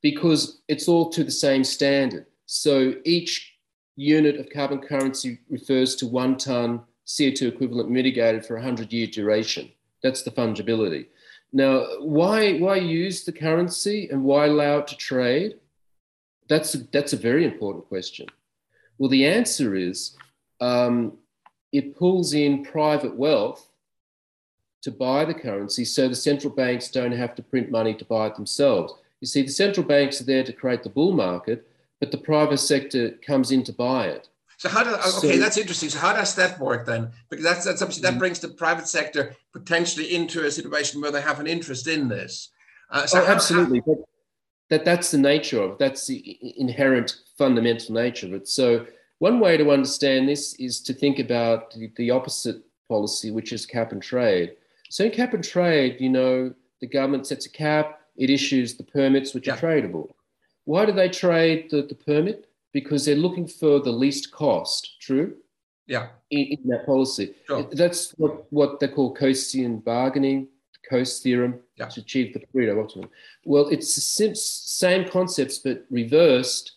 because 0.01 0.61
it's 0.67 0.87
all 0.87 1.09
to 1.09 1.23
the 1.23 1.31
same 1.31 1.63
standard. 1.63 2.27
So 2.45 2.95
each 3.05 3.55
unit 3.95 4.37
of 4.39 4.49
carbon 4.49 4.79
currency 4.79 5.39
refers 5.49 5.95
to 5.95 6.07
one 6.07 6.37
ton 6.37 6.81
CO2 7.07 7.47
equivalent 7.47 7.89
mitigated 7.89 8.45
for 8.45 8.55
a 8.57 8.59
100 8.59 8.91
year 8.91 9.07
duration. 9.07 9.71
That's 10.03 10.23
the 10.23 10.31
fungibility. 10.31 11.07
Now, 11.55 11.85
why, 12.01 12.57
why 12.57 12.75
use 12.75 13.23
the 13.23 13.31
currency 13.31 14.09
and 14.11 14.25
why 14.25 14.47
allow 14.47 14.79
it 14.79 14.87
to 14.87 14.97
trade? 14.97 15.55
That's 16.49 16.75
a, 16.75 16.79
that's 16.91 17.13
a 17.13 17.17
very 17.17 17.45
important 17.45 17.87
question. 17.87 18.27
Well, 18.97 19.09
the 19.09 19.25
answer 19.25 19.73
is 19.73 20.17
um, 20.59 21.17
it 21.71 21.95
pulls 21.95 22.33
in 22.33 22.65
private 22.65 23.15
wealth 23.15 23.69
to 24.81 24.91
buy 24.91 25.23
the 25.23 25.33
currency 25.33 25.85
so 25.85 26.09
the 26.09 26.15
central 26.15 26.53
banks 26.53 26.89
don't 26.89 27.13
have 27.13 27.35
to 27.35 27.41
print 27.41 27.71
money 27.71 27.93
to 27.93 28.03
buy 28.03 28.27
it 28.27 28.35
themselves. 28.35 28.93
You 29.21 29.27
see, 29.27 29.43
the 29.43 29.47
central 29.47 29.87
banks 29.87 30.19
are 30.19 30.25
there 30.25 30.43
to 30.43 30.51
create 30.51 30.83
the 30.83 30.89
bull 30.89 31.13
market, 31.13 31.65
but 32.01 32.11
the 32.11 32.17
private 32.17 32.57
sector 32.57 33.11
comes 33.25 33.51
in 33.51 33.63
to 33.63 33.71
buy 33.71 34.07
it. 34.07 34.27
So 34.57 34.69
how 34.69 34.83
does 34.83 35.17
okay? 35.17 35.33
So, 35.33 35.39
that's 35.39 35.57
interesting. 35.57 35.89
So 35.89 35.99
how 35.99 36.13
does 36.13 36.35
that 36.35 36.59
work 36.59 36.85
then? 36.85 37.11
Because 37.29 37.43
that's 37.43 37.65
that's 37.65 37.81
obviously 37.81 38.03
that 38.03 38.11
mm-hmm. 38.11 38.19
brings 38.19 38.39
the 38.39 38.49
private 38.49 38.87
sector 38.87 39.35
potentially 39.53 40.15
into 40.15 40.45
a 40.45 40.51
situation 40.51 41.01
where 41.01 41.11
they 41.11 41.21
have 41.21 41.39
an 41.39 41.47
interest 41.47 41.87
in 41.87 42.07
this. 42.07 42.49
Uh, 42.89 43.05
so 43.05 43.21
oh, 43.21 43.25
how, 43.25 43.33
absolutely. 43.33 43.81
How, 43.85 43.97
that 44.69 44.85
that's 44.85 45.11
the 45.11 45.17
nature 45.17 45.61
of. 45.61 45.77
That's 45.77 46.07
the 46.07 46.37
inherent 46.57 47.15
fundamental 47.37 47.93
nature 47.93 48.27
of 48.27 48.33
it. 48.33 48.47
So 48.47 48.85
one 49.19 49.39
way 49.39 49.57
to 49.57 49.71
understand 49.71 50.27
this 50.27 50.53
is 50.55 50.81
to 50.81 50.93
think 50.93 51.19
about 51.19 51.71
the, 51.71 51.91
the 51.95 52.11
opposite 52.11 52.63
policy, 52.89 53.31
which 53.31 53.53
is 53.53 53.65
cap 53.65 53.91
and 53.91 54.01
trade. 54.01 54.55
So 54.89 55.05
in 55.05 55.11
cap 55.11 55.33
and 55.33 55.43
trade, 55.43 55.97
you 55.99 56.09
know, 56.09 56.53
the 56.81 56.87
government 56.87 57.27
sets 57.27 57.45
a 57.45 57.49
cap, 57.49 57.99
it 58.17 58.29
issues 58.29 58.75
the 58.75 58.83
permits 58.83 59.33
which 59.33 59.47
yeah. 59.47 59.53
are 59.53 59.57
tradable. 59.57 60.11
Why 60.65 60.85
do 60.85 60.91
they 60.91 61.09
trade 61.09 61.69
the, 61.69 61.83
the 61.83 61.95
permit? 61.95 62.47
Because 62.79 63.05
they're 63.05 63.23
looking 63.27 63.47
for 63.47 63.73
the 63.79 63.95
least 64.03 64.25
cost, 64.41 64.81
true? 64.99 65.27
Yeah. 65.87 66.07
In, 66.29 66.43
in 66.55 66.59
that 66.71 66.85
policy. 66.85 67.27
Sure. 67.47 67.63
That's 67.71 68.01
what, 68.21 68.51
what 68.51 68.71
they 68.79 68.89
call 68.89 69.15
Coasean 69.15 69.83
bargaining, 69.83 70.49
Coase 70.91 71.21
theorem 71.23 71.53
yeah. 71.77 71.87
to 71.87 72.01
achieve 72.01 72.33
the 72.33 72.41
Pareto 72.41 72.83
optimum. 72.83 73.09
Well, 73.45 73.67
it's 73.69 73.95
the 73.95 74.35
same 74.35 75.07
concepts, 75.07 75.57
but 75.59 75.85
reversed 75.89 76.73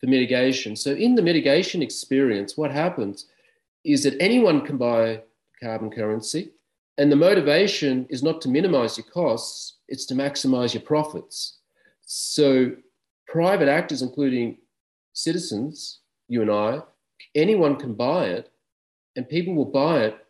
for 0.00 0.08
mitigation. 0.08 0.74
So 0.74 0.90
in 1.06 1.14
the 1.14 1.22
mitigation 1.22 1.82
experience, 1.82 2.56
what 2.56 2.72
happens 2.72 3.26
is 3.84 4.02
that 4.02 4.20
anyone 4.20 4.66
can 4.66 4.76
buy 4.76 5.22
carbon 5.62 5.90
currency, 5.90 6.50
and 6.98 7.12
the 7.12 7.16
motivation 7.16 8.06
is 8.10 8.22
not 8.22 8.40
to 8.42 8.48
minimize 8.48 8.98
your 8.98 9.06
costs, 9.06 9.78
it's 9.86 10.06
to 10.06 10.14
maximize 10.14 10.74
your 10.74 10.82
profits. 10.82 11.58
So 12.02 12.72
private 13.28 13.68
actors, 13.68 14.02
including 14.02 14.58
citizens, 15.18 16.00
you 16.28 16.42
and 16.42 16.50
I, 16.50 16.80
anyone 17.34 17.76
can 17.76 17.94
buy 17.94 18.26
it, 18.26 18.50
and 19.16 19.28
people 19.28 19.54
will 19.54 19.64
buy 19.64 20.04
it 20.04 20.26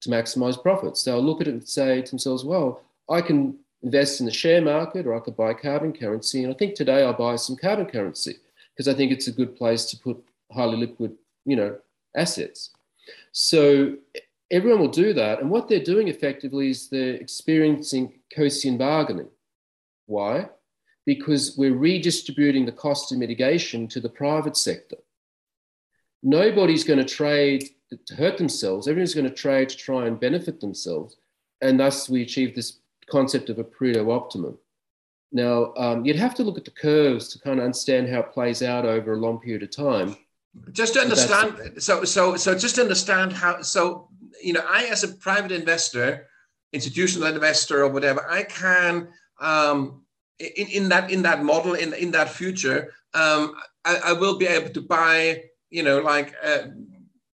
to 0.00 0.08
maximize 0.08 0.60
profits. 0.60 1.02
They'll 1.02 1.22
look 1.22 1.40
at 1.40 1.48
it 1.48 1.54
and 1.54 1.68
say 1.68 2.02
to 2.02 2.10
themselves, 2.10 2.44
well, 2.44 2.82
I 3.08 3.20
can 3.20 3.58
invest 3.82 4.20
in 4.20 4.26
the 4.26 4.32
share 4.32 4.60
market 4.60 5.06
or 5.06 5.14
I 5.14 5.20
could 5.20 5.36
buy 5.36 5.54
carbon 5.54 5.92
currency. 5.92 6.42
And 6.42 6.52
I 6.52 6.56
think 6.56 6.74
today 6.74 7.04
I'll 7.04 7.12
buy 7.12 7.36
some 7.36 7.56
carbon 7.56 7.86
currency 7.86 8.36
because 8.74 8.88
I 8.88 8.94
think 8.94 9.12
it's 9.12 9.28
a 9.28 9.32
good 9.32 9.56
place 9.56 9.84
to 9.86 9.98
put 9.98 10.22
highly 10.52 10.76
liquid, 10.76 11.12
you 11.44 11.56
know, 11.56 11.76
assets. 12.16 12.70
So 13.32 13.96
everyone 14.50 14.80
will 14.80 14.88
do 14.88 15.12
that. 15.12 15.40
And 15.40 15.50
what 15.50 15.68
they're 15.68 15.82
doing 15.82 16.08
effectively 16.08 16.70
is 16.70 16.88
they're 16.88 17.14
experiencing 17.14 18.14
Coasean 18.36 18.78
bargaining. 18.78 19.28
Why? 20.06 20.48
Because 21.12 21.56
we're 21.56 21.72
redistributing 21.88 22.66
the 22.66 22.80
cost 22.84 23.12
of 23.12 23.18
mitigation 23.18 23.88
to 23.88 23.98
the 23.98 24.10
private 24.10 24.58
sector. 24.58 24.98
Nobody's 26.22 26.84
going 26.84 26.98
to 26.98 27.14
trade 27.20 27.64
to 28.06 28.14
hurt 28.14 28.36
themselves. 28.36 28.86
Everyone's 28.86 29.14
going 29.14 29.32
to 29.32 29.34
trade 29.34 29.70
to 29.70 29.76
try 29.76 30.06
and 30.06 30.20
benefit 30.20 30.60
themselves. 30.60 31.16
And 31.62 31.80
thus 31.80 32.10
we 32.10 32.20
achieve 32.20 32.54
this 32.54 32.80
concept 33.10 33.48
of 33.48 33.58
a 33.58 33.64
Pareto 33.64 34.14
optimum. 34.14 34.58
Now, 35.32 35.72
um, 35.78 36.04
you'd 36.04 36.24
have 36.26 36.34
to 36.34 36.42
look 36.42 36.58
at 36.58 36.66
the 36.66 36.70
curves 36.88 37.28
to 37.30 37.38
kind 37.38 37.58
of 37.58 37.64
understand 37.64 38.10
how 38.10 38.20
it 38.20 38.32
plays 38.32 38.62
out 38.62 38.84
over 38.84 39.14
a 39.14 39.16
long 39.16 39.38
period 39.40 39.62
of 39.62 39.70
time. 39.70 40.14
Just 40.72 40.92
to 40.94 41.00
understand, 41.00 41.82
so 41.82 42.04
so 42.04 42.36
so 42.36 42.58
just 42.58 42.74
to 42.76 42.82
understand 42.82 43.32
how. 43.32 43.62
So 43.62 44.08
you 44.42 44.52
know, 44.52 44.64
I 44.68 44.86
as 44.86 45.04
a 45.04 45.08
private 45.08 45.52
investor, 45.52 46.26
institutional 46.72 47.28
investor, 47.28 47.84
or 47.84 47.88
whatever, 47.88 48.28
I 48.28 48.42
can 48.42 49.08
um, 49.40 50.02
in, 50.38 50.68
in 50.68 50.88
that 50.88 51.10
in 51.10 51.22
that 51.22 51.44
model 51.44 51.74
in 51.74 51.92
in 51.94 52.10
that 52.12 52.30
future, 52.30 52.94
um, 53.14 53.54
I, 53.84 53.96
I 54.06 54.12
will 54.12 54.38
be 54.38 54.46
able 54.46 54.70
to 54.70 54.80
buy, 54.80 55.42
you 55.70 55.82
know, 55.82 55.98
like 56.00 56.34
uh, 56.42 56.68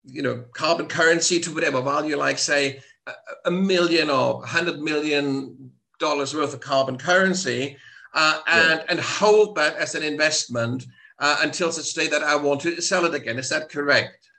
you 0.03 0.21
know, 0.21 0.45
carbon 0.53 0.87
currency 0.87 1.39
to 1.39 1.53
whatever 1.53 1.81
value, 1.81 2.17
like 2.17 2.37
say 2.37 2.79
a, 3.07 3.11
a 3.45 3.51
million 3.51 4.09
or 4.09 4.45
hundred 4.45 4.79
million 4.81 5.71
dollars 5.99 6.33
worth 6.33 6.53
of 6.53 6.59
carbon 6.59 6.97
currency 6.97 7.77
uh, 8.13 8.39
and, 8.47 8.79
yeah. 8.79 8.85
and 8.89 8.99
hold 8.99 9.55
that 9.55 9.75
as 9.75 9.95
an 9.95 10.03
investment 10.03 10.85
uh, 11.19 11.37
until 11.41 11.71
such 11.71 11.93
day 11.93 12.07
that 12.07 12.23
I 12.23 12.35
want 12.35 12.61
to 12.61 12.81
sell 12.81 13.05
it 13.05 13.13
again. 13.13 13.37
Is 13.37 13.49
that 13.49 13.69
correct? 13.69 14.29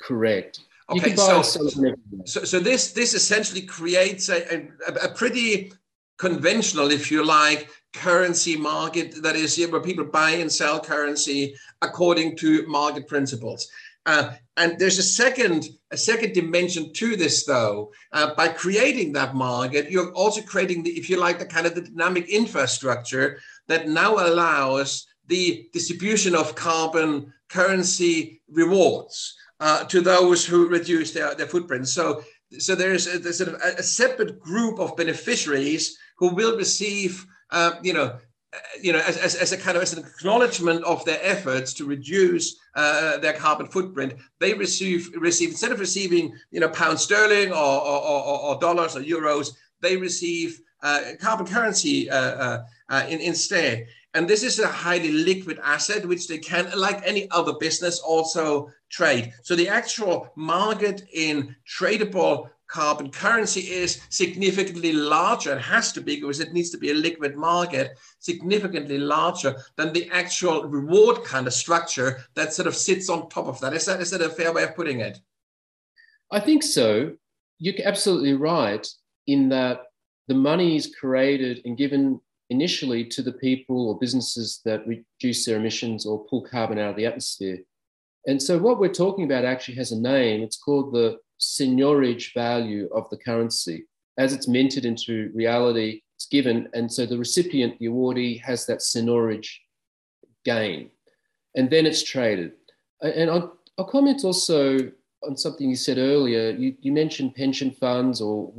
Correct. 0.00 0.60
Okay, 0.88 1.16
so, 1.16 1.42
so, 1.42 2.44
so 2.44 2.60
this 2.60 2.92
this 2.92 3.12
essentially 3.12 3.62
creates 3.62 4.28
a, 4.28 4.68
a, 4.86 4.92
a, 5.02 5.08
pretty 5.08 5.72
conventional, 6.18 6.90
if 6.90 7.10
you 7.10 7.24
like, 7.24 7.68
currency 7.92 8.56
market 8.56 9.22
that 9.22 9.36
is 9.36 9.58
where 9.70 9.80
people 9.80 10.04
buy 10.04 10.30
and 10.30 10.52
sell 10.52 10.78
currency 10.78 11.54
according 11.82 12.36
to 12.36 12.66
market 12.66 13.08
principles. 13.08 13.68
Uh, 14.04 14.32
and 14.56 14.78
there's 14.78 14.98
a 14.98 15.02
second, 15.02 15.68
a 15.90 15.96
second 15.96 16.32
dimension 16.32 16.92
to 16.92 17.16
this, 17.16 17.44
though. 17.44 17.90
Uh, 18.12 18.34
by 18.34 18.48
creating 18.48 19.12
that 19.12 19.34
market, 19.34 19.90
you're 19.90 20.12
also 20.12 20.40
creating 20.42 20.82
the, 20.82 20.90
if 20.90 21.10
you 21.10 21.18
like, 21.18 21.38
the 21.38 21.44
kind 21.44 21.66
of 21.66 21.74
the 21.74 21.80
dynamic 21.80 22.28
infrastructure 22.28 23.40
that 23.66 23.88
now 23.88 24.14
allows 24.14 25.06
the 25.26 25.68
distribution 25.72 26.36
of 26.36 26.54
carbon 26.54 27.32
currency 27.48 28.40
rewards 28.48 29.36
uh, 29.58 29.84
to 29.84 30.00
those 30.00 30.46
who 30.46 30.68
reduce 30.68 31.12
their, 31.12 31.34
their 31.34 31.46
footprint. 31.46 31.88
So, 31.88 32.22
so 32.58 32.76
there's 32.76 33.12
a, 33.12 33.18
there's 33.18 33.40
a, 33.40 33.56
a 33.56 33.82
separate 33.82 34.38
group 34.38 34.78
of 34.78 34.96
beneficiaries 34.96 35.98
who 36.16 36.34
will 36.34 36.56
receive, 36.56 37.26
uh, 37.50 37.72
you 37.82 37.92
know, 37.92 38.18
you 38.80 38.92
know, 38.92 39.00
as, 39.00 39.16
as, 39.18 39.34
as, 39.34 39.52
a 39.52 39.56
kind 39.56 39.76
of 39.76 39.82
as 39.82 39.92
an 39.92 40.04
acknowledgement 40.04 40.82
of 40.84 41.04
their 41.04 41.18
efforts 41.22 41.74
to 41.74 41.84
reduce 41.84 42.56
uh, 42.74 43.18
their 43.18 43.34
carbon 43.34 43.66
footprint, 43.66 44.14
they 44.40 44.54
receive 44.54 45.10
receive 45.16 45.50
instead 45.50 45.72
of 45.72 45.80
receiving 45.80 46.34
you 46.50 46.60
know 46.60 46.68
pound 46.70 46.98
sterling 46.98 47.50
or, 47.50 47.56
or, 47.56 48.02
or, 48.02 48.40
or 48.40 48.58
dollars 48.58 48.96
or 48.96 49.00
euros, 49.00 49.50
they 49.82 49.96
receive 49.96 50.60
uh, 50.82 51.00
carbon 51.20 51.46
currency 51.46 52.08
uh, 52.10 52.16
uh, 52.16 52.64
uh, 52.88 53.06
in, 53.08 53.20
instead. 53.20 53.86
And 54.14 54.26
this 54.26 54.42
is 54.42 54.58
a 54.58 54.66
highly 54.66 55.12
liquid 55.12 55.58
asset, 55.62 56.06
which 56.06 56.26
they 56.26 56.38
can, 56.38 56.70
like 56.74 57.06
any 57.06 57.30
other 57.30 57.52
business, 57.60 57.98
also 57.98 58.70
trade. 58.88 59.32
So 59.42 59.54
the 59.54 59.68
actual 59.68 60.28
market 60.36 61.02
in 61.12 61.54
tradable 61.68 62.48
carbon 62.68 63.10
currency 63.10 63.60
is 63.60 64.00
significantly 64.08 64.92
larger 64.92 65.52
and 65.52 65.60
has 65.60 65.92
to 65.92 66.00
be 66.00 66.16
because 66.16 66.40
it 66.40 66.52
needs 66.52 66.70
to 66.70 66.78
be 66.78 66.90
a 66.90 66.94
liquid 66.94 67.36
market 67.36 67.98
significantly 68.18 68.98
larger 68.98 69.56
than 69.76 69.92
the 69.92 70.08
actual 70.10 70.68
reward 70.68 71.22
kind 71.24 71.46
of 71.46 71.52
structure 71.52 72.24
that 72.34 72.52
sort 72.52 72.66
of 72.66 72.74
sits 72.74 73.08
on 73.08 73.28
top 73.28 73.46
of 73.46 73.60
that. 73.60 73.72
Is 73.72 73.86
that 73.86 74.00
is 74.00 74.10
that 74.10 74.20
a 74.20 74.28
fair 74.28 74.52
way 74.52 74.64
of 74.64 74.74
putting 74.74 75.00
it? 75.00 75.18
I 76.30 76.40
think 76.40 76.62
so. 76.62 77.12
You're 77.58 77.74
absolutely 77.84 78.34
right 78.34 78.86
in 79.26 79.48
that 79.50 79.82
the 80.28 80.34
money 80.34 80.76
is 80.76 80.94
created 80.98 81.62
and 81.64 81.76
given 81.76 82.20
initially 82.50 83.04
to 83.04 83.22
the 83.22 83.32
people 83.32 83.88
or 83.88 83.98
businesses 83.98 84.60
that 84.64 84.86
reduce 84.86 85.44
their 85.44 85.56
emissions 85.56 86.06
or 86.06 86.24
pull 86.26 86.42
carbon 86.42 86.78
out 86.78 86.90
of 86.90 86.96
the 86.96 87.06
atmosphere. 87.06 87.58
And 88.26 88.42
so 88.42 88.58
what 88.58 88.78
we're 88.80 88.92
talking 88.92 89.24
about 89.24 89.44
actually 89.44 89.76
has 89.76 89.92
a 89.92 90.00
name. 90.00 90.42
It's 90.42 90.58
called 90.58 90.92
the 90.92 91.18
seigniorage 91.40 92.34
value 92.34 92.88
of 92.94 93.08
the 93.10 93.16
currency. 93.16 93.84
As 94.18 94.32
it's 94.32 94.48
minted 94.48 94.84
into 94.84 95.30
reality, 95.34 96.00
it's 96.14 96.26
given. 96.26 96.68
And 96.72 96.90
so 96.90 97.04
the 97.04 97.18
recipient, 97.18 97.78
the 97.78 97.86
awardee, 97.86 98.40
has 98.40 98.66
that 98.66 98.78
seigniorage 98.78 99.50
gain. 100.44 100.90
And 101.54 101.68
then 101.68 101.86
it's 101.86 102.02
traded. 102.02 102.52
And 103.02 103.30
I'll, 103.30 103.58
I'll 103.76 103.84
comment 103.84 104.24
also 104.24 104.90
on 105.22 105.36
something 105.36 105.68
you 105.68 105.76
said 105.76 105.98
earlier. 105.98 106.50
You, 106.50 106.74
you 106.80 106.92
mentioned 106.92 107.34
pension 107.34 107.70
funds, 107.70 108.20
or, 108.20 108.52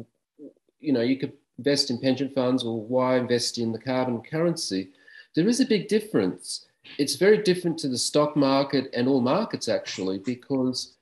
you 0.79 0.93
know, 0.93 1.01
you 1.01 1.17
could 1.17 1.33
invest 1.57 1.89
in 1.89 1.99
pension 1.99 2.29
funds, 2.29 2.63
or 2.63 2.79
why 2.79 3.17
invest 3.17 3.57
in 3.57 3.71
the 3.71 3.79
carbon 3.79 4.21
currency? 4.21 4.91
There 5.35 5.47
is 5.47 5.59
a 5.59 5.65
big 5.65 5.87
difference. 5.87 6.67
It's 6.99 7.15
very 7.15 7.39
different 7.39 7.79
to 7.79 7.87
the 7.87 7.97
stock 7.97 8.35
market 8.35 8.89
and 8.93 9.07
all 9.07 9.21
markets, 9.21 9.67
actually, 9.67 10.19
because 10.19 10.96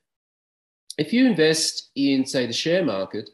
if 0.98 1.12
you 1.12 1.26
invest 1.26 1.90
in, 1.94 2.24
say, 2.24 2.46
the 2.46 2.52
share 2.52 2.84
market, 2.84 3.30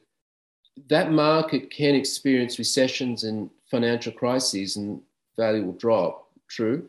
that 0.88 1.12
market 1.12 1.70
can 1.70 1.94
experience 1.94 2.58
recessions 2.58 3.24
and 3.24 3.50
financial 3.70 4.12
crises 4.12 4.76
and 4.76 5.00
value 5.36 5.64
will 5.64 5.72
drop, 5.74 6.28
true. 6.48 6.88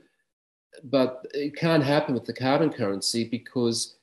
But 0.84 1.26
it 1.34 1.56
can't 1.56 1.84
happen 1.84 2.14
with 2.14 2.26
the 2.26 2.34
carbon 2.34 2.72
currency 2.72 3.24
because 3.24 3.96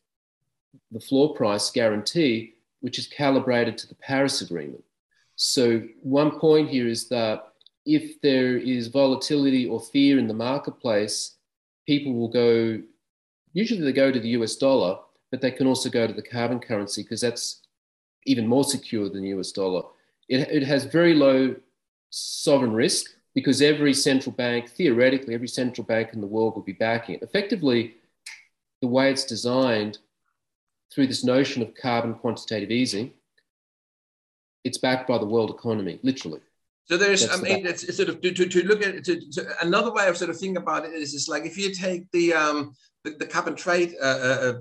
the 0.92 1.00
floor 1.00 1.34
price 1.34 1.70
guarantee, 1.70 2.54
which 2.80 2.98
is 2.98 3.06
calibrated 3.06 3.76
to 3.78 3.88
the 3.88 3.96
Paris 3.96 4.40
Agreement. 4.40 4.84
So, 5.36 5.82
one 6.02 6.38
point 6.38 6.68
here 6.68 6.86
is 6.86 7.08
that 7.08 7.52
if 7.86 8.20
there 8.20 8.56
is 8.56 8.88
volatility 8.88 9.66
or 9.66 9.80
fear 9.80 10.18
in 10.18 10.28
the 10.28 10.34
marketplace, 10.34 11.36
people 11.86 12.12
will 12.12 12.28
go, 12.28 12.80
usually 13.52 13.80
they 13.80 13.92
go 13.92 14.12
to 14.12 14.20
the 14.20 14.28
US 14.30 14.56
dollar 14.56 14.98
but 15.31 15.41
they 15.41 15.51
can 15.51 15.66
also 15.66 15.89
go 15.89 16.07
to 16.07 16.12
the 16.12 16.22
carbon 16.22 16.59
currency 16.59 17.03
because 17.03 17.20
that's 17.20 17.62
even 18.26 18.47
more 18.47 18.64
secure 18.64 19.09
than 19.09 19.24
US 19.24 19.53
dollar. 19.53 19.83
It, 20.28 20.49
it 20.51 20.62
has 20.64 20.85
very 20.85 21.14
low 21.14 21.55
sovereign 22.11 22.72
risk 22.72 23.12
because 23.35 23.62
every 23.62 23.95
central 23.95 24.33
bank, 24.33 24.68
theoretically, 24.68 25.35
every 25.35 25.49
central 25.49 25.85
bank 25.85 26.11
in 26.12 26.20
the 26.20 26.26
world 26.26 26.55
will 26.55 26.62
be 26.62 26.72
backing 26.72 27.14
it. 27.16 27.22
Effectively, 27.22 27.95
the 28.81 28.89
way 28.89 29.11
it's 29.11 29.24
designed 29.24 29.99
through 30.93 31.07
this 31.07 31.24
notion 31.24 31.62
of 31.62 31.74
carbon 31.74 32.14
quantitative 32.14 32.70
easing, 32.70 33.12
it's 34.64 34.78
backed 34.78 35.09
by 35.09 35.18
the 35.18 35.26
world 35.26 35.51
economy, 35.51 36.01
literally. 36.03 36.41
So 36.87 36.97
there's, 36.97 37.26
That's 37.26 37.39
I 37.39 37.43
mean, 37.43 37.66
it's, 37.66 37.85
it's, 37.85 37.97
sort 37.97 38.09
of 38.09 38.20
to, 38.20 38.33
to, 38.33 38.47
to 38.47 38.66
look 38.66 38.83
at 38.83 39.05
to, 39.05 39.20
to, 39.31 39.47
another 39.62 39.93
way 39.93 40.09
of 40.09 40.16
sort 40.16 40.31
of 40.31 40.37
thinking 40.37 40.57
about 40.57 40.85
it 40.85 40.93
is, 40.93 41.14
is 41.14 41.28
like 41.28 41.45
if 41.45 41.57
you 41.57 41.72
take 41.72 42.11
the 42.11 42.35
um, 42.35 42.74
the, 43.05 43.12
the 43.12 43.26
cap 43.26 43.47
and 43.47 43.57
trade 43.57 43.95
uh, 44.03 44.05
uh, 44.05 44.39
uh, 44.43 44.55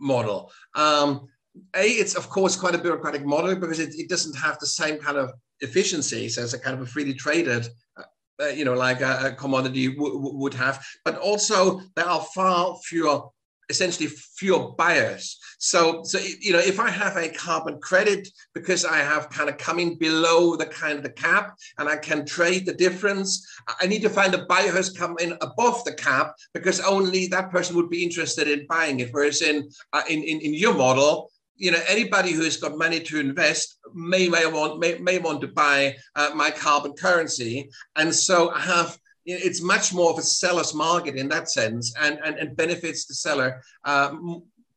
model. 0.00 0.50
Um, 0.74 1.28
a, 1.74 1.86
it's 1.86 2.14
of 2.14 2.28
course 2.28 2.56
quite 2.56 2.74
a 2.74 2.78
bureaucratic 2.78 3.24
model 3.24 3.54
because 3.56 3.80
it, 3.80 3.94
it 3.94 4.08
doesn't 4.08 4.36
have 4.36 4.58
the 4.58 4.66
same 4.66 4.98
kind 4.98 5.16
of 5.16 5.32
efficiencies 5.60 6.36
as 6.36 6.52
a 6.52 6.58
kind 6.58 6.76
of 6.76 6.82
a 6.82 6.86
freely 6.86 7.14
traded 7.14 7.66
uh, 7.96 8.02
uh, 8.38 8.48
you 8.48 8.66
know, 8.66 8.74
like 8.74 9.00
a, 9.00 9.28
a 9.28 9.32
commodity 9.32 9.94
would 9.96 10.52
have, 10.52 10.84
but 11.06 11.16
also 11.16 11.80
there 11.94 12.06
are 12.06 12.20
far 12.34 12.76
fewer 12.84 13.22
essentially 13.68 14.08
fuel 14.08 14.74
buyers. 14.76 15.38
So, 15.58 16.02
so 16.04 16.18
you 16.18 16.52
know, 16.52 16.58
if 16.58 16.78
I 16.78 16.90
have 16.90 17.16
a 17.16 17.28
carbon 17.28 17.78
credit 17.80 18.28
because 18.54 18.84
I 18.84 18.98
have 18.98 19.30
kind 19.30 19.48
of 19.48 19.58
coming 19.58 19.96
below 19.96 20.56
the 20.56 20.66
kind 20.66 20.98
of 20.98 21.02
the 21.02 21.10
cap 21.10 21.56
and 21.78 21.88
I 21.88 21.96
can 21.96 22.26
trade 22.26 22.66
the 22.66 22.74
difference, 22.74 23.46
I 23.80 23.86
need 23.86 24.02
to 24.02 24.10
find 24.10 24.34
a 24.34 24.44
buyer 24.46 24.70
who's 24.70 24.90
come 24.90 25.16
in 25.18 25.36
above 25.40 25.84
the 25.84 25.94
cap 25.94 26.34
because 26.52 26.80
only 26.80 27.26
that 27.28 27.50
person 27.50 27.76
would 27.76 27.90
be 27.90 28.04
interested 28.04 28.48
in 28.48 28.66
buying 28.68 29.00
it. 29.00 29.08
Whereas 29.12 29.42
in 29.42 29.68
uh, 29.92 30.02
in, 30.08 30.22
in, 30.22 30.40
in 30.40 30.54
your 30.54 30.74
model, 30.74 31.30
you 31.56 31.70
know 31.70 31.80
anybody 31.88 32.32
who 32.32 32.42
has 32.42 32.58
got 32.58 32.76
money 32.76 33.00
to 33.00 33.18
invest 33.18 33.78
may 33.94 34.28
may 34.28 34.46
want 34.46 34.78
may, 34.78 34.98
may 34.98 35.18
want 35.18 35.40
to 35.40 35.48
buy 35.48 35.96
uh, 36.14 36.30
my 36.34 36.50
carbon 36.50 36.92
currency 36.92 37.70
and 37.96 38.14
so 38.14 38.50
i 38.50 38.60
have 38.60 38.98
it's 39.26 39.60
much 39.60 39.92
more 39.92 40.10
of 40.10 40.18
a 40.18 40.22
seller's 40.22 40.72
market 40.72 41.16
in 41.16 41.28
that 41.28 41.50
sense 41.50 41.92
and, 42.00 42.18
and, 42.24 42.36
and 42.38 42.56
benefits 42.56 43.06
the 43.06 43.14
seller 43.14 43.60
uh, 43.84 44.14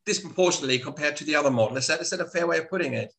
disproportionately 0.05 0.79
compared 0.79 1.15
to 1.15 1.23
the 1.23 1.35
other 1.35 1.51
model. 1.51 1.77
Is 1.77 1.87
that, 1.87 2.01
is 2.01 2.09
that 2.09 2.19
a 2.19 2.25
fair 2.25 2.47
way 2.47 2.57
of 2.57 2.69
putting 2.69 2.93
it? 2.95 3.13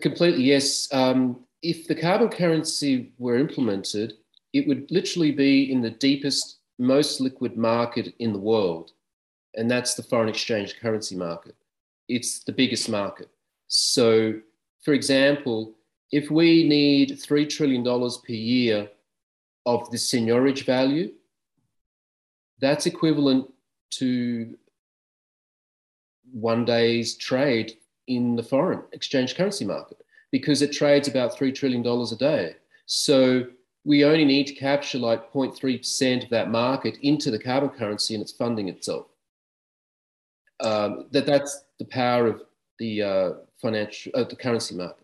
Completely, 0.00 0.44
yes. 0.44 0.88
Um, 0.92 1.44
if 1.62 1.88
the 1.88 1.94
carbon 1.94 2.28
currency 2.28 3.12
were 3.18 3.36
implemented, 3.36 4.14
it 4.52 4.68
would 4.68 4.90
literally 4.90 5.32
be 5.32 5.72
in 5.72 5.80
the 5.82 5.90
deepest, 5.90 6.58
most 6.78 7.20
liquid 7.20 7.56
market 7.56 8.14
in 8.20 8.32
the 8.32 8.38
world, 8.38 8.92
and 9.54 9.70
that's 9.70 9.94
the 9.94 10.02
foreign 10.02 10.28
exchange 10.28 10.76
currency 10.80 11.16
market. 11.16 11.56
It's 12.08 12.44
the 12.44 12.52
biggest 12.52 12.88
market. 12.88 13.28
So, 13.66 14.34
for 14.82 14.94
example, 14.94 15.74
if 16.12 16.30
we 16.30 16.68
need 16.68 17.18
$3 17.18 17.48
trillion 17.48 17.82
per 17.82 18.32
year 18.32 18.88
of 19.66 19.90
the 19.90 19.96
seigniorage 19.96 20.64
value, 20.64 21.12
that's 22.60 22.86
equivalent 22.86 23.52
to 23.90 24.56
one 26.32 26.64
day's 26.64 27.16
trade 27.16 27.74
in 28.06 28.36
the 28.36 28.42
foreign 28.42 28.82
exchange 28.92 29.34
currency 29.36 29.64
market 29.64 29.98
because 30.30 30.62
it 30.62 30.72
trades 30.72 31.08
about 31.08 31.36
$3 31.36 31.54
trillion 31.54 31.86
a 31.86 32.16
day. 32.16 32.56
So 32.86 33.46
we 33.84 34.04
only 34.04 34.24
need 34.24 34.46
to 34.48 34.54
capture 34.54 34.98
like 34.98 35.32
0.3% 35.32 36.24
of 36.24 36.30
that 36.30 36.50
market 36.50 36.98
into 37.02 37.30
the 37.30 37.38
carbon 37.38 37.70
currency 37.70 38.14
and 38.14 38.22
it's 38.22 38.32
funding 38.32 38.68
itself. 38.68 39.06
Um, 40.60 41.06
that, 41.12 41.26
that's 41.26 41.64
the 41.78 41.84
power 41.84 42.26
of 42.26 42.42
the 42.78 43.02
uh, 43.02 43.30
financial, 43.60 44.12
uh, 44.14 44.24
the 44.24 44.36
currency 44.36 44.74
market 44.74 45.03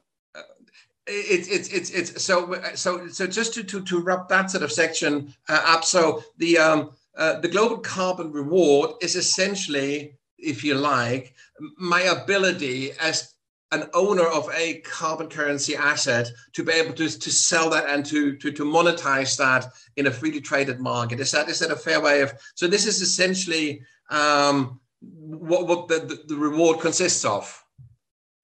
it's 1.10 1.48
it's 1.48 1.68
it's 1.68 1.90
it's 1.90 2.22
so 2.22 2.60
so 2.74 3.08
so 3.08 3.26
just 3.26 3.54
to 3.54 3.62
to, 3.64 3.82
to 3.82 4.00
wrap 4.00 4.28
that 4.28 4.50
sort 4.50 4.62
of 4.62 4.72
section 4.72 5.34
uh, 5.48 5.62
up 5.66 5.84
so 5.84 6.22
the 6.38 6.58
um 6.58 6.90
uh, 7.16 7.40
the 7.40 7.48
global 7.48 7.78
carbon 7.78 8.30
reward 8.30 8.90
is 9.02 9.16
essentially 9.16 10.14
if 10.38 10.64
you 10.64 10.74
like 10.74 11.34
my 11.76 12.02
ability 12.02 12.92
as 13.00 13.34
an 13.72 13.84
owner 13.94 14.26
of 14.26 14.48
a 14.54 14.80
carbon 14.80 15.28
currency 15.28 15.76
asset 15.76 16.28
to 16.52 16.64
be 16.64 16.72
able 16.72 16.92
to, 16.94 17.08
to 17.08 17.30
sell 17.30 17.70
that 17.70 17.88
and 17.88 18.04
to, 18.04 18.36
to, 18.36 18.50
to 18.50 18.64
monetize 18.64 19.36
that 19.36 19.66
in 19.96 20.08
a 20.08 20.10
freely 20.10 20.40
traded 20.40 20.80
market. 20.80 21.20
Is 21.20 21.30
that, 21.30 21.48
is 21.48 21.60
that 21.60 21.70
a 21.70 21.76
fair 21.76 22.00
way 22.00 22.20
of, 22.22 22.32
so 22.54 22.66
this 22.66 22.86
is 22.86 23.00
essentially 23.00 23.82
um, 24.10 24.80
what, 25.00 25.68
what 25.68 25.86
the, 25.86 26.20
the, 26.26 26.34
reward 26.34 26.80
consists 26.80 27.24
of. 27.24 27.64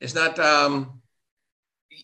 Is 0.00 0.12
that, 0.12 0.38
um, 0.38 1.00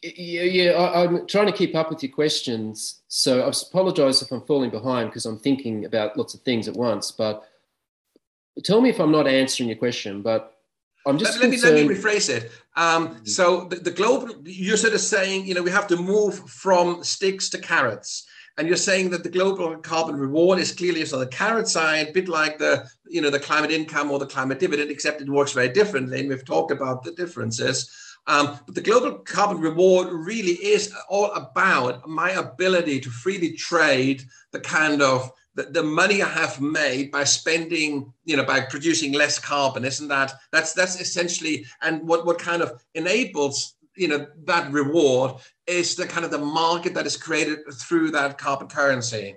yeah, 0.02 0.42
yeah 0.42 0.70
I, 0.72 1.04
am 1.04 1.26
trying 1.26 1.46
to 1.46 1.52
keep 1.52 1.74
up 1.74 1.90
with 1.90 2.02
your 2.02 2.12
questions. 2.12 3.02
So 3.08 3.42
I 3.42 3.50
apologize 3.50 4.22
if 4.22 4.32
I'm 4.32 4.42
falling 4.42 4.70
behind 4.70 5.10
because 5.10 5.26
I'm 5.26 5.38
thinking 5.38 5.84
about 5.84 6.16
lots 6.16 6.34
of 6.34 6.40
things 6.42 6.68
at 6.68 6.74
once. 6.74 7.10
But 7.10 7.44
tell 8.64 8.80
me 8.80 8.90
if 8.90 9.00
I'm 9.00 9.12
not 9.12 9.26
answering 9.26 9.68
your 9.68 9.78
question. 9.78 10.22
But 10.22 10.56
I'm 11.06 11.18
just 11.18 11.40
let, 11.40 11.50
me 11.50 11.60
let 11.60 11.74
me 11.74 11.94
rephrase 11.94 12.28
it. 12.28 12.50
Um, 12.76 13.08
mm-hmm. 13.08 13.24
so 13.24 13.64
the, 13.64 13.76
the 13.76 13.90
global, 13.90 14.34
you're 14.44 14.76
sort 14.76 14.94
of 14.94 15.00
saying, 15.00 15.46
you 15.46 15.54
know, 15.54 15.62
we 15.62 15.70
have 15.70 15.88
to 15.88 15.96
move 15.96 16.38
from 16.48 17.02
sticks 17.02 17.48
to 17.50 17.58
carrots. 17.58 18.26
And 18.58 18.68
you're 18.68 18.76
saying 18.76 19.10
that 19.10 19.22
the 19.22 19.30
global 19.30 19.76
carbon 19.78 20.16
reward 20.16 20.58
is 20.58 20.72
clearly 20.72 21.02
on 21.02 21.20
the 21.20 21.26
carrot 21.26 21.68
side, 21.68 22.08
a 22.08 22.12
bit 22.12 22.28
like 22.28 22.58
the, 22.58 22.86
you 23.06 23.22
know, 23.22 23.30
the 23.30 23.40
climate 23.40 23.70
income 23.70 24.10
or 24.10 24.18
the 24.18 24.26
climate 24.26 24.58
dividend, 24.58 24.90
except 24.90 25.22
it 25.22 25.28
works 25.28 25.52
very 25.52 25.70
differently. 25.70 26.20
And 26.20 26.28
we've 26.28 26.44
talked 26.44 26.70
about 26.70 27.02
the 27.02 27.12
differences. 27.12 27.90
Um, 28.26 28.58
but 28.66 28.74
the 28.74 28.80
global 28.80 29.18
carbon 29.18 29.60
reward 29.60 30.08
really 30.12 30.52
is 30.52 30.94
all 31.08 31.32
about 31.32 32.08
my 32.08 32.30
ability 32.30 33.00
to 33.00 33.10
freely 33.10 33.52
trade 33.52 34.22
the 34.52 34.60
kind 34.60 35.02
of 35.02 35.32
the, 35.54 35.64
the 35.64 35.82
money 35.82 36.22
I 36.22 36.28
have 36.28 36.60
made 36.60 37.10
by 37.10 37.24
spending, 37.24 38.12
you 38.24 38.36
know, 38.36 38.44
by 38.44 38.60
producing 38.60 39.12
less 39.12 39.38
carbon. 39.38 39.84
Isn't 39.84 40.08
that 40.08 40.32
that's 40.52 40.72
that's 40.72 41.00
essentially 41.00 41.66
and 41.82 42.06
what 42.06 42.24
what 42.24 42.38
kind 42.38 42.62
of 42.62 42.82
enables 42.94 43.74
you 43.96 44.08
know 44.08 44.26
that 44.44 44.70
reward 44.72 45.34
is 45.66 45.94
the 45.94 46.06
kind 46.06 46.24
of 46.24 46.30
the 46.30 46.38
market 46.38 46.94
that 46.94 47.06
is 47.06 47.16
created 47.16 47.58
through 47.74 48.12
that 48.12 48.38
carbon 48.38 48.68
currency. 48.68 49.36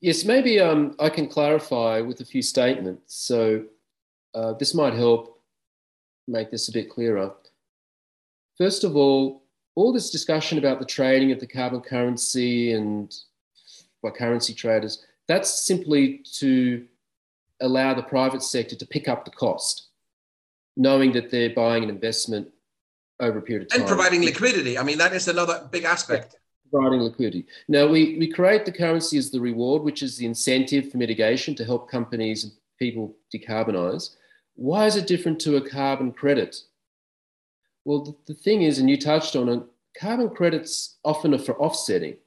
Yes, 0.00 0.24
maybe 0.24 0.60
um, 0.60 0.94
I 0.98 1.10
can 1.10 1.26
clarify 1.26 2.00
with 2.00 2.20
a 2.20 2.24
few 2.24 2.40
statements. 2.40 3.16
So 3.16 3.64
uh, 4.34 4.54
this 4.54 4.72
might 4.72 4.94
help 4.94 5.42
make 6.26 6.50
this 6.50 6.68
a 6.68 6.72
bit 6.72 6.88
clearer. 6.88 7.34
First 8.60 8.84
of 8.84 8.94
all, 8.94 9.42
all 9.74 9.90
this 9.90 10.10
discussion 10.10 10.58
about 10.58 10.80
the 10.80 10.84
trading 10.84 11.32
of 11.32 11.40
the 11.40 11.46
carbon 11.46 11.80
currency 11.80 12.72
and 12.72 13.10
by 14.02 14.10
currency 14.10 14.52
traders, 14.52 15.02
that's 15.26 15.64
simply 15.64 16.18
to 16.34 16.86
allow 17.62 17.94
the 17.94 18.02
private 18.02 18.42
sector 18.42 18.76
to 18.76 18.84
pick 18.84 19.08
up 19.08 19.24
the 19.24 19.30
cost, 19.30 19.88
knowing 20.76 21.10
that 21.12 21.30
they're 21.30 21.54
buying 21.54 21.84
an 21.84 21.88
investment 21.88 22.48
over 23.18 23.38
a 23.38 23.42
period 23.42 23.62
of 23.62 23.68
time. 23.70 23.80
And 23.80 23.88
providing 23.88 24.22
liquidity. 24.26 24.76
I 24.76 24.82
mean, 24.82 24.98
that 24.98 25.14
is 25.14 25.26
another 25.26 25.66
big 25.70 25.84
aspect. 25.84 26.36
Providing 26.70 27.00
liquidity. 27.00 27.46
Now, 27.66 27.86
we, 27.86 28.18
we 28.18 28.30
create 28.30 28.66
the 28.66 28.72
currency 28.72 29.16
as 29.16 29.30
the 29.30 29.40
reward, 29.40 29.82
which 29.82 30.02
is 30.02 30.18
the 30.18 30.26
incentive 30.26 30.90
for 30.90 30.98
mitigation 30.98 31.54
to 31.54 31.64
help 31.64 31.90
companies 31.90 32.44
and 32.44 32.52
people 32.78 33.16
decarbonize. 33.34 34.16
Why 34.56 34.84
is 34.84 34.96
it 34.96 35.06
different 35.06 35.40
to 35.40 35.56
a 35.56 35.66
carbon 35.66 36.12
credit? 36.12 36.60
Well, 37.90 38.04
the, 38.04 38.14
the 38.26 38.34
thing 38.34 38.62
is, 38.62 38.78
and 38.78 38.88
you 38.88 38.96
touched 38.96 39.34
on 39.34 39.48
it, 39.48 39.64
carbon 39.98 40.30
credits 40.30 40.98
often 41.04 41.34
are 41.34 41.40
for 41.40 41.60
offsetting. 41.60 42.18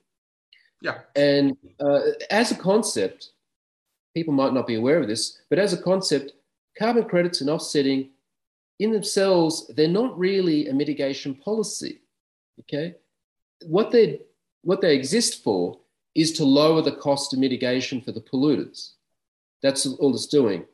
Yeah. 0.81 0.97
And 1.15 1.55
uh, 1.79 2.01
as 2.29 2.51
a 2.51 2.55
concept, 2.55 3.29
people 4.13 4.33
might 4.33 4.53
not 4.53 4.67
be 4.67 4.75
aware 4.75 4.99
of 4.99 5.07
this, 5.07 5.39
but 5.49 5.59
as 5.59 5.71
a 5.71 5.81
concept, 5.81 6.33
carbon 6.77 7.05
credits 7.05 7.39
and 7.39 7.49
offsetting 7.49 8.09
in 8.79 8.91
themselves, 8.91 9.71
they're 9.73 9.87
not 9.87 10.19
really 10.19 10.67
a 10.67 10.73
mitigation 10.73 11.33
policy. 11.33 12.01
Okay. 12.59 12.95
What 13.65 13.89
they 13.89 14.19
what 14.63 14.81
they 14.81 14.93
exist 14.93 15.45
for 15.45 15.79
is 16.13 16.33
to 16.33 16.43
lower 16.43 16.81
the 16.81 16.97
cost 16.97 17.31
of 17.31 17.39
mitigation 17.39 18.01
for 18.01 18.11
the 18.11 18.19
polluters. 18.19 18.95
That's 19.61 19.85
all 19.85 20.13
it's 20.13 20.27
doing 20.27 20.65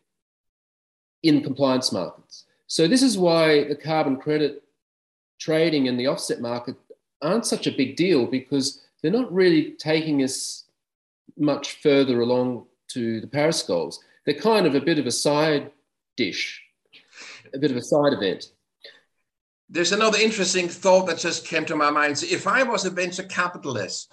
in 1.21 1.43
compliance 1.43 1.91
markets. 1.91 2.45
So 2.65 2.87
this 2.87 3.03
is 3.03 3.19
why 3.19 3.65
the 3.65 3.75
carbon 3.75 4.17
credit 4.17 4.63
trading 5.39 5.87
and 5.87 5.99
the 5.99 6.07
offset 6.07 6.41
market 6.41 6.75
aren't 7.21 7.45
such 7.45 7.67
a 7.67 7.71
big 7.71 7.95
deal 7.95 8.25
because 8.25 8.81
they're 9.01 9.11
not 9.11 9.31
really 9.31 9.71
taking 9.79 10.23
us 10.23 10.65
much 11.37 11.81
further 11.81 12.21
along 12.21 12.65
to 12.89 13.21
the 13.21 13.27
Paris 13.27 13.63
goals. 13.63 14.03
They're 14.25 14.35
kind 14.35 14.65
of 14.65 14.75
a 14.75 14.81
bit 14.81 14.99
of 14.99 15.07
a 15.07 15.11
side 15.11 15.71
dish, 16.17 16.61
a 17.53 17.57
bit 17.57 17.71
of 17.71 17.77
a 17.77 17.81
side 17.81 18.13
event. 18.13 18.51
There's 19.69 19.91
another 19.91 20.17
interesting 20.19 20.67
thought 20.67 21.05
that 21.07 21.19
just 21.19 21.45
came 21.45 21.65
to 21.65 21.75
my 21.75 21.91
mind. 21.91 22.17
So 22.17 22.27
if 22.29 22.47
I 22.47 22.63
was 22.63 22.85
a 22.85 22.89
venture 22.89 23.23
capitalist 23.23 24.11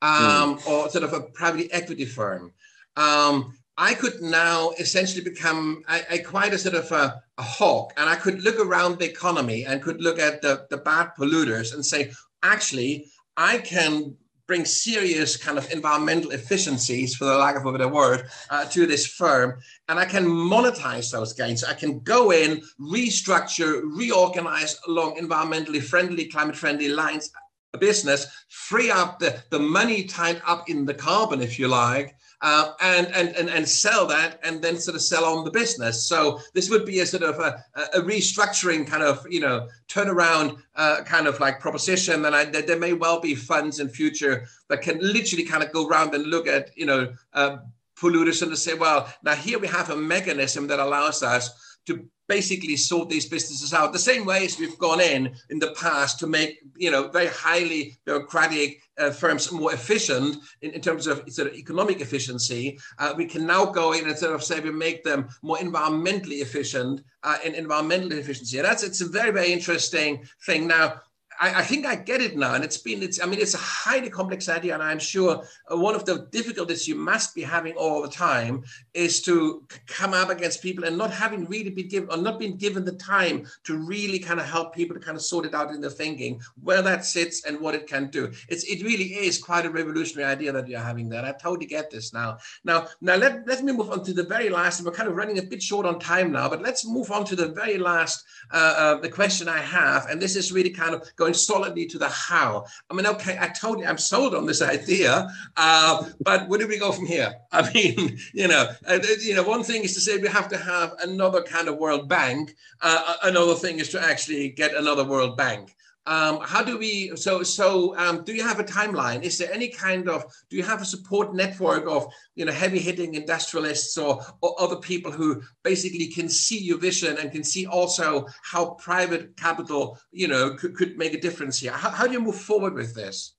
um, 0.00 0.58
mm. 0.58 0.66
or 0.66 0.88
sort 0.88 1.04
of 1.04 1.12
a 1.12 1.20
private 1.20 1.68
equity 1.72 2.06
firm, 2.06 2.52
um, 2.96 3.57
I 3.80 3.94
could 3.94 4.20
now 4.20 4.70
essentially 4.80 5.22
become 5.22 5.84
a, 5.88 6.18
quite 6.18 6.52
a 6.52 6.58
sort 6.58 6.74
of 6.74 6.90
a, 6.90 7.22
a, 7.38 7.42
hawk, 7.42 7.92
and 7.96 8.10
I 8.10 8.16
could 8.16 8.42
look 8.42 8.58
around 8.58 8.98
the 8.98 9.08
economy 9.08 9.66
and 9.66 9.80
could 9.80 10.00
look 10.00 10.18
at 10.18 10.42
the, 10.42 10.66
the 10.68 10.78
bad 10.78 11.12
polluters 11.16 11.72
and 11.72 11.86
say, 11.86 12.10
actually, 12.42 13.06
I 13.36 13.58
can 13.58 14.16
bring 14.48 14.64
serious 14.64 15.36
kind 15.36 15.58
of 15.58 15.70
environmental 15.70 16.32
efficiencies, 16.32 17.14
for 17.14 17.26
the 17.26 17.36
lack 17.36 17.54
of 17.54 17.66
a 17.66 17.70
better 17.70 17.86
word, 17.86 18.28
uh, 18.50 18.64
to 18.64 18.84
this 18.84 19.06
firm. 19.06 19.60
And 19.88 19.96
I 19.96 20.06
can 20.06 20.26
monetize 20.26 21.12
those 21.12 21.32
gains. 21.32 21.62
I 21.62 21.74
can 21.74 22.00
go 22.00 22.32
in, 22.32 22.62
restructure, 22.80 23.82
reorganize 23.84 24.76
along 24.88 25.18
environmentally 25.18 25.82
friendly, 25.82 26.24
climate 26.24 26.56
friendly 26.56 26.88
lines, 26.88 27.30
a 27.74 27.78
business, 27.78 28.26
free 28.48 28.90
up 28.90 29.20
the, 29.20 29.40
the 29.50 29.58
money 29.60 30.02
tied 30.02 30.42
up 30.46 30.68
in 30.68 30.84
the 30.84 30.94
carbon, 30.94 31.40
if 31.42 31.58
you 31.60 31.68
like, 31.68 32.16
uh, 32.40 32.72
and, 32.80 33.08
and, 33.08 33.28
and, 33.36 33.50
and 33.50 33.68
sell 33.68 34.06
that 34.06 34.38
and 34.44 34.62
then 34.62 34.78
sort 34.78 34.94
of 34.94 35.02
sell 35.02 35.24
on 35.24 35.44
the 35.44 35.50
business. 35.50 36.06
So 36.06 36.40
this 36.54 36.70
would 36.70 36.84
be 36.84 37.00
a 37.00 37.06
sort 37.06 37.22
of 37.22 37.38
a, 37.40 37.64
a 37.94 38.00
restructuring 38.00 38.86
kind 38.86 39.02
of, 39.02 39.26
you 39.28 39.40
know, 39.40 39.68
turnaround 39.88 40.58
uh, 40.76 41.02
kind 41.04 41.26
of 41.26 41.40
like 41.40 41.60
proposition. 41.60 42.24
And 42.24 42.34
I, 42.34 42.44
there 42.44 42.78
may 42.78 42.92
well 42.92 43.20
be 43.20 43.34
funds 43.34 43.80
in 43.80 43.88
future 43.88 44.46
that 44.68 44.82
can 44.82 44.98
literally 45.00 45.44
kind 45.44 45.62
of 45.62 45.72
go 45.72 45.86
around 45.88 46.14
and 46.14 46.26
look 46.26 46.46
at, 46.46 46.70
you 46.76 46.86
know, 46.86 47.12
uh, 47.32 47.58
polluters 47.96 48.42
and 48.42 48.50
to 48.52 48.56
say, 48.56 48.74
well, 48.74 49.12
now 49.24 49.34
here 49.34 49.58
we 49.58 49.66
have 49.66 49.90
a 49.90 49.96
mechanism 49.96 50.68
that 50.68 50.78
allows 50.78 51.22
us 51.22 51.67
to 51.88 52.08
basically 52.28 52.76
sort 52.76 53.08
these 53.08 53.26
businesses 53.26 53.72
out 53.72 53.92
the 53.92 53.98
same 53.98 54.26
way 54.26 54.44
as 54.44 54.58
we've 54.58 54.78
gone 54.78 55.00
in 55.00 55.34
in 55.48 55.58
the 55.58 55.72
past 55.72 56.18
to 56.18 56.26
make 56.26 56.60
you 56.76 56.90
know 56.90 57.08
very 57.08 57.28
highly 57.28 57.96
bureaucratic 58.04 58.82
uh, 58.98 59.10
firms 59.10 59.50
more 59.50 59.72
efficient 59.72 60.36
in, 60.60 60.70
in, 60.72 60.80
terms 60.80 61.06
of 61.06 61.24
sort 61.32 61.48
of 61.48 61.54
economic 61.54 62.00
efficiency. 62.00 62.78
Uh, 62.98 63.14
we 63.16 63.24
can 63.24 63.46
now 63.46 63.64
go 63.64 63.92
in 63.92 64.06
and 64.06 64.18
sort 64.18 64.34
of 64.34 64.44
say 64.44 64.60
we 64.60 64.70
make 64.70 65.02
them 65.04 65.28
more 65.42 65.56
environmentally 65.56 66.42
efficient 66.42 67.00
uh, 67.22 67.38
in 67.44 67.54
environmental 67.54 68.12
efficiency. 68.12 68.58
And 68.58 68.66
that's 68.66 68.82
it's 68.82 69.00
a 69.00 69.08
very 69.08 69.30
very 69.30 69.50
interesting 69.52 70.22
thing. 70.44 70.66
Now 70.66 71.00
I, 71.40 71.60
I, 71.60 71.62
think 71.62 71.86
I 71.86 71.94
get 71.94 72.20
it 72.20 72.36
now. 72.36 72.54
And 72.54 72.64
it's 72.64 72.78
been, 72.78 73.02
it's, 73.02 73.22
I 73.22 73.26
mean, 73.26 73.40
it's 73.40 73.54
a 73.54 73.58
highly 73.58 74.10
complex 74.10 74.48
idea. 74.48 74.74
And 74.74 74.82
I'm 74.82 74.98
sure 74.98 75.42
uh, 75.70 75.76
one 75.76 75.94
of 75.94 76.04
the 76.04 76.26
difficulties 76.30 76.88
you 76.88 76.94
must 76.94 77.34
be 77.34 77.42
having 77.42 77.74
all 77.74 78.02
the 78.02 78.08
time 78.08 78.64
is 78.94 79.22
to 79.22 79.64
come 79.86 80.14
up 80.14 80.30
against 80.30 80.62
people 80.62 80.84
and 80.84 80.98
not 80.98 81.10
having 81.10 81.44
really 81.46 81.70
been 81.70 81.88
given 81.88 82.10
or 82.10 82.16
not 82.16 82.38
been 82.38 82.56
given 82.56 82.84
the 82.84 82.92
time 82.92 83.46
to 83.64 83.78
really 83.78 84.18
kind 84.18 84.40
of 84.40 84.46
help 84.46 84.74
people 84.74 84.94
to 84.94 85.00
kind 85.00 85.16
of 85.16 85.22
sort 85.22 85.46
it 85.46 85.54
out 85.54 85.70
in 85.70 85.80
their 85.80 85.90
thinking, 85.90 86.40
where 86.62 86.82
that 86.82 87.04
sits 87.04 87.44
and 87.44 87.60
what 87.60 87.74
it 87.74 87.86
can 87.86 88.08
do. 88.10 88.30
It's, 88.48 88.64
it 88.64 88.82
really 88.82 89.04
is 89.04 89.38
quite 89.38 89.66
a 89.66 89.70
revolutionary 89.70 90.30
idea 90.30 90.52
that 90.52 90.68
you're 90.68 90.80
having 90.80 91.08
there. 91.08 91.24
I 91.24 91.32
totally 91.32 91.66
get 91.66 91.90
this 91.90 92.12
now. 92.12 92.38
Now, 92.64 92.88
now 93.00 93.16
let, 93.16 93.46
let 93.46 93.62
me 93.62 93.72
move 93.72 93.90
on 93.90 94.04
to 94.04 94.12
the 94.12 94.24
very 94.24 94.48
last, 94.48 94.84
we're 94.84 94.92
kind 94.92 95.08
of 95.08 95.16
running 95.16 95.38
a 95.38 95.42
bit 95.42 95.62
short 95.62 95.86
on 95.86 95.98
time 95.98 96.32
now, 96.32 96.48
but 96.48 96.62
let's 96.62 96.86
move 96.86 97.10
on 97.10 97.24
to 97.26 97.36
the 97.36 97.48
very 97.48 97.78
last, 97.78 98.24
uh, 98.52 98.74
uh, 98.76 99.00
the 99.00 99.08
question 99.08 99.48
I 99.48 99.58
have. 99.58 100.06
And 100.06 100.20
this 100.20 100.36
is 100.36 100.52
really 100.52 100.70
kind 100.70 100.94
of 100.94 101.14
going 101.16 101.27
going 101.28 101.34
solidly 101.34 101.86
to 101.86 101.98
the 101.98 102.08
how. 102.08 102.64
I 102.90 102.94
mean, 102.94 103.06
okay, 103.06 103.36
I 103.38 103.48
told 103.48 103.80
you 103.80 103.86
I'm 103.86 103.98
sold 103.98 104.34
on 104.34 104.46
this 104.46 104.62
idea, 104.62 105.28
uh, 105.56 106.04
but 106.22 106.48
where 106.48 106.58
do 106.58 106.66
we 106.66 106.78
go 106.78 106.90
from 106.90 107.06
here? 107.06 107.34
I 107.52 107.70
mean, 107.72 108.18
you 108.32 108.48
know, 108.48 108.66
uh, 108.86 108.98
you 109.20 109.34
know, 109.34 109.42
one 109.42 109.62
thing 109.62 109.82
is 109.84 109.94
to 109.94 110.00
say 110.00 110.16
we 110.16 110.28
have 110.28 110.48
to 110.48 110.56
have 110.56 110.94
another 111.02 111.42
kind 111.42 111.68
of 111.68 111.76
World 111.76 112.08
Bank. 112.08 112.54
Uh, 112.80 113.14
another 113.24 113.54
thing 113.54 113.78
is 113.78 113.90
to 113.90 114.02
actually 114.02 114.48
get 114.50 114.74
another 114.74 115.04
World 115.04 115.36
Bank. 115.36 115.74
Um, 116.08 116.40
how 116.40 116.64
do 116.64 116.78
we 116.78 117.14
so 117.16 117.42
so 117.42 117.94
um, 117.98 118.24
do 118.24 118.32
you 118.32 118.42
have 118.42 118.58
a 118.60 118.64
timeline? 118.64 119.22
Is 119.22 119.36
there 119.36 119.52
any 119.52 119.68
kind 119.68 120.08
of 120.08 120.24
do 120.48 120.56
you 120.56 120.62
have 120.62 120.80
a 120.80 120.84
support 120.86 121.34
network 121.34 121.86
of 121.86 122.10
you 122.34 122.46
know 122.46 122.52
heavy 122.52 122.78
hitting 122.78 123.12
industrialists 123.12 123.98
or, 123.98 124.24
or 124.40 124.58
other 124.58 124.76
people 124.76 125.12
who 125.12 125.42
basically 125.62 126.06
can 126.06 126.30
see 126.30 126.58
your 126.58 126.78
vision 126.78 127.18
and 127.18 127.30
can 127.30 127.44
see 127.44 127.66
also 127.66 128.26
how 128.42 128.70
private 128.86 129.36
capital 129.36 129.98
you 130.10 130.28
know 130.28 130.54
could, 130.54 130.74
could 130.74 130.96
make 130.96 131.12
a 131.12 131.20
difference 131.20 131.58
here? 131.60 131.72
How, 131.72 131.90
how 131.90 132.06
do 132.06 132.14
you 132.14 132.20
move 132.20 132.40
forward 132.40 132.72
with 132.72 132.94
this? 132.94 133.34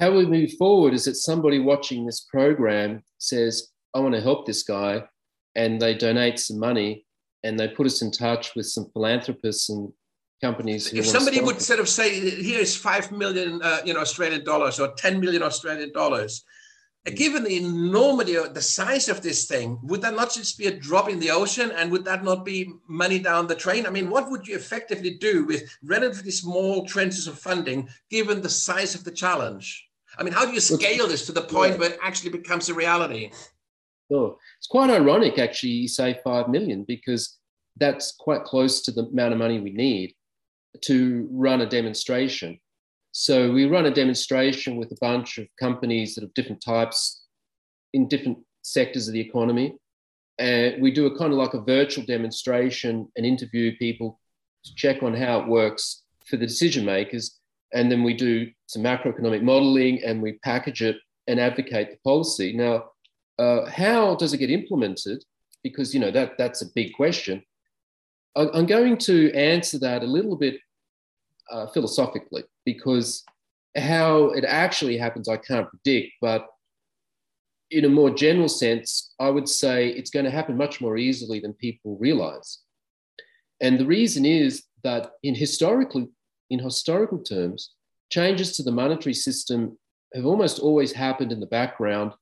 How 0.00 0.10
we 0.10 0.26
move 0.26 0.54
forward 0.54 0.94
is 0.94 1.04
that 1.04 1.14
somebody 1.14 1.60
watching 1.60 2.04
this 2.04 2.22
program 2.22 3.04
says 3.18 3.68
i 3.94 4.00
want 4.00 4.14
to 4.14 4.20
help 4.20 4.46
this 4.46 4.64
guy 4.64 5.04
and 5.54 5.80
they 5.80 5.94
donate 5.94 6.40
some 6.40 6.58
money 6.58 7.04
and 7.44 7.58
they 7.58 7.68
put 7.68 7.86
us 7.86 8.02
in 8.02 8.10
touch 8.10 8.56
with 8.56 8.66
some 8.66 8.90
philanthropists 8.92 9.68
and 9.68 9.92
companies. 10.40 10.92
If 10.92 11.06
somebody 11.06 11.40
would 11.40 11.60
sort 11.60 11.80
of 11.80 11.88
say, 11.88 12.08
"Here's 12.42 12.74
five 12.74 13.12
million, 13.12 13.62
uh, 13.62 13.80
you 13.84 13.94
know, 13.94 14.00
Australian 14.00 14.44
dollars 14.44 14.80
or 14.80 14.88
ten 14.94 15.20
million 15.20 15.42
Australian 15.42 15.92
dollars," 15.92 16.44
mm. 17.06 17.16
given 17.16 17.44
the 17.44 17.56
enormity 17.56 18.36
of 18.36 18.54
the 18.54 18.62
size 18.62 19.08
of 19.08 19.22
this 19.22 19.46
thing, 19.46 19.78
would 19.82 20.02
that 20.02 20.14
not 20.14 20.32
just 20.32 20.58
be 20.58 20.66
a 20.66 20.78
drop 20.78 21.08
in 21.08 21.20
the 21.20 21.30
ocean, 21.30 21.70
and 21.70 21.90
would 21.92 22.04
that 22.04 22.24
not 22.24 22.44
be 22.44 22.72
money 22.88 23.18
down 23.18 23.46
the 23.46 23.54
drain? 23.54 23.86
I 23.86 23.90
mean, 23.90 24.10
what 24.10 24.30
would 24.30 24.46
you 24.46 24.56
effectively 24.56 25.14
do 25.18 25.44
with 25.44 25.62
relatively 25.84 26.30
small 26.30 26.86
tranches 26.86 27.28
of 27.28 27.38
funding, 27.38 27.88
given 28.10 28.40
the 28.40 28.48
size 28.48 28.94
of 28.94 29.04
the 29.04 29.12
challenge? 29.12 29.86
I 30.18 30.22
mean, 30.22 30.34
how 30.34 30.44
do 30.44 30.52
you 30.52 30.60
scale 30.60 31.06
this 31.06 31.26
to 31.26 31.32
the 31.32 31.42
point 31.42 31.78
where 31.78 31.90
it 31.90 31.98
actually 32.02 32.30
becomes 32.30 32.68
a 32.68 32.74
reality? 32.74 33.30
Sure. 34.10 34.36
It's 34.58 34.66
quite 34.66 34.90
ironic, 34.90 35.38
actually, 35.38 35.70
you 35.70 35.88
say 35.88 36.18
5 36.24 36.48
million, 36.48 36.82
because 36.82 37.38
that's 37.76 38.12
quite 38.18 38.42
close 38.42 38.82
to 38.82 38.90
the 38.90 39.04
amount 39.04 39.32
of 39.32 39.38
money 39.38 39.60
we 39.60 39.70
need 39.70 40.14
to 40.82 41.28
run 41.32 41.60
a 41.60 41.66
demonstration. 41.68 42.58
So 43.12 43.52
we 43.52 43.66
run 43.66 43.86
a 43.86 43.94
demonstration 43.94 44.76
with 44.76 44.92
a 44.92 44.98
bunch 45.00 45.38
of 45.38 45.48
companies 45.58 46.14
that 46.14 46.24
of 46.24 46.32
different 46.34 46.62
types 46.62 47.24
in 47.92 48.08
different 48.08 48.38
sectors 48.62 49.08
of 49.08 49.14
the 49.14 49.20
economy. 49.20 49.74
And 50.38 50.80
we 50.80 50.90
do 50.90 51.06
a 51.06 51.18
kind 51.18 51.32
of 51.32 51.38
like 51.38 51.54
a 51.54 51.60
virtual 51.60 52.04
demonstration 52.04 53.08
and 53.16 53.26
interview 53.26 53.76
people 53.76 54.20
to 54.64 54.74
check 54.74 55.02
on 55.02 55.14
how 55.14 55.40
it 55.40 55.48
works 55.48 56.02
for 56.26 56.36
the 56.36 56.46
decision 56.46 56.84
makers. 56.84 57.38
And 57.72 57.90
then 57.90 58.04
we 58.04 58.14
do 58.14 58.50
some 58.66 58.82
macroeconomic 58.82 59.42
modeling 59.42 60.02
and 60.04 60.22
we 60.22 60.38
package 60.44 60.82
it 60.82 60.96
and 61.26 61.38
advocate 61.38 61.90
the 61.90 61.98
policy. 62.04 62.52
Now, 62.56 62.84
uh, 63.38 63.68
how 63.70 64.14
does 64.16 64.32
it 64.32 64.38
get 64.38 64.50
implemented? 64.50 65.24
Because 65.62 65.94
you 65.94 66.00
know 66.00 66.10
that 66.10 66.38
that's 66.38 66.62
a 66.62 66.72
big 66.74 66.94
question. 66.94 67.42
I'm 68.36 68.66
going 68.66 68.96
to 68.98 69.32
answer 69.32 69.78
that 69.80 70.02
a 70.02 70.06
little 70.06 70.36
bit 70.36 70.56
uh, 71.50 71.66
philosophically 71.68 72.44
because 72.64 73.24
how 73.76 74.26
it 74.30 74.44
actually 74.44 74.96
happens, 74.96 75.28
I 75.28 75.36
can't 75.36 75.68
predict. 75.68 76.12
But 76.20 76.46
in 77.70 77.84
a 77.84 77.88
more 77.88 78.10
general 78.10 78.48
sense, 78.48 79.14
I 79.20 79.30
would 79.30 79.48
say 79.48 79.88
it's 79.88 80.10
going 80.10 80.24
to 80.24 80.30
happen 80.30 80.56
much 80.56 80.80
more 80.80 80.96
easily 80.96 81.40
than 81.40 81.54
people 81.54 81.96
realize. 81.98 82.58
And 83.60 83.78
the 83.78 83.86
reason 83.86 84.24
is 84.24 84.64
that 84.82 85.12
in 85.22 85.34
historically, 85.34 86.08
in 86.50 86.58
historical 86.58 87.18
terms, 87.18 87.74
changes 88.10 88.56
to 88.56 88.62
the 88.62 88.72
monetary 88.72 89.14
system 89.14 89.78
have 90.14 90.26
almost 90.26 90.58
always 90.58 90.92
happened 90.92 91.30
in 91.30 91.38
the 91.38 91.46
background, 91.46 92.12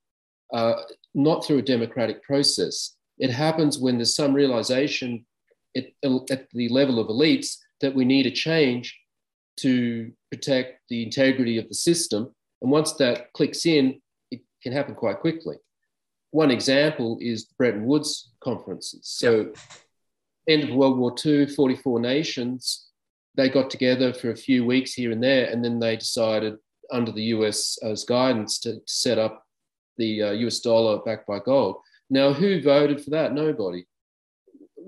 uh, 0.53 0.75
not 1.15 1.45
through 1.45 1.59
a 1.59 1.63
democratic 1.63 2.23
process. 2.23 2.97
It 3.19 3.31
happens 3.31 3.79
when 3.79 3.97
there's 3.97 4.15
some 4.15 4.35
realization 4.35 5.25
at, 5.77 5.87
at 6.31 6.49
the 6.51 6.69
level 6.69 6.99
of 6.99 7.09
elites 7.09 7.57
that 7.81 7.95
we 7.95 8.05
need 8.05 8.27
a 8.27 8.31
change 8.31 8.99
to 9.59 10.12
protect 10.31 10.81
the 10.89 11.03
integrity 11.03 11.59
of 11.59 11.69
the 11.69 11.75
system. 11.75 12.35
And 12.62 12.71
once 12.71 12.93
that 12.95 13.33
clicks 13.33 13.66
in, 13.66 14.01
it 14.31 14.41
can 14.62 14.73
happen 14.73 14.95
quite 14.95 15.21
quickly. 15.21 15.57
One 16.31 16.51
example 16.51 17.19
is 17.21 17.47
the 17.47 17.55
Bretton 17.57 17.87
Woods 17.87 18.31
conferences. 18.41 19.01
So, 19.05 19.53
end 20.49 20.64
of 20.64 20.75
World 20.75 20.99
War 20.99 21.14
II, 21.25 21.47
44 21.47 22.01
nations, 22.01 22.89
they 23.37 23.49
got 23.49 23.71
together 23.71 24.12
for 24.12 24.31
a 24.31 24.37
few 24.37 24.64
weeks 24.64 24.93
here 24.93 25.12
and 25.12 25.23
there, 25.23 25.47
and 25.51 25.64
then 25.64 25.79
they 25.79 25.97
decided, 25.97 26.57
under 26.91 27.12
the 27.12 27.25
US's 27.35 28.05
guidance, 28.05 28.59
to, 28.61 28.75
to 28.75 28.81
set 28.87 29.19
up 29.19 29.45
the 29.97 30.23
uh, 30.23 30.31
US 30.33 30.61
dollar 30.61 30.99
backed 31.05 31.27
by 31.27 31.39
gold. 31.39 31.77
Now, 32.11 32.33
who 32.33 32.62
voted 32.62 33.03
for 33.03 33.11
that? 33.11 33.35
Nobody 33.35 33.87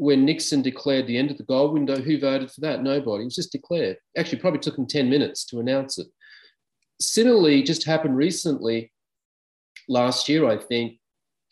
when 0.00 0.24
Nixon 0.24 0.62
declared 0.62 1.06
the 1.06 1.18
end 1.18 1.30
of 1.30 1.36
the 1.36 1.44
gold 1.44 1.74
window, 1.74 2.00
who 2.00 2.18
voted 2.18 2.50
for 2.50 2.62
that? 2.62 2.82
Nobody. 2.82 3.22
It 3.22 3.26
was 3.26 3.34
just 3.34 3.52
declared. 3.52 3.98
Actually, 4.16 4.38
probably 4.38 4.60
took 4.60 4.78
him 4.78 4.86
10 4.86 5.10
minutes 5.10 5.44
to 5.44 5.60
announce 5.60 5.98
it. 5.98 6.06
Similarly, 6.98 7.62
just 7.62 7.84
happened 7.84 8.16
recently, 8.16 8.90
last 9.90 10.26
year, 10.26 10.48
I 10.48 10.56
think, 10.56 10.98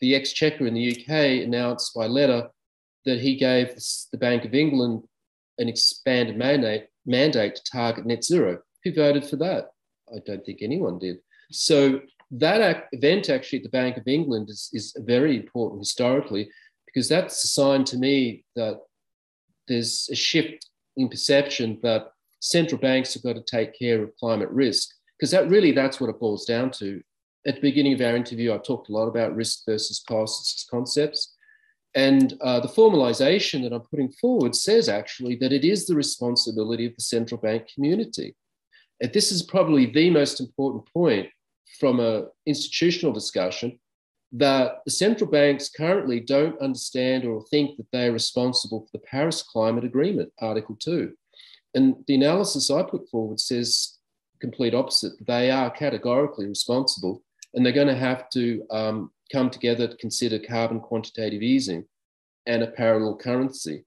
the 0.01 0.15
Exchequer 0.15 0.65
in 0.65 0.73
the 0.73 0.89
UK 0.91 1.45
announced 1.45 1.93
by 1.93 2.07
letter 2.07 2.49
that 3.05 3.19
he 3.19 3.35
gave 3.35 3.75
the 4.11 4.17
Bank 4.17 4.45
of 4.45 4.55
England 4.55 5.03
an 5.59 5.69
expanded 5.69 6.35
mandate, 6.35 6.87
mandate 7.05 7.53
to 7.53 7.63
target 7.71 8.07
net 8.07 8.23
zero. 8.23 8.57
Who 8.83 8.95
voted 8.95 9.25
for 9.25 9.35
that? 9.35 9.67
I 10.11 10.21
don't 10.25 10.43
think 10.43 10.63
anyone 10.63 10.97
did. 10.97 11.17
So 11.51 12.01
that 12.31 12.87
event 12.93 13.29
actually 13.29 13.59
at 13.59 13.63
the 13.63 13.69
Bank 13.69 13.97
of 13.97 14.07
England 14.07 14.49
is, 14.49 14.71
is 14.73 14.95
very 15.05 15.35
important 15.35 15.81
historically 15.81 16.49
because 16.93 17.07
that's 17.07 17.43
a 17.43 17.47
sign 17.47 17.83
to 17.85 17.97
me 17.97 18.43
that 18.55 18.79
there's 19.67 20.09
a 20.11 20.15
shift 20.15 20.67
in 20.97 21.09
perception 21.09 21.79
that 21.83 22.11
central 22.41 22.79
banks 22.79 23.13
have 23.13 23.23
got 23.23 23.35
to 23.35 23.43
take 23.43 23.77
care 23.77 24.03
of 24.03 24.15
climate 24.17 24.49
risk 24.49 24.89
because 25.17 25.31
that 25.31 25.49
really 25.49 25.71
that's 25.71 25.99
what 25.99 26.09
it 26.09 26.19
boils 26.19 26.45
down 26.45 26.71
to 26.71 27.01
at 27.45 27.55
the 27.55 27.61
beginning 27.61 27.93
of 27.93 28.01
our 28.01 28.15
interview, 28.15 28.53
I 28.53 28.57
talked 28.57 28.89
a 28.89 28.91
lot 28.91 29.07
about 29.07 29.35
risk 29.35 29.61
versus 29.65 30.03
costs 30.07 30.67
concepts. 30.69 31.35
And 31.95 32.37
uh, 32.41 32.59
the 32.59 32.67
formalization 32.67 33.63
that 33.63 33.73
I'm 33.73 33.81
putting 33.81 34.11
forward 34.11 34.55
says 34.55 34.89
actually 34.89 35.35
that 35.37 35.53
it 35.53 35.65
is 35.65 35.87
the 35.87 35.95
responsibility 35.95 36.85
of 36.85 36.95
the 36.95 37.01
central 37.01 37.41
bank 37.41 37.67
community. 37.73 38.35
And 39.01 39.11
this 39.13 39.31
is 39.31 39.41
probably 39.41 39.87
the 39.87 40.09
most 40.09 40.39
important 40.39 40.87
point 40.93 41.27
from 41.79 41.99
an 41.99 42.27
institutional 42.45 43.13
discussion 43.13 43.79
that 44.31 44.79
the 44.85 44.91
central 44.91 45.29
banks 45.29 45.69
currently 45.69 46.19
don't 46.19 46.59
understand 46.61 47.25
or 47.25 47.43
think 47.45 47.77
that 47.77 47.87
they 47.91 48.07
are 48.07 48.11
responsible 48.11 48.81
for 48.81 48.89
the 48.93 49.03
Paris 49.05 49.41
Climate 49.41 49.83
Agreement, 49.83 50.31
Article 50.39 50.75
2. 50.79 51.13
And 51.73 51.95
the 52.07 52.15
analysis 52.15 52.69
I 52.69 52.83
put 52.83 53.09
forward 53.09 53.39
says 53.39 53.97
complete 54.39 54.73
opposite. 54.73 55.13
They 55.25 55.51
are 55.51 55.69
categorically 55.69 56.47
responsible 56.47 57.23
and 57.53 57.65
they're 57.65 57.73
going 57.73 57.87
to 57.87 57.95
have 57.95 58.29
to 58.31 58.63
um, 58.69 59.11
come 59.31 59.49
together 59.49 59.87
to 59.87 59.97
consider 59.97 60.39
carbon 60.39 60.79
quantitative 60.79 61.41
easing 61.41 61.85
and 62.45 62.63
a 62.63 62.67
parallel 62.67 63.17
currency. 63.17 63.85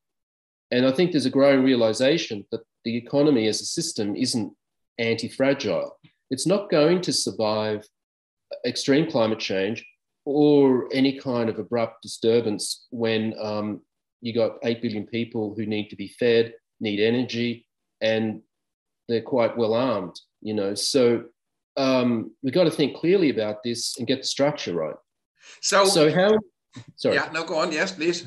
And 0.70 0.86
I 0.86 0.92
think 0.92 1.12
there's 1.12 1.26
a 1.26 1.30
growing 1.30 1.62
realization 1.62 2.46
that 2.50 2.62
the 2.84 2.96
economy 2.96 3.46
as 3.46 3.60
a 3.60 3.66
system 3.66 4.16
isn't 4.16 4.52
anti 4.98 5.28
fragile. 5.28 5.96
It's 6.30 6.46
not 6.46 6.70
going 6.70 7.02
to 7.02 7.12
survive 7.12 7.86
extreme 8.66 9.10
climate 9.10 9.38
change 9.38 9.84
or 10.24 10.88
any 10.92 11.18
kind 11.18 11.48
of 11.48 11.58
abrupt 11.58 12.02
disturbance 12.02 12.86
when 12.90 13.34
um, 13.40 13.80
you 14.20 14.32
got 14.32 14.58
8 14.62 14.80
billion 14.80 15.06
people 15.06 15.54
who 15.56 15.66
need 15.66 15.88
to 15.88 15.96
be 15.96 16.08
fed, 16.08 16.54
need 16.80 17.00
energy, 17.00 17.66
and 18.00 18.40
they're 19.08 19.22
quite 19.22 19.56
well 19.56 19.74
armed, 19.74 20.18
you 20.40 20.54
know. 20.54 20.74
So 20.74 21.24
um, 21.76 22.32
we've 22.42 22.54
got 22.54 22.64
to 22.64 22.70
think 22.70 22.96
clearly 22.96 23.30
about 23.30 23.62
this 23.64 23.98
and 23.98 24.06
get 24.06 24.20
the 24.20 24.26
structure 24.26 24.74
right. 24.74 24.94
So, 25.60 25.84
so 25.86 26.12
how? 26.12 26.38
Sorry. 26.96 27.16
Yeah, 27.16 27.28
no, 27.32 27.44
go 27.44 27.56
on. 27.58 27.72
Yes, 27.72 27.92
please. 27.92 28.26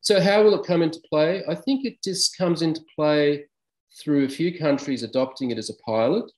So 0.00 0.20
how 0.20 0.42
will 0.44 0.54
it 0.60 0.66
come 0.66 0.82
into 0.82 1.00
play? 1.08 1.42
I 1.48 1.54
think 1.54 1.84
it 1.84 1.96
just 2.04 2.36
comes 2.36 2.62
into 2.62 2.80
play 2.94 3.46
through 4.00 4.26
a 4.26 4.28
few 4.28 4.56
countries 4.56 5.02
adopting 5.02 5.50
it 5.50 5.58
as 5.58 5.70
a 5.70 5.76
pilot, 5.84 6.30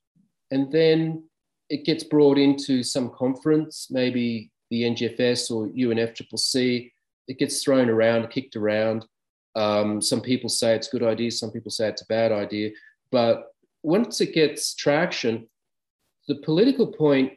and 0.51 0.70
then 0.72 1.24
it 1.68 1.85
gets 1.85 2.05
brought 2.05 2.39
into 2.39 2.83
some 2.83 3.11
conference, 3.11 3.89
maybe 3.91 4.51
the 4.70 4.82
NGFS 4.82 5.50
or 5.50 5.68
UNFCCC. 5.68 6.92
It 7.28 7.38
gets 7.38 7.62
thrown 7.62 7.88
around, 7.88 8.30
kicked 8.30 8.56
around. 8.56 9.04
Um, 9.54 10.00
some 10.00 10.20
people 10.20 10.48
say 10.48 10.74
it's 10.74 10.88
a 10.88 10.90
good 10.90 11.02
idea, 11.02 11.30
some 11.30 11.50
people 11.50 11.70
say 11.70 11.88
it's 11.88 12.02
a 12.02 12.06
bad 12.06 12.32
idea. 12.32 12.70
But 13.10 13.52
once 13.82 14.20
it 14.20 14.34
gets 14.34 14.74
traction, 14.74 15.48
the 16.28 16.36
political 16.36 16.86
point 16.86 17.32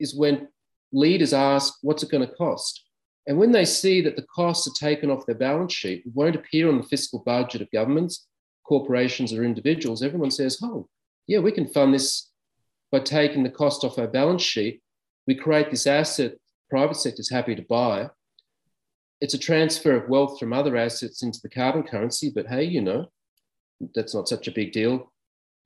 is 0.00 0.14
when 0.14 0.48
leaders 0.92 1.32
ask, 1.32 1.74
what's 1.82 2.02
it 2.02 2.10
going 2.10 2.26
to 2.26 2.34
cost? 2.34 2.82
And 3.26 3.38
when 3.38 3.52
they 3.52 3.64
see 3.64 4.00
that 4.02 4.16
the 4.16 4.26
costs 4.34 4.68
are 4.68 4.86
taken 4.86 5.10
off 5.10 5.26
their 5.26 5.34
balance 5.34 5.72
sheet, 5.72 6.02
it 6.04 6.12
won't 6.14 6.36
appear 6.36 6.68
on 6.68 6.76
the 6.76 6.86
fiscal 6.86 7.20
budget 7.20 7.62
of 7.62 7.70
governments, 7.70 8.26
corporations, 8.64 9.32
or 9.32 9.44
individuals, 9.44 10.02
everyone 10.02 10.30
says, 10.30 10.58
oh, 10.62 10.88
yeah, 11.26 11.38
we 11.38 11.52
can 11.52 11.66
fund 11.66 11.94
this 11.94 12.30
by 12.92 13.00
taking 13.00 13.42
the 13.42 13.50
cost 13.50 13.84
off 13.84 13.98
our 13.98 14.06
balance 14.06 14.42
sheet. 14.42 14.82
We 15.26 15.34
create 15.34 15.70
this 15.70 15.86
asset, 15.86 16.34
private 16.74 16.96
sector 16.96 17.20
is 17.20 17.30
happy 17.30 17.54
to 17.54 17.62
buy. 17.62 18.10
It's 19.20 19.34
a 19.34 19.38
transfer 19.38 19.94
of 19.94 20.08
wealth 20.08 20.40
from 20.40 20.52
other 20.52 20.76
assets 20.76 21.22
into 21.22 21.38
the 21.40 21.48
carbon 21.48 21.84
currency, 21.84 22.32
but 22.34 22.48
hey, 22.48 22.64
you 22.64 22.82
know, 22.82 23.12
that's 23.94 24.12
not 24.12 24.28
such 24.28 24.48
a 24.48 24.50
big 24.50 24.72
deal. 24.72 25.12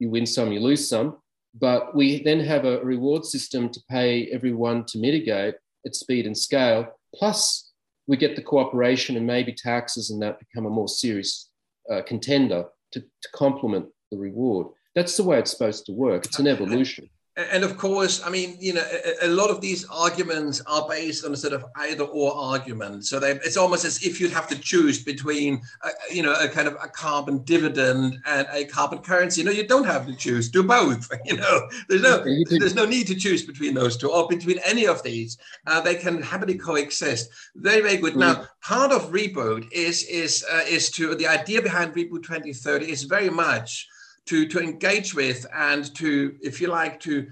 You 0.01 0.11
win 0.11 0.27
some, 0.27 0.53
you 0.53 0.61
lose 0.61 0.87
some. 0.87 1.17
But 1.59 1.97
we 1.97 2.23
then 2.23 2.41
have 2.41 2.67
a 2.67 2.85
reward 2.85 3.25
system 3.25 3.71
to 3.71 3.81
pay 3.89 4.27
everyone 4.27 4.85
to 4.89 4.99
mitigate 4.99 5.55
at 5.87 5.97
speed 5.97 6.27
and 6.27 6.37
scale. 6.37 6.89
Plus, 7.15 7.73
we 8.07 8.19
get 8.19 8.37
the 8.37 8.43
cooperation 8.43 9.17
and 9.17 9.27
maybe 9.27 9.55
taxes 9.55 10.11
and 10.11 10.21
that 10.21 10.39
become 10.39 10.67
a 10.67 10.77
more 10.79 10.89
serious 10.89 11.49
uh, 11.91 12.03
contender 12.03 12.67
to, 12.93 13.01
to 13.01 13.29
complement 13.35 13.87
the 14.11 14.19
reward. 14.19 14.67
That's 14.95 15.17
the 15.17 15.25
way 15.25 15.39
it's 15.39 15.53
supposed 15.53 15.87
to 15.87 15.93
work. 15.93 16.27
It's 16.27 16.39
an 16.39 16.47
evolution 16.47 17.09
and 17.39 17.63
of 17.63 17.77
course, 17.77 18.21
I 18.27 18.31
mean, 18.31 18.57
you 18.59 18.75
know, 18.75 18.85
a, 19.23 19.27
a, 19.27 19.29
lot 19.29 19.49
of 19.49 19.61
these 19.61 19.85
arguments 19.87 20.61
are 20.67 20.89
based 20.89 21.25
on 21.25 21.33
a 21.33 21.37
sort 21.37 21.53
of 21.53 21.65
either 21.77 22.03
or 22.03 22.35
argument. 22.35 23.07
So 23.07 23.21
they, 23.21 23.31
it's 23.31 23.57
almost 23.57 23.85
as 23.85 24.03
if 24.03 24.21
you'd 24.21 24.33
have 24.33 24.49
to 24.49 24.59
choose 24.59 25.05
between, 25.05 25.63
a, 25.85 25.91
you 26.13 26.25
know, 26.25 26.35
a 26.35 26.49
kind 26.49 26.67
of 26.67 26.75
a 26.83 26.89
carbon 26.89 27.39
dividend 27.45 28.19
and 28.27 28.49
a 28.53 28.65
carbon 28.65 28.99
currency. 28.99 29.41
You 29.41 29.45
know, 29.45 29.53
you 29.53 29.69
don't 29.69 29.85
have 29.85 30.07
to 30.07 30.17
choose. 30.17 30.49
Do 30.49 30.63
both. 30.65 31.09
You 31.29 31.37
know, 31.37 31.69
there's 31.89 32.01
no 32.01 32.25
there's 32.59 32.75
no 32.75 32.87
need 32.87 33.07
to 33.09 33.15
choose 33.15 33.45
between 33.45 33.75
those 33.75 33.99
two 33.99 34.11
or 34.11 34.27
between 34.29 34.59
any 34.65 34.87
of 34.87 35.03
these. 35.03 35.37
Uh, 35.67 35.79
they 35.81 35.95
can 35.95 36.23
happily 36.23 36.57
coexist. 36.57 37.29
Very 37.57 37.83
very 37.83 37.99
good. 37.99 38.15
Mm. 38.15 38.21
Now, 38.21 38.47
part 38.63 38.93
of 38.93 39.11
Reboot 39.13 39.71
is 39.71 40.05
is 40.05 40.45
uh, 40.51 40.63
is 40.67 40.91
to 40.93 41.15
the 41.15 41.27
idea 41.27 41.61
behind 41.61 41.93
Reboot 41.93 42.23
2030 42.23 42.91
is 42.91 43.03
very 43.03 43.29
much 43.29 43.89
to, 44.29 44.47
to 44.47 44.61
engage 44.61 45.15
with 45.15 45.47
and 45.55 45.95
to, 45.97 46.37
if 46.43 46.61
you 46.61 46.69
like, 46.69 47.01
to 47.01 47.27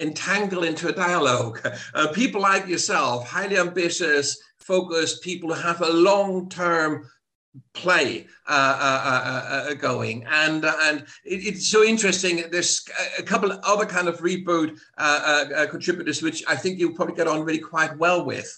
entangle 0.00 0.64
into 0.64 0.88
a 0.88 0.92
dialogue. 0.92 1.60
Uh, 1.94 2.08
people 2.08 2.40
like 2.40 2.68
yourself, 2.68 3.26
highly 3.26 3.58
ambitious, 3.58 4.38
focused 4.58 5.22
people 5.22 5.52
who 5.52 5.60
have 5.60 5.80
a 5.80 5.90
long 5.90 6.48
term 6.48 7.08
play 7.74 8.26
uh, 8.46 8.78
uh, 8.80 9.02
uh, 9.04 9.70
uh 9.70 9.74
going. 9.74 10.24
And 10.30 10.64
uh, 10.64 10.74
and 10.82 11.00
it, 11.24 11.46
it's 11.46 11.68
so 11.68 11.82
interesting. 11.82 12.44
There's 12.52 12.86
a 13.18 13.22
couple 13.22 13.50
of 13.50 13.58
other 13.64 13.86
kind 13.86 14.06
of 14.06 14.18
reboot 14.18 14.78
uh, 14.98 15.66
contributors 15.70 16.22
which 16.22 16.44
i 16.46 16.54
think 16.54 16.78
you'll 16.78 16.94
probably 16.94 17.16
get 17.16 17.26
on 17.26 17.44
really 17.44 17.58
quite 17.58 17.96
well 17.98 18.24
with. 18.24 18.50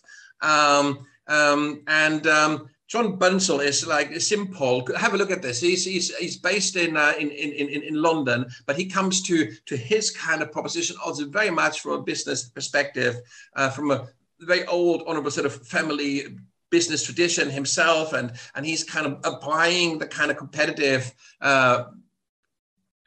Um, 0.43 1.07
um, 1.29 1.83
and 1.87 2.27
um, 2.27 2.69
John 2.91 3.17
Bunzl 3.17 3.65
is 3.65 3.87
like 3.87 4.11
Simpol. 4.11 4.93
Have 4.97 5.15
a 5.15 5.17
look 5.17 5.31
at 5.31 5.43
this. 5.43 5.61
He's 5.61 5.85
he's, 5.85 6.13
he's 6.17 6.37
based 6.37 6.75
in, 6.75 6.97
uh, 6.97 7.13
in, 7.21 7.31
in 7.31 7.53
in 7.53 7.83
in 7.83 7.95
London, 7.95 8.47
but 8.67 8.77
he 8.77 8.87
comes 8.87 9.23
to 9.23 9.53
to 9.67 9.77
his 9.77 10.11
kind 10.11 10.43
of 10.43 10.51
proposition 10.51 10.97
also 11.05 11.27
very 11.27 11.51
much 11.51 11.81
from 11.81 11.93
a 11.93 12.03
business 12.03 12.49
perspective, 12.49 13.21
uh, 13.55 13.71
from 13.71 13.93
a 13.93 14.09
very 14.41 14.67
old 14.67 15.05
honorable 15.07 15.31
sort 15.31 15.47
of 15.47 15.55
family 15.69 16.37
business 16.71 17.05
tradition 17.05 17.49
himself, 17.49 18.13
and 18.13 18.33
and 18.57 18.67
he's 18.67 18.83
kind 18.83 19.07
of 19.07 19.21
applying 19.23 19.99
the 19.99 20.07
kind 20.09 20.33
of 20.33 20.37
competitive 20.37 21.15
uh, 21.41 21.85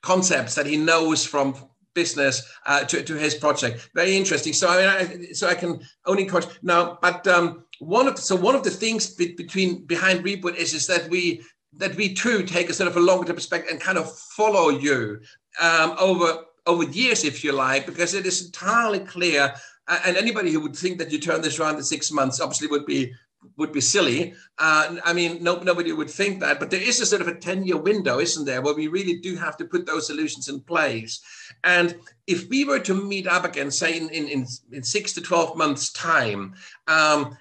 concepts 0.02 0.56
that 0.56 0.66
he 0.66 0.78
knows 0.78 1.26
from 1.26 1.56
business 1.94 2.44
uh, 2.66 2.84
to, 2.86 3.04
to 3.04 3.16
his 3.16 3.36
project. 3.36 3.90
Very 3.96 4.16
interesting. 4.16 4.54
So 4.54 4.70
I 4.70 4.78
mean, 4.78 4.90
I, 5.30 5.34
so 5.34 5.48
I 5.48 5.56
can 5.56 5.82
only 6.06 6.24
encourage 6.24 6.48
now, 6.62 6.98
but 7.02 7.28
um, 7.28 7.66
one 7.80 8.08
of 8.08 8.18
so 8.20 8.36
one 8.36 8.56
of 8.56 8.64
the 8.64 8.70
things 8.70 9.16
be, 9.16 9.34
between 9.34 9.86
behind 9.86 10.24
Reboot 10.24 10.56
is 10.56 10.74
is 10.74 10.88
that 10.88 11.10
we 11.10 11.44
that 11.78 11.96
we 11.96 12.14
too 12.14 12.44
take 12.44 12.70
a 12.70 12.74
sort 12.74 12.90
of 12.90 12.98
a 12.98 13.00
longer 13.00 13.26
term 13.28 13.36
perspective 13.36 13.72
and 13.72 13.82
kind 13.82 13.98
of 13.98 14.14
follow 14.18 14.70
you 14.70 15.20
um, 15.62 15.96
over 16.00 16.46
over 16.66 16.84
years, 16.84 17.24
if 17.24 17.44
you 17.44 17.52
like, 17.52 17.86
because 17.86 18.14
it 18.14 18.26
is 18.26 18.46
entirely 18.46 19.00
clear. 19.00 19.54
Uh, 19.88 20.00
and 20.06 20.16
anybody 20.16 20.52
who 20.52 20.62
would 20.62 20.76
think 20.76 20.98
that 20.98 21.12
you 21.12 21.20
turn 21.20 21.42
this 21.42 21.60
around 21.60 21.76
in 21.76 21.84
six 21.84 22.10
months 22.10 22.40
obviously 22.40 22.68
would 22.68 22.86
be 22.86 23.12
would 23.58 23.72
be 23.72 23.82
silly. 23.82 24.34
Uh, 24.58 24.98
I 25.04 25.14
mean, 25.14 25.44
no, 25.44 25.60
nobody 25.60 25.92
would 25.92 26.10
think 26.10 26.40
that, 26.40 26.60
but 26.60 26.70
there 26.70 26.82
is 26.82 27.00
a 27.00 27.06
sort 27.06 27.22
of 27.22 27.28
a 27.28 27.36
10 27.36 27.66
year 27.66 27.78
window, 27.78 28.20
isn't 28.20 28.46
there, 28.46 28.62
where 28.62 28.74
we 28.74 28.88
really 28.88 29.18
do 29.20 29.36
have 29.36 29.58
to 29.58 29.66
put 29.66 29.86
those 29.86 30.08
solutions 30.08 30.50
in 30.50 30.62
place. 30.62 31.22
And 31.64 31.96
if 32.28 32.50
we 32.50 32.66
were 32.66 32.80
to 32.80 32.94
meet 32.94 33.28
up 33.28 33.46
again, 33.46 33.72
say 33.72 33.98
in, 33.98 34.10
in, 34.10 34.46
in 34.72 34.84
six 34.84 35.14
to 35.14 35.22
12 35.22 35.58
months' 35.58 35.92
time, 35.92 36.56
um, 36.88 37.38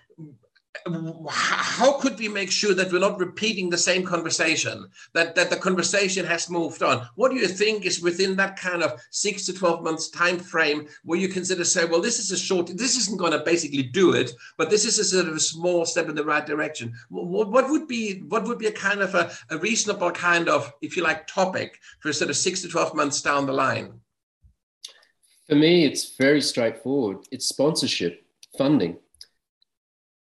how 1.28 1.98
could 1.98 2.18
we 2.18 2.28
make 2.28 2.50
sure 2.50 2.74
that 2.74 2.90
we're 2.90 2.98
not 2.98 3.18
repeating 3.18 3.68
the 3.68 3.78
same 3.78 4.04
conversation 4.04 4.88
that 5.12 5.34
that 5.34 5.50
the 5.50 5.56
conversation 5.56 6.24
has 6.24 6.48
moved 6.48 6.82
on? 6.82 7.06
What 7.14 7.30
do 7.30 7.36
you 7.36 7.46
think 7.46 7.84
is 7.84 8.00
within 8.00 8.36
that 8.36 8.56
kind 8.56 8.82
of 8.82 9.00
six 9.10 9.44
to 9.46 9.52
12 9.52 9.84
months 9.84 10.08
time 10.08 10.38
frame 10.38 10.88
where 11.04 11.18
you 11.18 11.28
consider 11.28 11.64
say 11.64 11.84
well 11.84 12.00
this 12.00 12.18
is 12.18 12.30
a 12.30 12.38
short 12.38 12.68
this 12.68 12.96
isn't 12.96 13.18
going 13.18 13.32
to 13.32 13.44
basically 13.44 13.82
do 13.82 14.14
it 14.14 14.32
but 14.56 14.70
this 14.70 14.84
is 14.86 14.98
a 14.98 15.04
sort 15.04 15.28
of 15.28 15.36
a 15.36 15.40
small 15.40 15.84
step 15.84 16.08
in 16.08 16.14
the 16.14 16.24
right 16.24 16.46
direction. 16.46 16.94
What, 17.10 17.50
what 17.50 17.68
would 17.68 17.86
be 17.86 18.20
what 18.28 18.44
would 18.44 18.58
be 18.58 18.66
a 18.68 18.72
kind 18.72 19.02
of 19.02 19.14
a, 19.14 19.30
a 19.50 19.58
reasonable 19.58 20.10
kind 20.10 20.48
of 20.48 20.72
if 20.80 20.96
you 20.96 21.02
like 21.02 21.26
topic 21.26 21.78
for 22.00 22.12
sort 22.12 22.30
of 22.30 22.36
six 22.36 22.62
to 22.62 22.68
12 22.68 22.94
months 22.94 23.20
down 23.20 23.46
the 23.46 23.52
line? 23.52 24.00
For 25.48 25.54
me 25.54 25.84
it's 25.84 26.16
very 26.16 26.40
straightforward. 26.40 27.18
It's 27.30 27.46
sponsorship 27.46 28.24
funding 28.56 28.96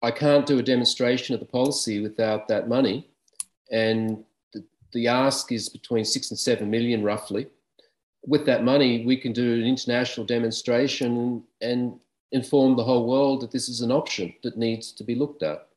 I 0.05 0.11
can't 0.11 0.45
do 0.45 0.59
a 0.59 0.63
demonstration 0.63 1.35
of 1.35 1.41
the 1.41 1.47
policy 1.47 2.01
without 2.01 2.47
that 2.49 2.69
money. 2.69 3.09
And 3.73 4.23
the, 4.53 4.63
the 4.93 5.09
ask 5.09 5.51
is 5.51 5.71
between 5.71 6.05
six 6.05 6.31
and 6.31 6.39
seven 6.39 6.71
million 6.71 7.03
roughly. 7.03 7.49
With 8.27 8.45
that 8.47 8.65
money, 8.65 9.05
we 9.05 9.17
can 9.17 9.33
do 9.33 9.55
an 9.55 9.65
international 9.65 10.27
demonstration 10.27 11.43
and 11.63 11.99
inform 12.33 12.77
the 12.77 12.85
whole 12.85 13.07
world 13.07 13.41
that 13.41 13.51
this 13.51 13.69
is 13.69 13.81
an 13.81 13.91
option 13.91 14.35
that 14.43 14.59
needs 14.59 14.93
to 14.93 15.05
be 15.05 15.15
looked 15.15 15.43
at. 15.43 15.69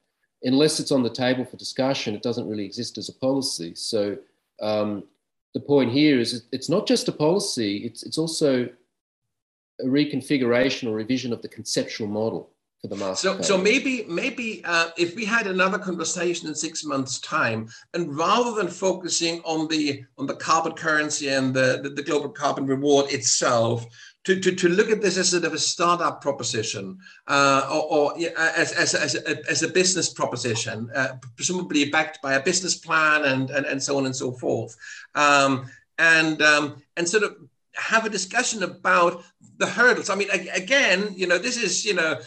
Unless 0.43 0.79
it's 0.81 0.91
on 0.91 1.03
the 1.03 1.09
table 1.09 1.45
for 1.45 1.55
discussion, 1.55 2.13
it 2.13 2.21
doesn't 2.21 2.49
really 2.49 2.65
exist 2.65 2.97
as 2.97 3.09
a 3.09 3.13
policy. 3.13 3.75
So 3.75 4.17
um, 4.61 5.03
the 5.53 5.61
point 5.61 5.91
here 5.91 6.19
is 6.19 6.43
it's 6.51 6.69
not 6.69 6.85
just 6.85 7.07
a 7.07 7.13
policy, 7.13 7.85
it's, 7.85 8.03
it's 8.03 8.17
also 8.17 8.69
a 9.79 9.85
reconfiguration 9.85 10.89
or 10.89 10.95
revision 10.95 11.31
of 11.31 11.41
the 11.41 11.47
conceptual 11.47 12.07
model 12.07 12.49
for 12.81 12.87
the 12.87 12.95
master. 12.95 13.35
So, 13.35 13.41
so 13.41 13.57
maybe, 13.57 14.05
maybe 14.07 14.61
uh, 14.65 14.89
if 14.97 15.15
we 15.15 15.25
had 15.25 15.47
another 15.47 15.79
conversation 15.79 16.47
in 16.47 16.55
six 16.55 16.83
months' 16.83 17.19
time, 17.19 17.69
and 17.93 18.15
rather 18.15 18.51
than 18.51 18.67
focusing 18.67 19.41
on 19.41 19.67
the 19.67 20.03
on 20.17 20.27
the 20.27 20.35
carbon 20.35 20.73
currency 20.73 21.29
and 21.29 21.53
the, 21.53 21.79
the, 21.83 21.89
the 21.89 22.03
global 22.03 22.29
carbon 22.29 22.65
reward 22.67 23.11
itself, 23.11 23.85
to, 24.25 24.39
to, 24.41 24.53
to 24.53 24.67
look 24.67 24.89
at 24.89 25.01
this 25.01 25.17
as 25.17 25.29
sort 25.29 25.45
of 25.45 25.53
a 25.53 25.57
startup 25.57 26.21
proposition 26.21 26.97
uh, 27.27 27.67
or, 27.71 28.13
or 28.13 28.17
as, 28.37 28.73
as, 28.73 28.93
as, 28.93 29.15
a, 29.15 29.49
as 29.49 29.63
a 29.63 29.69
business 29.69 30.13
proposition, 30.13 30.89
uh, 30.93 31.15
presumably 31.37 31.89
backed 31.89 32.21
by 32.21 32.33
a 32.33 32.43
business 32.43 32.75
plan 32.75 33.23
and, 33.23 33.49
and, 33.51 33.65
and 33.65 33.81
so 33.81 33.97
on 33.97 34.05
and 34.05 34.13
so 34.13 34.33
forth. 34.33 34.75
Um, 35.15 35.69
and, 35.97 36.41
um, 36.41 36.83
and 36.97 37.07
sort 37.07 37.23
of 37.23 37.37
have 37.75 38.05
a 38.05 38.09
discussion 38.09 38.63
about 38.63 39.23
the 39.59 39.65
hurdles. 39.65 40.09
I 40.09 40.15
mean, 40.15 40.29
again, 40.29 41.13
you 41.15 41.25
know, 41.25 41.37
this 41.37 41.55
is, 41.55 41.85
you 41.85 41.93
know, 41.93 42.19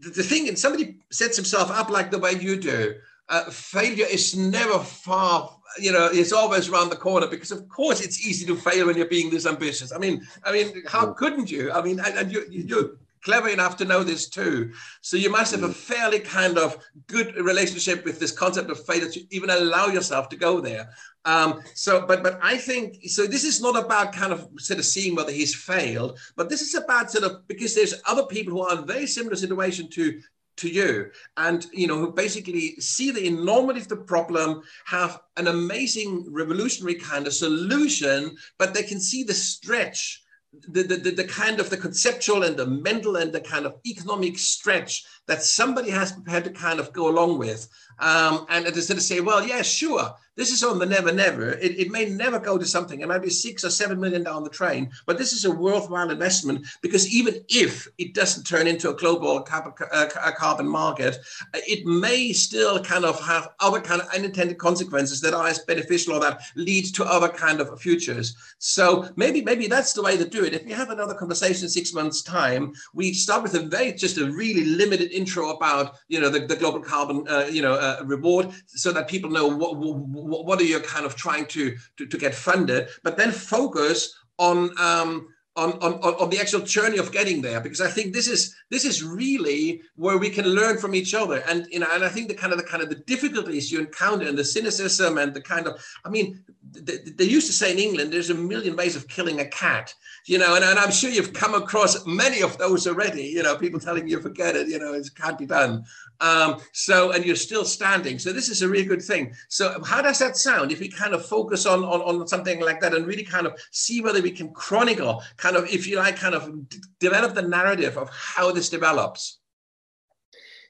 the, 0.00 0.10
the 0.10 0.22
thing, 0.22 0.48
and 0.48 0.58
somebody 0.58 0.96
sets 1.10 1.36
himself 1.36 1.70
up 1.70 1.90
like 1.90 2.10
the 2.10 2.18
way 2.18 2.32
you 2.32 2.56
do. 2.56 2.94
Uh, 3.28 3.44
failure 3.44 4.06
is 4.10 4.36
never 4.36 4.78
far 4.80 5.56
you 5.78 5.92
know 5.92 6.08
it's 6.12 6.32
always 6.32 6.68
around 6.68 6.90
the 6.90 6.96
corner 6.96 7.26
because 7.26 7.52
of 7.52 7.68
course 7.68 8.00
it's 8.00 8.26
easy 8.26 8.44
to 8.44 8.56
fail 8.56 8.86
when 8.86 8.96
you're 8.96 9.06
being 9.06 9.30
this 9.30 9.46
ambitious 9.46 9.92
i 9.92 9.98
mean 9.98 10.20
i 10.44 10.50
mean 10.50 10.82
how 10.88 11.06
mm. 11.06 11.16
couldn't 11.16 11.48
you 11.50 11.70
i 11.72 11.80
mean 11.80 12.00
and, 12.00 12.18
and 12.18 12.32
you, 12.32 12.44
you're 12.50 12.96
clever 13.22 13.48
enough 13.48 13.76
to 13.76 13.84
know 13.84 14.02
this 14.02 14.28
too 14.28 14.72
so 15.00 15.16
you 15.16 15.30
must 15.30 15.52
have 15.52 15.62
a 15.62 15.68
mm. 15.68 15.74
fairly 15.74 16.18
kind 16.20 16.58
of 16.58 16.76
good 17.06 17.34
relationship 17.36 18.04
with 18.04 18.18
this 18.18 18.32
concept 18.32 18.70
of 18.70 18.84
failure 18.86 19.08
to 19.08 19.34
even 19.34 19.50
allow 19.50 19.86
yourself 19.86 20.28
to 20.28 20.36
go 20.36 20.60
there 20.60 20.90
um, 21.24 21.60
so 21.74 22.06
but 22.06 22.22
but 22.22 22.38
i 22.42 22.56
think 22.56 22.98
so 23.06 23.26
this 23.26 23.44
is 23.44 23.60
not 23.60 23.82
about 23.82 24.12
kind 24.12 24.32
of 24.32 24.48
sort 24.58 24.78
of 24.78 24.84
seeing 24.84 25.14
whether 25.14 25.32
he's 25.32 25.54
failed 25.54 26.18
but 26.36 26.48
this 26.48 26.62
is 26.62 26.74
about 26.74 27.10
sort 27.10 27.24
of 27.24 27.46
because 27.46 27.74
there's 27.74 28.00
other 28.06 28.24
people 28.26 28.52
who 28.52 28.62
are 28.62 28.72
in 28.72 28.78
a 28.78 28.86
very 28.86 29.06
similar 29.06 29.36
situation 29.36 29.88
to 29.88 30.20
to 30.60 30.68
you 30.68 31.10
and 31.38 31.66
you 31.72 31.86
know 31.86 31.98
who 31.98 32.12
basically 32.12 32.74
see 32.76 33.10
the 33.10 33.26
enormity 33.26 33.80
of 33.80 33.88
the 33.88 33.96
problem 33.96 34.62
have 34.84 35.20
an 35.36 35.48
amazing 35.48 36.26
revolutionary 36.30 36.94
kind 36.94 37.26
of 37.26 37.32
solution 37.32 38.36
but 38.58 38.74
they 38.74 38.82
can 38.82 39.00
see 39.00 39.24
the 39.24 39.34
stretch 39.34 40.22
the, 40.52 40.82
the, 40.82 41.10
the 41.10 41.24
kind 41.24 41.60
of 41.60 41.70
the 41.70 41.76
conceptual 41.76 42.42
and 42.42 42.56
the 42.56 42.66
mental 42.66 43.16
and 43.16 43.32
the 43.32 43.40
kind 43.40 43.66
of 43.66 43.76
economic 43.86 44.38
stretch 44.38 45.04
that 45.26 45.42
somebody 45.42 45.90
has 45.90 46.12
prepared 46.12 46.44
to 46.44 46.50
kind 46.50 46.80
of 46.80 46.92
go 46.92 47.08
along 47.08 47.38
with 47.38 47.68
um, 47.98 48.46
and 48.48 48.66
instead 48.66 48.96
of 48.96 49.02
say 49.02 49.20
well 49.20 49.46
yeah 49.46 49.62
sure 49.62 50.14
this 50.40 50.52
is 50.52 50.64
on 50.64 50.78
the 50.78 50.86
never, 50.86 51.12
never. 51.12 51.50
It, 51.50 51.78
it 51.78 51.90
may 51.90 52.06
never 52.06 52.38
go 52.38 52.56
to 52.56 52.64
something. 52.64 53.00
It 53.00 53.08
might 53.08 53.20
be 53.20 53.28
six 53.28 53.62
or 53.62 53.68
seven 53.68 54.00
million 54.00 54.24
down 54.24 54.42
the 54.42 54.48
train, 54.48 54.90
but 55.04 55.18
this 55.18 55.34
is 55.34 55.44
a 55.44 55.50
worthwhile 55.50 56.10
investment 56.10 56.66
because 56.80 57.12
even 57.12 57.44
if 57.50 57.86
it 57.98 58.14
doesn't 58.14 58.44
turn 58.44 58.66
into 58.66 58.88
a 58.88 58.94
global 58.94 59.42
carbon, 59.42 59.74
uh, 59.92 60.06
carbon 60.38 60.66
market, 60.66 61.18
it 61.52 61.84
may 61.84 62.32
still 62.32 62.82
kind 62.82 63.04
of 63.04 63.20
have 63.20 63.50
other 63.60 63.82
kind 63.82 64.00
of 64.00 64.08
unintended 64.14 64.56
consequences 64.56 65.20
that 65.20 65.34
are 65.34 65.46
as 65.46 65.58
beneficial 65.58 66.14
or 66.14 66.20
that 66.20 66.40
lead 66.56 66.86
to 66.94 67.04
other 67.04 67.28
kind 67.28 67.60
of 67.60 67.78
futures. 67.78 68.34
So 68.58 69.10
maybe 69.16 69.42
maybe 69.42 69.66
that's 69.66 69.92
the 69.92 70.02
way 70.02 70.16
to 70.16 70.24
do 70.24 70.44
it. 70.44 70.54
If 70.54 70.64
we 70.64 70.72
have 70.72 70.88
another 70.88 71.14
conversation 71.14 71.64
in 71.64 71.68
six 71.68 71.92
months' 71.92 72.22
time, 72.22 72.72
we 72.94 73.12
start 73.12 73.42
with 73.42 73.54
a 73.56 73.60
very 73.60 73.92
just 73.92 74.16
a 74.16 74.30
really 74.30 74.64
limited 74.64 75.09
intro 75.10 75.50
about 75.50 75.96
you 76.08 76.20
know 76.20 76.28
the, 76.28 76.40
the 76.40 76.56
global 76.56 76.80
carbon 76.80 77.26
uh, 77.28 77.46
you 77.50 77.62
know 77.62 77.74
uh, 77.74 78.02
reward, 78.04 78.50
so 78.66 78.92
that 78.92 79.08
people 79.08 79.30
know 79.30 79.46
what, 79.46 79.76
what 79.76 80.46
what 80.46 80.60
are 80.60 80.64
you 80.64 80.80
kind 80.80 81.06
of 81.06 81.16
trying 81.16 81.46
to, 81.46 81.76
to, 81.96 82.06
to 82.06 82.18
get 82.18 82.34
funded, 82.34 82.88
but 83.02 83.16
then 83.16 83.30
focus 83.30 84.14
on, 84.38 84.70
um, 84.80 85.28
on, 85.56 85.72
on, 85.82 85.92
on 85.94 86.30
the 86.30 86.40
actual 86.40 86.60
journey 86.60 86.98
of 86.98 87.12
getting 87.12 87.42
there. 87.42 87.60
Because 87.60 87.80
I 87.80 87.90
think 87.90 88.14
this 88.14 88.26
is 88.26 88.54
this 88.70 88.84
is 88.84 89.02
really 89.02 89.82
where 89.96 90.16
we 90.16 90.30
can 90.30 90.46
learn 90.46 90.78
from 90.78 90.94
each 90.94 91.14
other. 91.14 91.42
And 91.48 91.66
you 91.70 91.80
know 91.80 91.88
and 91.92 92.04
I 92.04 92.08
think 92.08 92.28
the 92.28 92.34
kind 92.34 92.52
of 92.52 92.58
the 92.58 92.64
kind 92.64 92.82
of 92.82 92.88
the 92.88 92.96
difficulties 92.96 93.70
you 93.70 93.80
encounter 93.80 94.26
and 94.26 94.38
the 94.38 94.44
cynicism 94.44 95.18
and 95.18 95.34
the 95.34 95.42
kind 95.42 95.66
of 95.66 95.84
I 96.04 96.08
mean 96.08 96.42
they, 96.72 96.98
they 96.98 97.24
used 97.24 97.46
to 97.46 97.52
say 97.52 97.72
in 97.72 97.78
England 97.78 98.12
there's 98.12 98.30
a 98.30 98.34
million 98.34 98.76
ways 98.76 98.96
of 98.96 99.08
killing 99.08 99.40
a 99.40 99.44
cat 99.44 99.94
you 100.26 100.38
know 100.38 100.54
and, 100.54 100.64
and 100.64 100.78
I'm 100.78 100.90
sure 100.90 101.10
you've 101.10 101.32
come 101.32 101.54
across 101.54 102.06
many 102.06 102.42
of 102.42 102.56
those 102.58 102.86
already 102.86 103.24
you 103.24 103.42
know 103.42 103.56
people 103.56 103.80
telling 103.80 104.08
you 104.08 104.20
forget 104.20 104.56
it 104.56 104.68
you 104.68 104.78
know 104.78 104.94
it 104.94 105.08
can't 105.16 105.38
be 105.38 105.46
done 105.46 105.84
um, 106.20 106.60
so, 106.72 107.12
and 107.12 107.24
you're 107.24 107.36
still 107.36 107.64
standing. 107.64 108.18
So 108.18 108.32
this 108.32 108.48
is 108.48 108.62
a 108.62 108.68
really 108.68 108.84
good 108.84 109.02
thing. 109.02 109.34
So 109.48 109.82
how 109.84 110.02
does 110.02 110.18
that 110.18 110.36
sound 110.36 110.70
if 110.70 110.80
we 110.80 110.88
kind 110.88 111.14
of 111.14 111.24
focus 111.24 111.66
on, 111.66 111.82
on, 111.82 112.00
on 112.02 112.28
something 112.28 112.60
like 112.60 112.80
that 112.80 112.94
and 112.94 113.06
really 113.06 113.24
kind 113.24 113.46
of 113.46 113.58
see 113.70 114.02
whether 114.02 114.20
we 114.20 114.30
can 114.30 114.52
chronicle, 114.52 115.22
kind 115.36 115.56
of, 115.56 115.64
if 115.68 115.86
you 115.86 115.96
like, 115.96 116.16
kind 116.16 116.34
of 116.34 116.68
d- 116.68 116.78
develop 116.98 117.34
the 117.34 117.42
narrative 117.42 117.96
of 117.96 118.10
how 118.10 118.52
this 118.52 118.68
develops? 118.68 119.38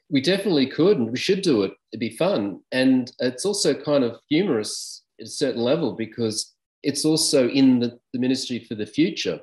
We 0.09 0.21
definitely 0.21 0.67
could, 0.67 0.99
and 0.99 1.11
we 1.11 1.19
should 1.19 1.43
do 1.43 1.63
it. 1.63 1.73
It'd 1.93 2.01
be 2.01 2.17
fun. 2.17 2.61
And 2.73 3.11
it's 3.19 3.45
also 3.45 3.75
kind 3.75 4.05
of 4.05 4.19
humorous 4.29 5.00
at 5.21 5.27
a 5.27 5.31
certain 5.31 5.63
level 5.63 5.93
because 5.93 6.55
it's 6.83 7.05
also 7.05 7.49
in 7.49 7.79
the, 7.81 7.99
the 8.13 8.19
Ministry 8.19 8.65
for 8.69 8.75
the 8.75 8.87
Future. 8.87 9.41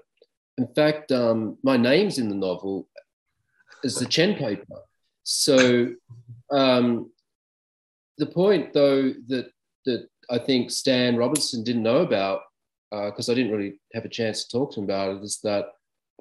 In 0.57 0.67
fact, 0.67 1.11
um, 1.11 1.57
my 1.63 1.77
name's 1.77 2.17
in 2.17 2.29
the 2.29 2.35
novel 2.35 2.87
as 3.83 3.95
the 3.95 4.05
Chen 4.05 4.35
paper. 4.35 4.79
So 5.23 5.89
um, 6.51 7.11
the 8.17 8.25
point, 8.25 8.73
though, 8.73 9.13
that 9.27 9.51
that 9.85 10.07
I 10.29 10.39
think 10.39 10.71
Stan 10.71 11.15
Robinson 11.15 11.63
didn't 11.63 11.83
know 11.83 11.99
about, 11.99 12.41
because 12.91 13.29
uh, 13.29 13.31
I 13.31 13.35
didn't 13.35 13.51
really 13.51 13.79
have 13.93 14.05
a 14.05 14.09
chance 14.09 14.45
to 14.45 14.57
talk 14.57 14.73
to 14.73 14.79
him 14.79 14.85
about 14.85 15.15
it, 15.15 15.23
is 15.23 15.39
that 15.43 15.67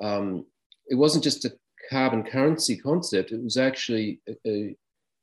um, 0.01 0.45
it 0.89 0.95
wasn't 0.95 1.25
just 1.25 1.45
a 1.45 1.53
carbon 1.91 2.23
currency 2.23 2.77
concept. 2.77 3.33
It 3.33 3.43
was 3.43 3.57
actually 3.57 4.21
a, 4.29 4.35
a, 4.47 4.77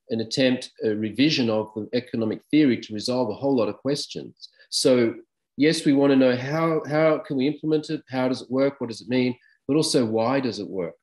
an 0.10 0.22
attempt, 0.22 0.72
a 0.84 0.90
revision 0.90 1.50
of 1.50 1.72
the 1.76 1.88
economic 1.94 2.42
theory 2.52 2.78
to 2.78 2.94
resolve 2.94 3.30
a 3.30 3.34
whole 3.34 3.56
lot 3.56 3.70
of 3.70 3.78
questions. 3.78 4.50
So 4.70 5.16
yes, 5.58 5.86
we 5.86 5.94
want 5.94 6.12
to 6.12 6.18
know 6.18 6.36
how 6.36 6.82
how 6.88 7.20
can 7.20 7.38
we 7.38 7.48
implement 7.48 7.90
it, 7.90 8.04
how 8.10 8.28
does 8.28 8.42
it 8.42 8.52
work, 8.52 8.80
what 8.80 8.90
does 8.90 9.02
it 9.02 9.10
mean, 9.10 9.36
but 9.68 9.76
also 9.76 10.06
why 10.06 10.40
does 10.40 10.60
it 10.60 10.68
work. 10.68 10.96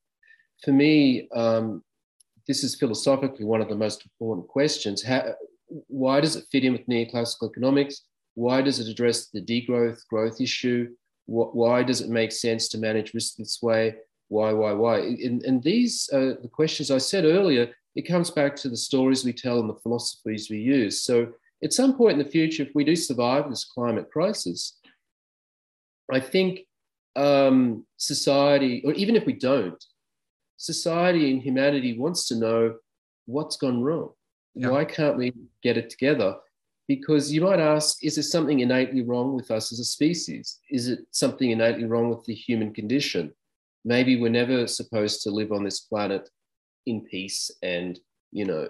For 0.65 0.73
me, 0.73 1.29
um, 1.35 1.83
this 2.47 2.65
is 2.65 2.75
philosophically 2.75 3.45
one 3.45 3.63
of 3.63 3.69
the 3.69 3.77
most 3.77 4.05
important 4.05 4.49
questions. 4.49 5.03
How, 5.03 5.35
why 5.87 6.21
does 6.21 6.37
it 6.37 6.47
fit 6.51 6.65
in 6.65 6.73
with 6.73 6.87
neoclassical 6.87 7.49
economics? 7.51 8.03
Why 8.35 8.61
does 8.61 8.81
it 8.81 8.89
address 8.89 9.29
the 9.29 9.41
degrowth 9.41 10.07
growth 10.09 10.41
issue? 10.41 10.89
What, 11.27 11.55
why 11.55 11.83
does 11.83 12.01
it 12.01 12.11
make 12.11 12.33
sense 12.33 12.69
to 12.69 12.79
manage 12.79 13.15
risk 13.15 13.37
this 13.37 13.61
way? 13.63 13.95
Why, 14.29 14.53
why, 14.53 14.73
why? 14.73 14.99
And, 14.99 15.43
and 15.45 15.63
these 15.63 16.09
are 16.13 16.35
the 16.35 16.49
questions 16.49 16.91
I 16.91 16.99
said 16.99 17.25
earlier. 17.25 17.73
It 17.97 18.03
comes 18.03 18.31
back 18.31 18.57
to 18.57 18.69
the 18.69 18.77
stories 18.77 19.25
we 19.25 19.33
tell 19.33 19.61
and 19.61 19.69
the 19.69 19.81
philosophies 19.83 20.49
we 20.51 20.59
use. 20.59 21.03
So, 21.03 21.33
at 21.63 21.73
some 21.73 21.97
point 21.97 22.19
in 22.19 22.25
the 22.25 22.31
future, 22.31 22.63
if 22.63 22.75
we 22.75 22.85
do 22.85 22.97
survive 22.97 23.51
this 23.51 23.65
climate 23.65 24.11
crisis, 24.11 24.79
I 26.11 26.21
think 26.21 26.61
um, 27.17 27.85
society, 27.97 28.83
or 28.85 28.93
even 28.95 29.17
if 29.17 29.27
we 29.27 29.35
don't, 29.35 29.83
society 30.57 31.31
and 31.33 31.43
humanity 31.43 31.99
wants 31.99 32.29
to 32.29 32.37
know 32.37 32.77
what's 33.27 33.57
gone 33.57 33.83
wrong. 33.83 34.11
Yeah. 34.55 34.71
Why 34.71 34.85
can't 34.85 35.17
we 35.17 35.33
get 35.63 35.77
it 35.77 35.91
together? 35.91 36.37
Because 36.89 37.33
you 37.33 37.41
might 37.41 37.61
ask, 37.61 38.03
is 38.05 38.17
there 38.17 38.23
something 38.23 38.61
innately 38.61 39.03
wrong 39.03 39.35
with 39.35 39.51
us 39.51 39.73
as 39.73 39.79
a 39.79 39.85
species? 39.85 40.59
Is 40.71 40.89
it 40.89 41.01
something 41.13 41.51
innately 41.51 41.85
wrong 41.85 42.11
with 42.11 42.25
the 42.25 42.35
human 42.35 42.75
condition? 42.75 43.33
Maybe 43.85 44.21
we're 44.21 44.31
never 44.31 44.67
supposed 44.67 45.23
to 45.23 45.31
live 45.31 45.53
on 45.53 45.65
this 45.65 45.81
planet 45.81 46.29
in 46.87 47.03
peace 47.03 47.51
and, 47.63 47.99
you 48.33 48.45
know, 48.45 48.69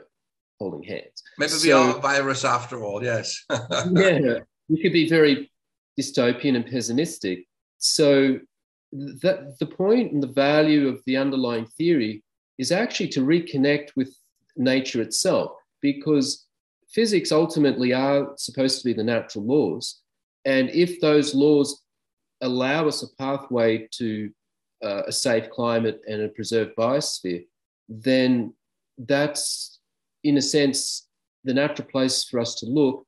holding 0.58 0.82
hands. 0.82 1.22
Maybe 1.38 1.50
so, 1.50 1.66
we 1.66 1.72
are 1.72 1.96
a 1.96 2.00
virus 2.00 2.44
after 2.44 2.82
all, 2.84 3.02
yes. 3.02 3.44
yeah, 3.50 4.38
we 4.68 4.82
could 4.82 4.92
be 4.92 5.08
very 5.08 5.50
dystopian 5.98 6.56
and 6.56 6.66
pessimistic. 6.66 7.46
So 7.78 8.38
that 8.92 9.56
the 9.58 9.66
point 9.66 10.12
and 10.12 10.22
the 10.22 10.26
value 10.26 10.88
of 10.88 11.00
the 11.06 11.16
underlying 11.16 11.66
theory 11.66 12.22
is 12.58 12.72
actually 12.72 13.08
to 13.08 13.20
reconnect 13.20 13.90
with 13.96 14.14
nature 14.56 15.00
itself 15.00 15.52
because 15.80 16.46
physics 16.92 17.30
ultimately 17.30 17.92
are 17.92 18.32
supposed 18.36 18.78
to 18.78 18.84
be 18.84 18.92
the 18.92 19.04
natural 19.04 19.44
laws 19.44 20.00
and 20.44 20.70
if 20.70 21.00
those 21.00 21.34
laws 21.34 21.82
allow 22.40 22.88
us 22.88 23.02
a 23.02 23.16
pathway 23.16 23.86
to 23.92 24.30
uh, 24.84 25.02
a 25.06 25.12
safe 25.12 25.48
climate 25.50 26.00
and 26.08 26.22
a 26.22 26.28
preserved 26.28 26.72
biosphere 26.76 27.44
then 27.90 28.54
that's 28.98 29.78
in 30.24 30.36
a 30.38 30.42
sense 30.42 31.08
the 31.44 31.52
natural 31.52 31.88
place 31.88 32.24
for 32.24 32.40
us 32.40 32.54
to 32.54 32.66
look 32.66 33.06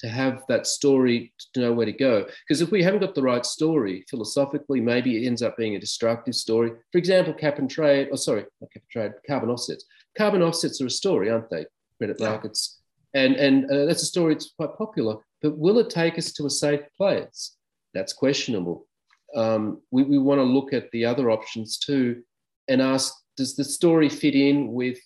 to 0.00 0.08
have 0.08 0.42
that 0.48 0.66
story 0.66 1.32
to 1.54 1.60
know 1.60 1.72
where 1.72 1.86
to 1.86 1.92
go. 1.92 2.24
Because 2.46 2.60
if 2.60 2.70
we 2.70 2.82
haven't 2.82 3.00
got 3.00 3.14
the 3.14 3.22
right 3.22 3.44
story 3.44 4.04
philosophically, 4.08 4.80
maybe 4.80 5.16
it 5.16 5.26
ends 5.26 5.42
up 5.42 5.56
being 5.56 5.74
a 5.74 5.80
destructive 5.80 6.34
story. 6.34 6.70
For 6.92 6.98
example, 6.98 7.34
cap 7.34 7.58
and 7.58 7.68
trade, 7.70 8.08
oh, 8.12 8.16
sorry, 8.16 8.44
not 8.60 8.70
cap 8.72 8.82
and 8.82 8.90
trade, 8.90 9.12
carbon 9.26 9.50
offsets. 9.50 9.84
Carbon 10.16 10.42
offsets 10.42 10.80
are 10.80 10.86
a 10.86 10.90
story, 10.90 11.30
aren't 11.30 11.50
they? 11.50 11.66
Credit 11.98 12.20
markets. 12.20 12.80
And, 13.14 13.34
and 13.36 13.70
uh, 13.70 13.86
that's 13.86 14.02
a 14.02 14.06
story 14.06 14.34
that's 14.34 14.52
quite 14.56 14.76
popular. 14.78 15.16
But 15.42 15.58
will 15.58 15.78
it 15.78 15.90
take 15.90 16.16
us 16.16 16.32
to 16.34 16.46
a 16.46 16.50
safe 16.50 16.82
place? 16.96 17.56
That's 17.92 18.12
questionable. 18.12 18.86
um, 19.34 19.82
we, 19.90 20.02
we 20.04 20.18
want 20.18 20.38
to 20.38 20.44
look 20.44 20.72
at 20.72 20.90
the 20.90 21.04
other 21.04 21.30
options 21.30 21.78
too 21.78 22.22
and 22.68 22.80
ask 22.80 23.12
does 23.38 23.54
the 23.54 23.64
story 23.64 24.08
fit 24.08 24.34
in 24.34 24.72
with 24.72 24.98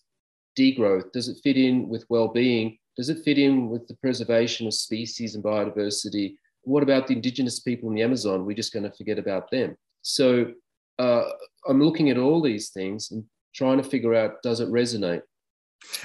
degrowth? 0.59 1.13
Does 1.13 1.29
it 1.29 1.37
fit 1.45 1.57
in 1.57 1.89
with 1.89 2.07
well-being? 2.09 2.79
Does 2.97 3.11
it 3.11 3.23
fit 3.25 3.39
in 3.39 3.69
with 3.69 3.87
the 3.87 3.95
preservation 3.97 4.67
of 4.67 4.75
species 4.75 5.35
and 5.35 5.45
biodiversity? 5.45 6.37
What 6.63 6.83
about 6.83 7.07
the 7.07 7.15
indigenous 7.15 7.61
people 7.61 7.91
in 7.91 7.95
the 7.95 8.03
Amazon? 8.03 8.47
We're 8.47 8.57
just 8.57 8.73
going 8.73 8.85
to 8.85 8.97
forget 8.97 9.19
about 9.19 9.51
them. 9.51 9.77
So 10.01 10.53
uh, 10.99 11.25
I'm 11.69 11.83
looking 11.83 12.09
at 12.09 12.19
all 12.19 12.41
these 12.41 12.71
things 12.71 13.11
and 13.11 13.23
trying 13.55 13.77
to 13.77 13.85
figure 13.85 14.15
out 14.15 14.43
does 14.43 14.61
it 14.61 14.69
resonate? 14.71 15.23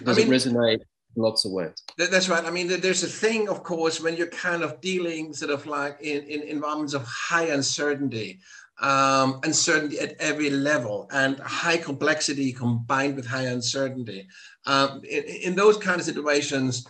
Does 0.04 0.18
I 0.18 0.22
mean, 0.22 0.34
it 0.34 0.36
resonate 0.36 0.82
in 1.16 1.22
lots 1.24 1.46
of 1.46 1.52
ways? 1.52 1.76
That's 1.98 2.28
right. 2.28 2.44
I 2.44 2.52
mean, 2.52 2.68
there's 2.68 3.04
a 3.04 3.08
thing, 3.08 3.48
of 3.48 3.64
course, 3.64 4.02
when 4.02 4.18
you're 4.18 4.28
kind 4.28 4.64
of 4.64 4.82
dealing 4.82 5.34
sort 5.34 5.52
of 5.52 5.66
like 5.66 5.98
in, 6.02 6.24
in 6.24 6.42
environments 6.44 6.94
of 6.94 7.06
high 7.06 7.46
uncertainty, 7.46 8.40
um, 8.80 9.40
uncertainty 9.44 10.00
at 10.00 10.16
every 10.20 10.50
level 10.50 11.10
and 11.12 11.40
high 11.40 11.78
complexity 11.78 12.54
combined 12.54 13.16
with 13.16 13.26
high 13.26 13.46
uncertainty. 13.46 14.28
Um, 14.66 15.02
in, 15.10 15.24
in, 15.24 15.56
those 15.56 15.78
kind 15.78 16.00
of 16.00 16.06
situations, 16.06 16.86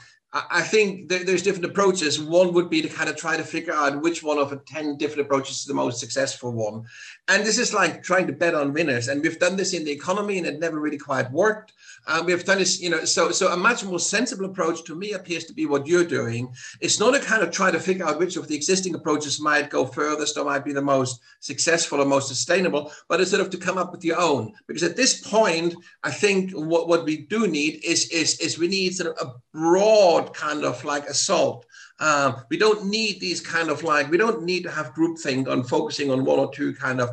I 0.50 0.62
think 0.62 1.10
there's 1.10 1.42
different 1.42 1.66
approaches. 1.66 2.22
One 2.22 2.54
would 2.54 2.70
be 2.70 2.82
to 2.82 2.90
kind 2.90 3.10
of 3.10 3.16
try 3.16 3.38
to 3.38 3.44
figure 3.44 3.74
out 3.74 4.02
which 4.02 4.24
one 4.24 4.38
of 4.38 4.50
the 4.50 4.58
10 4.58 4.98
different 4.98 5.22
approaches 5.22 5.60
is 5.60 5.66
the 5.66 5.74
most 5.74 6.00
successful 6.00 6.52
one. 6.52 6.84
And 7.28 7.46
this 7.46 7.58
is 7.58 7.74
like 7.74 8.04
trying 8.04 8.28
to 8.28 8.34
bet 8.34 8.56
on 8.56 8.74
winners. 8.74 9.08
And 9.08 9.22
we've 9.22 9.40
done 9.40 9.56
this 9.56 9.74
in 9.74 9.84
the 9.86 9.92
economy 9.92 10.38
and 10.38 10.48
it 10.48 10.60
never 10.60 10.80
really 10.80 10.98
quite 10.98 11.32
worked. 11.32 11.74
Um, 12.08 12.26
we've 12.26 12.44
done 12.46 12.60
this, 12.60 12.82
you 12.82 12.90
know, 12.90 13.04
so 13.04 13.32
so 13.32 13.52
a 13.52 13.58
much 13.58 13.84
more 13.84 14.00
sensible 14.00 14.46
approach 14.46 14.84
to 14.86 14.96
me 14.96 15.14
appears 15.14 15.44
to 15.46 15.54
be 15.54 15.66
what 15.66 15.88
you're 15.88 16.06
doing. 16.06 16.54
It's 16.80 17.00
not 17.00 17.16
a 17.16 17.20
kind 17.20 17.44
of 17.44 17.52
try 17.52 17.70
to 17.70 17.80
figure 17.80 18.06
out 18.06 18.20
which 18.20 18.38
of 18.38 18.48
the 18.48 18.56
existing 18.56 18.96
approaches 18.96 19.42
might 19.42 19.70
go 19.70 19.86
furthest 19.86 20.38
or 20.38 20.46
might 20.46 20.64
be 20.64 20.74
the 20.74 20.82
most 20.82 21.22
successful 21.42 22.02
or 22.02 22.06
most 22.06 22.30
sustainable, 22.30 22.92
but 23.10 23.20
it's 23.20 23.32
sort 23.32 23.42
of 23.42 23.50
to 23.50 23.58
come 23.58 23.78
up 23.78 23.92
with 23.92 24.06
your 24.06 24.20
own. 24.20 24.54
Because 24.68 24.84
at 24.84 24.96
this 24.96 25.20
point, 25.28 25.76
I 26.04 26.12
think 26.12 26.52
what, 26.52 26.88
what 26.88 27.04
we 27.04 27.18
do 27.18 27.48
need 27.48 27.84
is, 27.84 28.10
is, 28.10 28.40
is 28.40 28.58
we 28.58 28.68
need 28.68 28.96
sort 28.96 29.18
of 29.18 29.28
a 29.28 29.34
broad 29.58 30.27
kind 30.34 30.64
of 30.64 30.84
like 30.84 31.06
assault 31.08 31.66
um, 32.00 32.44
we 32.50 32.58
don't 32.58 32.86
need 32.86 33.20
these 33.20 33.42
kind 33.42 33.70
of 33.70 33.84
like, 33.84 34.10
we 34.12 34.18
don't 34.18 34.44
need 34.44 34.64
to 34.64 34.72
have 34.72 34.94
groupthink 34.94 35.48
on 35.48 35.64
focusing 35.64 36.12
on 36.12 36.26
one 36.26 36.40
or 36.40 36.52
two 36.52 36.74
kind 36.74 37.02
of 37.02 37.10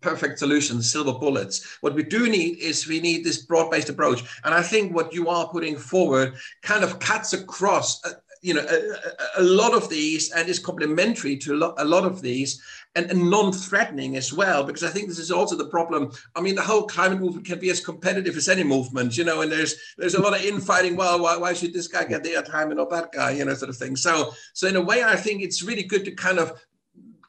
perfect 0.00 0.38
solutions, 0.38 0.90
silver 0.90 1.18
bullets. 1.18 1.78
What 1.80 1.94
we 1.94 2.02
do 2.02 2.28
need 2.28 2.58
is 2.58 2.86
we 2.86 3.00
need 3.00 3.24
this 3.24 3.38
broad-based 3.46 3.88
approach. 3.88 4.22
And 4.44 4.54
I 4.54 4.62
think 4.62 4.94
what 4.94 5.12
you 5.12 5.28
are 5.28 5.48
putting 5.48 5.76
forward 5.76 6.34
kind 6.62 6.84
of 6.84 6.98
cuts 6.98 7.32
across, 7.32 8.04
uh, 8.04 8.12
you 8.42 8.54
know, 8.54 8.64
a, 8.68 9.40
a, 9.40 9.42
lot 9.42 9.74
of 9.74 9.88
these 9.88 10.30
and 10.32 10.48
is 10.48 10.58
complementary 10.58 11.36
to 11.38 11.74
a 11.78 11.84
lot 11.84 12.04
of 12.04 12.20
these 12.20 12.62
and, 12.96 13.10
and, 13.10 13.30
non-threatening 13.30 14.16
as 14.16 14.32
well, 14.32 14.64
because 14.64 14.82
I 14.82 14.88
think 14.88 15.08
this 15.08 15.18
is 15.18 15.30
also 15.30 15.54
the 15.56 15.66
problem. 15.66 16.10
I 16.34 16.40
mean, 16.40 16.54
the 16.54 16.62
whole 16.62 16.86
climate 16.86 17.20
movement 17.20 17.46
can 17.46 17.60
be 17.60 17.70
as 17.70 17.78
competitive 17.78 18.36
as 18.36 18.48
any 18.48 18.64
movement, 18.64 19.16
you 19.16 19.24
know, 19.24 19.42
and 19.42 19.52
there's 19.52 19.76
there's 19.98 20.14
a 20.14 20.22
lot 20.22 20.34
of 20.34 20.44
infighting. 20.44 20.96
Well, 20.96 21.20
why, 21.22 21.36
why 21.36 21.52
should 21.52 21.72
this 21.72 21.88
guy 21.88 22.04
get 22.04 22.24
the 22.24 22.30
airtime 22.30 22.66
and 22.66 22.76
not 22.76 22.90
that 22.90 23.12
guy, 23.12 23.32
you 23.32 23.44
know, 23.44 23.54
sort 23.54 23.70
of 23.70 23.76
thing. 23.76 23.94
So 23.96 24.32
so 24.54 24.66
in 24.66 24.76
a 24.76 24.80
way, 24.80 25.04
I 25.04 25.16
think 25.16 25.42
it's 25.42 25.62
really 25.62 25.82
good 25.82 26.04
to 26.06 26.12
kind 26.12 26.38
of 26.38 26.60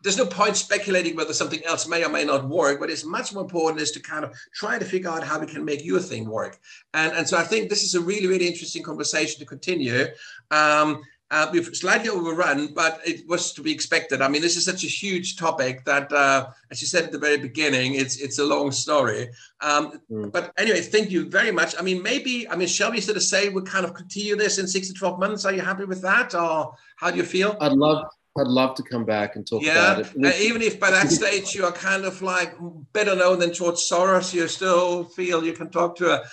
there's 0.04 0.18
no 0.18 0.26
point 0.26 0.56
speculating 0.56 1.16
whether 1.16 1.34
something 1.34 1.64
else 1.66 1.88
may 1.88 2.04
or 2.06 2.10
may 2.10 2.24
not 2.24 2.48
work. 2.48 2.80
What 2.80 2.90
is 2.90 3.04
much 3.04 3.34
more 3.34 3.44
important 3.44 3.82
is 3.82 3.92
to 3.92 4.00
kind 4.00 4.24
of 4.24 4.34
try 4.54 4.80
to 4.80 4.86
figure 4.86 5.10
out 5.10 5.24
how 5.24 5.40
we 5.40 5.48
can 5.48 5.66
make 5.66 5.84
your 5.84 6.00
thing 6.00 6.30
work. 6.30 6.60
And, 6.94 7.12
and 7.14 7.28
so 7.28 7.38
I 7.38 7.44
think 7.44 7.70
this 7.70 7.84
is 7.84 7.96
a 7.96 8.00
really, 8.00 8.28
really 8.28 8.48
interesting 8.48 8.84
conversation 8.84 9.40
to 9.40 9.46
continue. 9.46 10.06
Um, 10.52 11.04
uh, 11.30 11.50
we've 11.52 11.76
slightly 11.76 12.10
overrun, 12.10 12.74
but 12.74 13.02
it 13.06 13.28
was 13.28 13.52
to 13.54 13.62
be 13.62 13.72
expected. 13.72 14.22
I 14.22 14.30
mean, 14.30 14.42
this 14.42 14.56
is 14.56 14.64
such 14.64 14.84
a 14.84 14.88
huge 14.88 15.36
topic 15.36 15.84
that, 15.84 16.12
uh, 16.12 16.48
as 16.72 16.82
you 16.82 16.88
said 16.88 17.04
at 17.04 17.12
the 17.12 17.20
very 17.20 17.38
beginning, 17.38 17.96
it's 17.96 18.18
it's 18.18 18.40
a 18.40 18.46
long 18.46 18.72
story. 18.72 19.30
Um, 19.60 20.00
mm. 20.10 20.32
But 20.32 20.54
anyway, 20.58 20.82
thank 20.82 21.12
you 21.12 21.30
very 21.30 21.52
much. 21.52 21.76
I 21.78 21.82
mean, 21.82 22.02
maybe 22.02 22.48
I 22.50 22.56
mean, 22.56 22.70
shall 22.70 22.92
we 22.92 23.02
sort 23.02 23.18
of 23.18 23.24
say 23.24 23.50
we 23.50 23.62
kind 23.64 23.86
of 23.86 23.94
continue 23.94 24.38
this 24.38 24.58
in 24.58 24.68
six 24.68 24.88
to 24.88 24.94
twelve 24.94 25.20
months? 25.20 25.44
Are 25.44 25.54
you 25.54 25.62
happy 25.62 25.84
with 25.84 26.02
that, 26.02 26.34
or 26.34 26.74
how 26.96 27.12
do 27.12 27.18
you 27.18 27.24
feel? 27.24 27.58
I'd 27.60 27.74
love 27.74 28.06
I'd 28.38 28.48
love 28.48 28.76
to 28.76 28.84
come 28.84 29.04
back 29.04 29.36
and 29.36 29.46
talk 29.46 29.64
yeah, 29.64 29.94
about 29.94 30.16
it. 30.16 30.26
Uh, 30.26 30.32
even 30.40 30.62
if 30.62 30.80
by 30.80 30.92
that 30.92 31.10
stage 31.10 31.56
you 31.56 31.66
are 31.66 31.72
kind 31.72 32.06
of 32.06 32.22
like 32.22 32.56
better 32.94 33.16
known 33.16 33.40
than 33.40 33.54
George 33.54 33.76
Soros, 33.76 34.34
you 34.34 34.48
still 34.48 35.04
feel 35.04 35.44
you 35.44 35.54
can 35.54 35.70
talk 35.70 35.98
to 35.98 36.10
a 36.12 36.24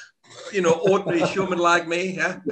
you 0.53 0.61
know 0.61 0.81
ordinary 0.89 1.27
human 1.35 1.59
like 1.59 1.89
me. 1.89 2.17
Yeah. 2.17 2.39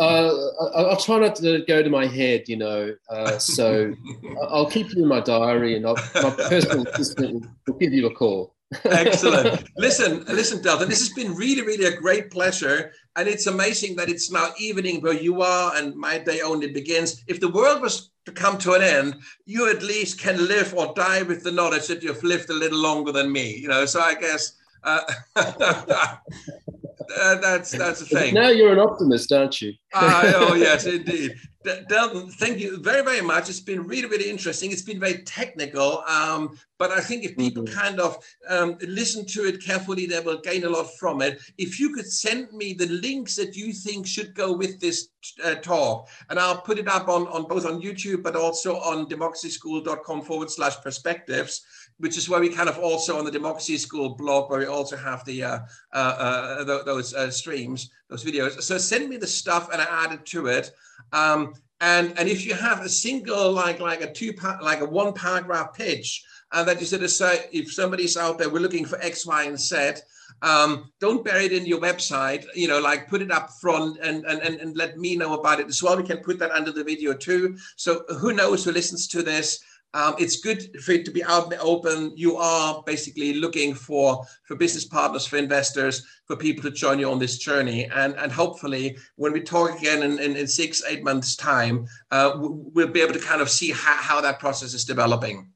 uh, 0.00 0.32
I'll 0.74 0.96
try 0.96 1.18
not 1.18 1.36
to 1.36 1.64
go 1.66 1.82
to 1.82 1.90
my 1.90 2.06
head, 2.06 2.48
you 2.48 2.56
know. 2.56 2.94
Uh, 3.08 3.38
so 3.38 3.94
I'll 4.42 4.70
keep 4.70 4.94
you 4.94 5.02
in 5.02 5.08
my 5.08 5.20
diary, 5.20 5.76
and 5.76 5.86
I'll, 5.86 5.96
my 6.14 6.30
personal 6.30 6.86
assistant 6.88 7.46
will 7.66 7.74
give 7.74 7.92
you 7.92 8.06
a 8.06 8.14
call. 8.14 8.54
Excellent. 8.84 9.68
Listen, 9.76 10.24
listen, 10.26 10.62
Delton. 10.62 10.88
This 10.88 11.00
has 11.00 11.10
been 11.10 11.34
really, 11.34 11.62
really 11.62 11.84
a 11.84 11.96
great 11.96 12.30
pleasure. 12.30 12.92
And 13.16 13.28
it's 13.28 13.46
amazing 13.46 13.94
that 13.96 14.08
it's 14.08 14.32
now 14.32 14.48
evening 14.58 15.00
where 15.00 15.14
you 15.14 15.42
are 15.42 15.76
and 15.76 15.94
my 15.94 16.18
day 16.18 16.40
only 16.40 16.72
begins. 16.72 17.22
If 17.28 17.38
the 17.40 17.50
world 17.50 17.82
was 17.82 18.10
to 18.26 18.32
come 18.32 18.58
to 18.58 18.72
an 18.72 18.82
end, 18.82 19.16
you 19.44 19.70
at 19.70 19.82
least 19.82 20.18
can 20.18 20.48
live 20.48 20.74
or 20.74 20.92
die 20.94 21.22
with 21.22 21.44
the 21.44 21.52
knowledge 21.52 21.86
that 21.86 22.02
you've 22.02 22.24
lived 22.24 22.50
a 22.50 22.54
little 22.54 22.78
longer 22.78 23.12
than 23.12 23.30
me. 23.30 23.56
You 23.56 23.68
know, 23.68 23.86
so 23.86 24.00
I 24.00 24.14
guess 24.14 24.56
uh, 24.82 25.02
uh, 27.20 27.36
that's 27.36 27.70
that's 27.70 28.00
the 28.00 28.06
thing. 28.06 28.34
Now 28.34 28.48
you're 28.48 28.72
an 28.72 28.78
optimist, 28.78 29.32
aren't 29.32 29.60
you? 29.60 29.72
uh, 29.94 30.32
oh 30.36 30.54
yes, 30.54 30.86
indeed. 30.86 31.34
Delton, 31.88 32.28
thank 32.32 32.58
you 32.58 32.78
very 32.82 33.02
very 33.02 33.22
much. 33.22 33.48
It's 33.48 33.60
been 33.60 33.86
really 33.86 34.06
really 34.06 34.28
interesting. 34.28 34.70
It's 34.70 34.82
been 34.82 35.00
very 35.00 35.22
technical, 35.22 36.04
um, 36.06 36.58
but 36.78 36.90
I 36.90 37.00
think 37.00 37.24
if 37.24 37.36
people 37.36 37.62
mm-hmm. 37.62 37.78
kind 37.78 38.00
of 38.00 38.18
um, 38.48 38.76
listen 38.82 39.24
to 39.28 39.46
it 39.46 39.62
carefully, 39.62 40.06
they 40.06 40.20
will 40.20 40.40
gain 40.40 40.64
a 40.64 40.68
lot 40.68 40.88
from 40.98 41.22
it. 41.22 41.40
If 41.56 41.80
you 41.80 41.94
could 41.94 42.10
send 42.10 42.52
me 42.52 42.74
the 42.74 42.88
links 42.88 43.36
that 43.36 43.56
you 43.56 43.72
think 43.72 44.06
should 44.06 44.34
go 44.34 44.54
with 44.54 44.78
this 44.80 45.08
uh, 45.42 45.54
talk, 45.54 46.08
and 46.28 46.38
I'll 46.38 46.60
put 46.60 46.78
it 46.78 46.88
up 46.88 47.08
on 47.08 47.26
on 47.28 47.44
both 47.48 47.64
on 47.64 47.80
YouTube, 47.80 48.22
but 48.22 48.36
also 48.36 48.76
on 48.76 49.06
democracyschool.com 49.06 50.22
forward 50.22 50.50
slash 50.50 50.76
perspectives 50.82 51.62
which 51.98 52.16
is 52.16 52.28
where 52.28 52.40
we 52.40 52.48
kind 52.48 52.68
of 52.68 52.78
also 52.78 53.18
on 53.18 53.24
the 53.24 53.30
Democracy 53.30 53.76
School 53.78 54.10
blog, 54.10 54.50
where 54.50 54.60
we 54.60 54.66
also 54.66 54.96
have 54.96 55.24
the 55.24 55.44
uh, 55.44 55.58
uh, 55.92 55.96
uh, 55.96 56.82
those 56.84 57.14
uh, 57.14 57.30
streams, 57.30 57.90
those 58.08 58.24
videos. 58.24 58.60
So 58.62 58.78
send 58.78 59.08
me 59.08 59.16
the 59.16 59.26
stuff, 59.26 59.70
and 59.72 59.80
I 59.80 59.86
added 60.04 60.26
to 60.26 60.46
it. 60.46 60.72
Um, 61.12 61.54
and 61.80 62.18
and 62.18 62.28
if 62.28 62.46
you 62.46 62.54
have 62.54 62.80
a 62.80 62.88
single 62.88 63.52
like 63.52 63.80
like 63.80 64.02
a 64.02 64.12
two 64.12 64.34
like 64.62 64.80
a 64.80 64.86
one 64.86 65.12
paragraph 65.12 65.74
pitch, 65.74 66.24
and 66.52 66.66
that 66.68 66.80
you 66.80 66.86
sort 66.86 67.02
of 67.02 67.10
say 67.10 67.48
if 67.52 67.72
somebody's 67.72 68.16
out 68.16 68.38
there, 68.38 68.50
we're 68.50 68.60
looking 68.60 68.84
for 68.84 69.00
X, 69.00 69.26
Y, 69.26 69.44
and 69.44 69.58
Z. 69.58 69.94
Um, 70.42 70.90
don't 71.00 71.24
bury 71.24 71.46
it 71.46 71.52
in 71.52 71.64
your 71.64 71.80
website, 71.80 72.44
you 72.54 72.68
know, 72.68 72.80
like 72.80 73.08
put 73.08 73.22
it 73.22 73.30
up 73.30 73.50
front 73.60 73.98
and, 74.02 74.24
and, 74.26 74.42
and, 74.42 74.56
and 74.56 74.76
let 74.76 74.98
me 74.98 75.16
know 75.16 75.38
about 75.38 75.60
it 75.60 75.68
as 75.68 75.82
well. 75.82 75.96
We 75.96 76.02
can 76.02 76.18
put 76.18 76.38
that 76.40 76.50
under 76.50 76.72
the 76.72 76.84
video 76.84 77.14
too. 77.14 77.56
So 77.76 78.04
who 78.20 78.32
knows 78.32 78.64
who 78.64 78.72
listens 78.72 79.06
to 79.08 79.22
this? 79.22 79.62
Um, 79.94 80.16
it's 80.18 80.40
good 80.40 80.82
for 80.82 80.90
it 80.90 81.04
to 81.04 81.12
be 81.12 81.22
out 81.22 81.44
in 81.44 81.50
the 81.50 81.60
open. 81.60 82.12
You 82.16 82.36
are 82.36 82.82
basically 82.84 83.34
looking 83.34 83.74
for 83.74 84.26
for 84.46 84.56
business 84.56 84.84
partners, 84.84 85.24
for 85.24 85.36
investors, 85.36 86.04
for 86.26 86.36
people 86.36 86.64
to 86.64 86.72
join 86.72 86.98
you 86.98 87.08
on 87.08 87.20
this 87.20 87.38
journey. 87.38 87.86
And, 87.86 88.14
and 88.16 88.32
hopefully, 88.32 88.98
when 89.14 89.32
we 89.32 89.40
talk 89.40 89.78
again 89.78 90.02
in, 90.02 90.18
in, 90.18 90.36
in 90.36 90.48
six, 90.48 90.82
eight 90.88 91.04
months' 91.04 91.36
time, 91.36 91.86
uh, 92.10 92.32
we'll 92.36 92.88
be 92.88 93.02
able 93.02 93.14
to 93.14 93.20
kind 93.20 93.40
of 93.40 93.48
see 93.48 93.70
how, 93.70 93.96
how 93.96 94.20
that 94.20 94.40
process 94.40 94.74
is 94.74 94.84
developing. 94.84 95.48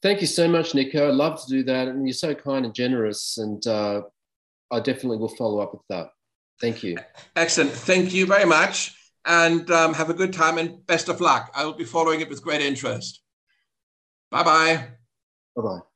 Thank 0.00 0.22
you 0.22 0.26
so 0.26 0.48
much, 0.48 0.74
Nico. 0.74 1.08
I'd 1.08 1.14
love 1.14 1.44
to 1.44 1.50
do 1.50 1.62
that. 1.64 1.88
And 1.88 2.06
you're 2.06 2.14
so 2.14 2.34
kind 2.34 2.64
and 2.64 2.74
generous. 2.74 3.36
And 3.36 3.64
uh, 3.66 4.02
I 4.70 4.80
definitely 4.80 5.18
will 5.18 5.28
follow 5.28 5.60
up 5.60 5.72
with 5.72 5.82
that. 5.90 6.08
Thank 6.62 6.82
you. 6.82 6.96
Excellent. 7.34 7.72
Thank 7.72 8.14
you 8.14 8.24
very 8.24 8.46
much 8.46 8.95
and 9.26 9.70
um, 9.70 9.94
have 9.94 10.08
a 10.10 10.14
good 10.14 10.32
time 10.32 10.58
and 10.58 10.86
best 10.86 11.08
of 11.08 11.20
luck. 11.20 11.50
I 11.54 11.64
will 11.64 11.74
be 11.74 11.84
following 11.84 12.20
it 12.20 12.28
with 12.28 12.42
great 12.42 12.62
interest. 12.62 13.20
Bye 14.30 14.44
bye. 14.44 14.88
Bye 15.54 15.62
bye. 15.62 15.95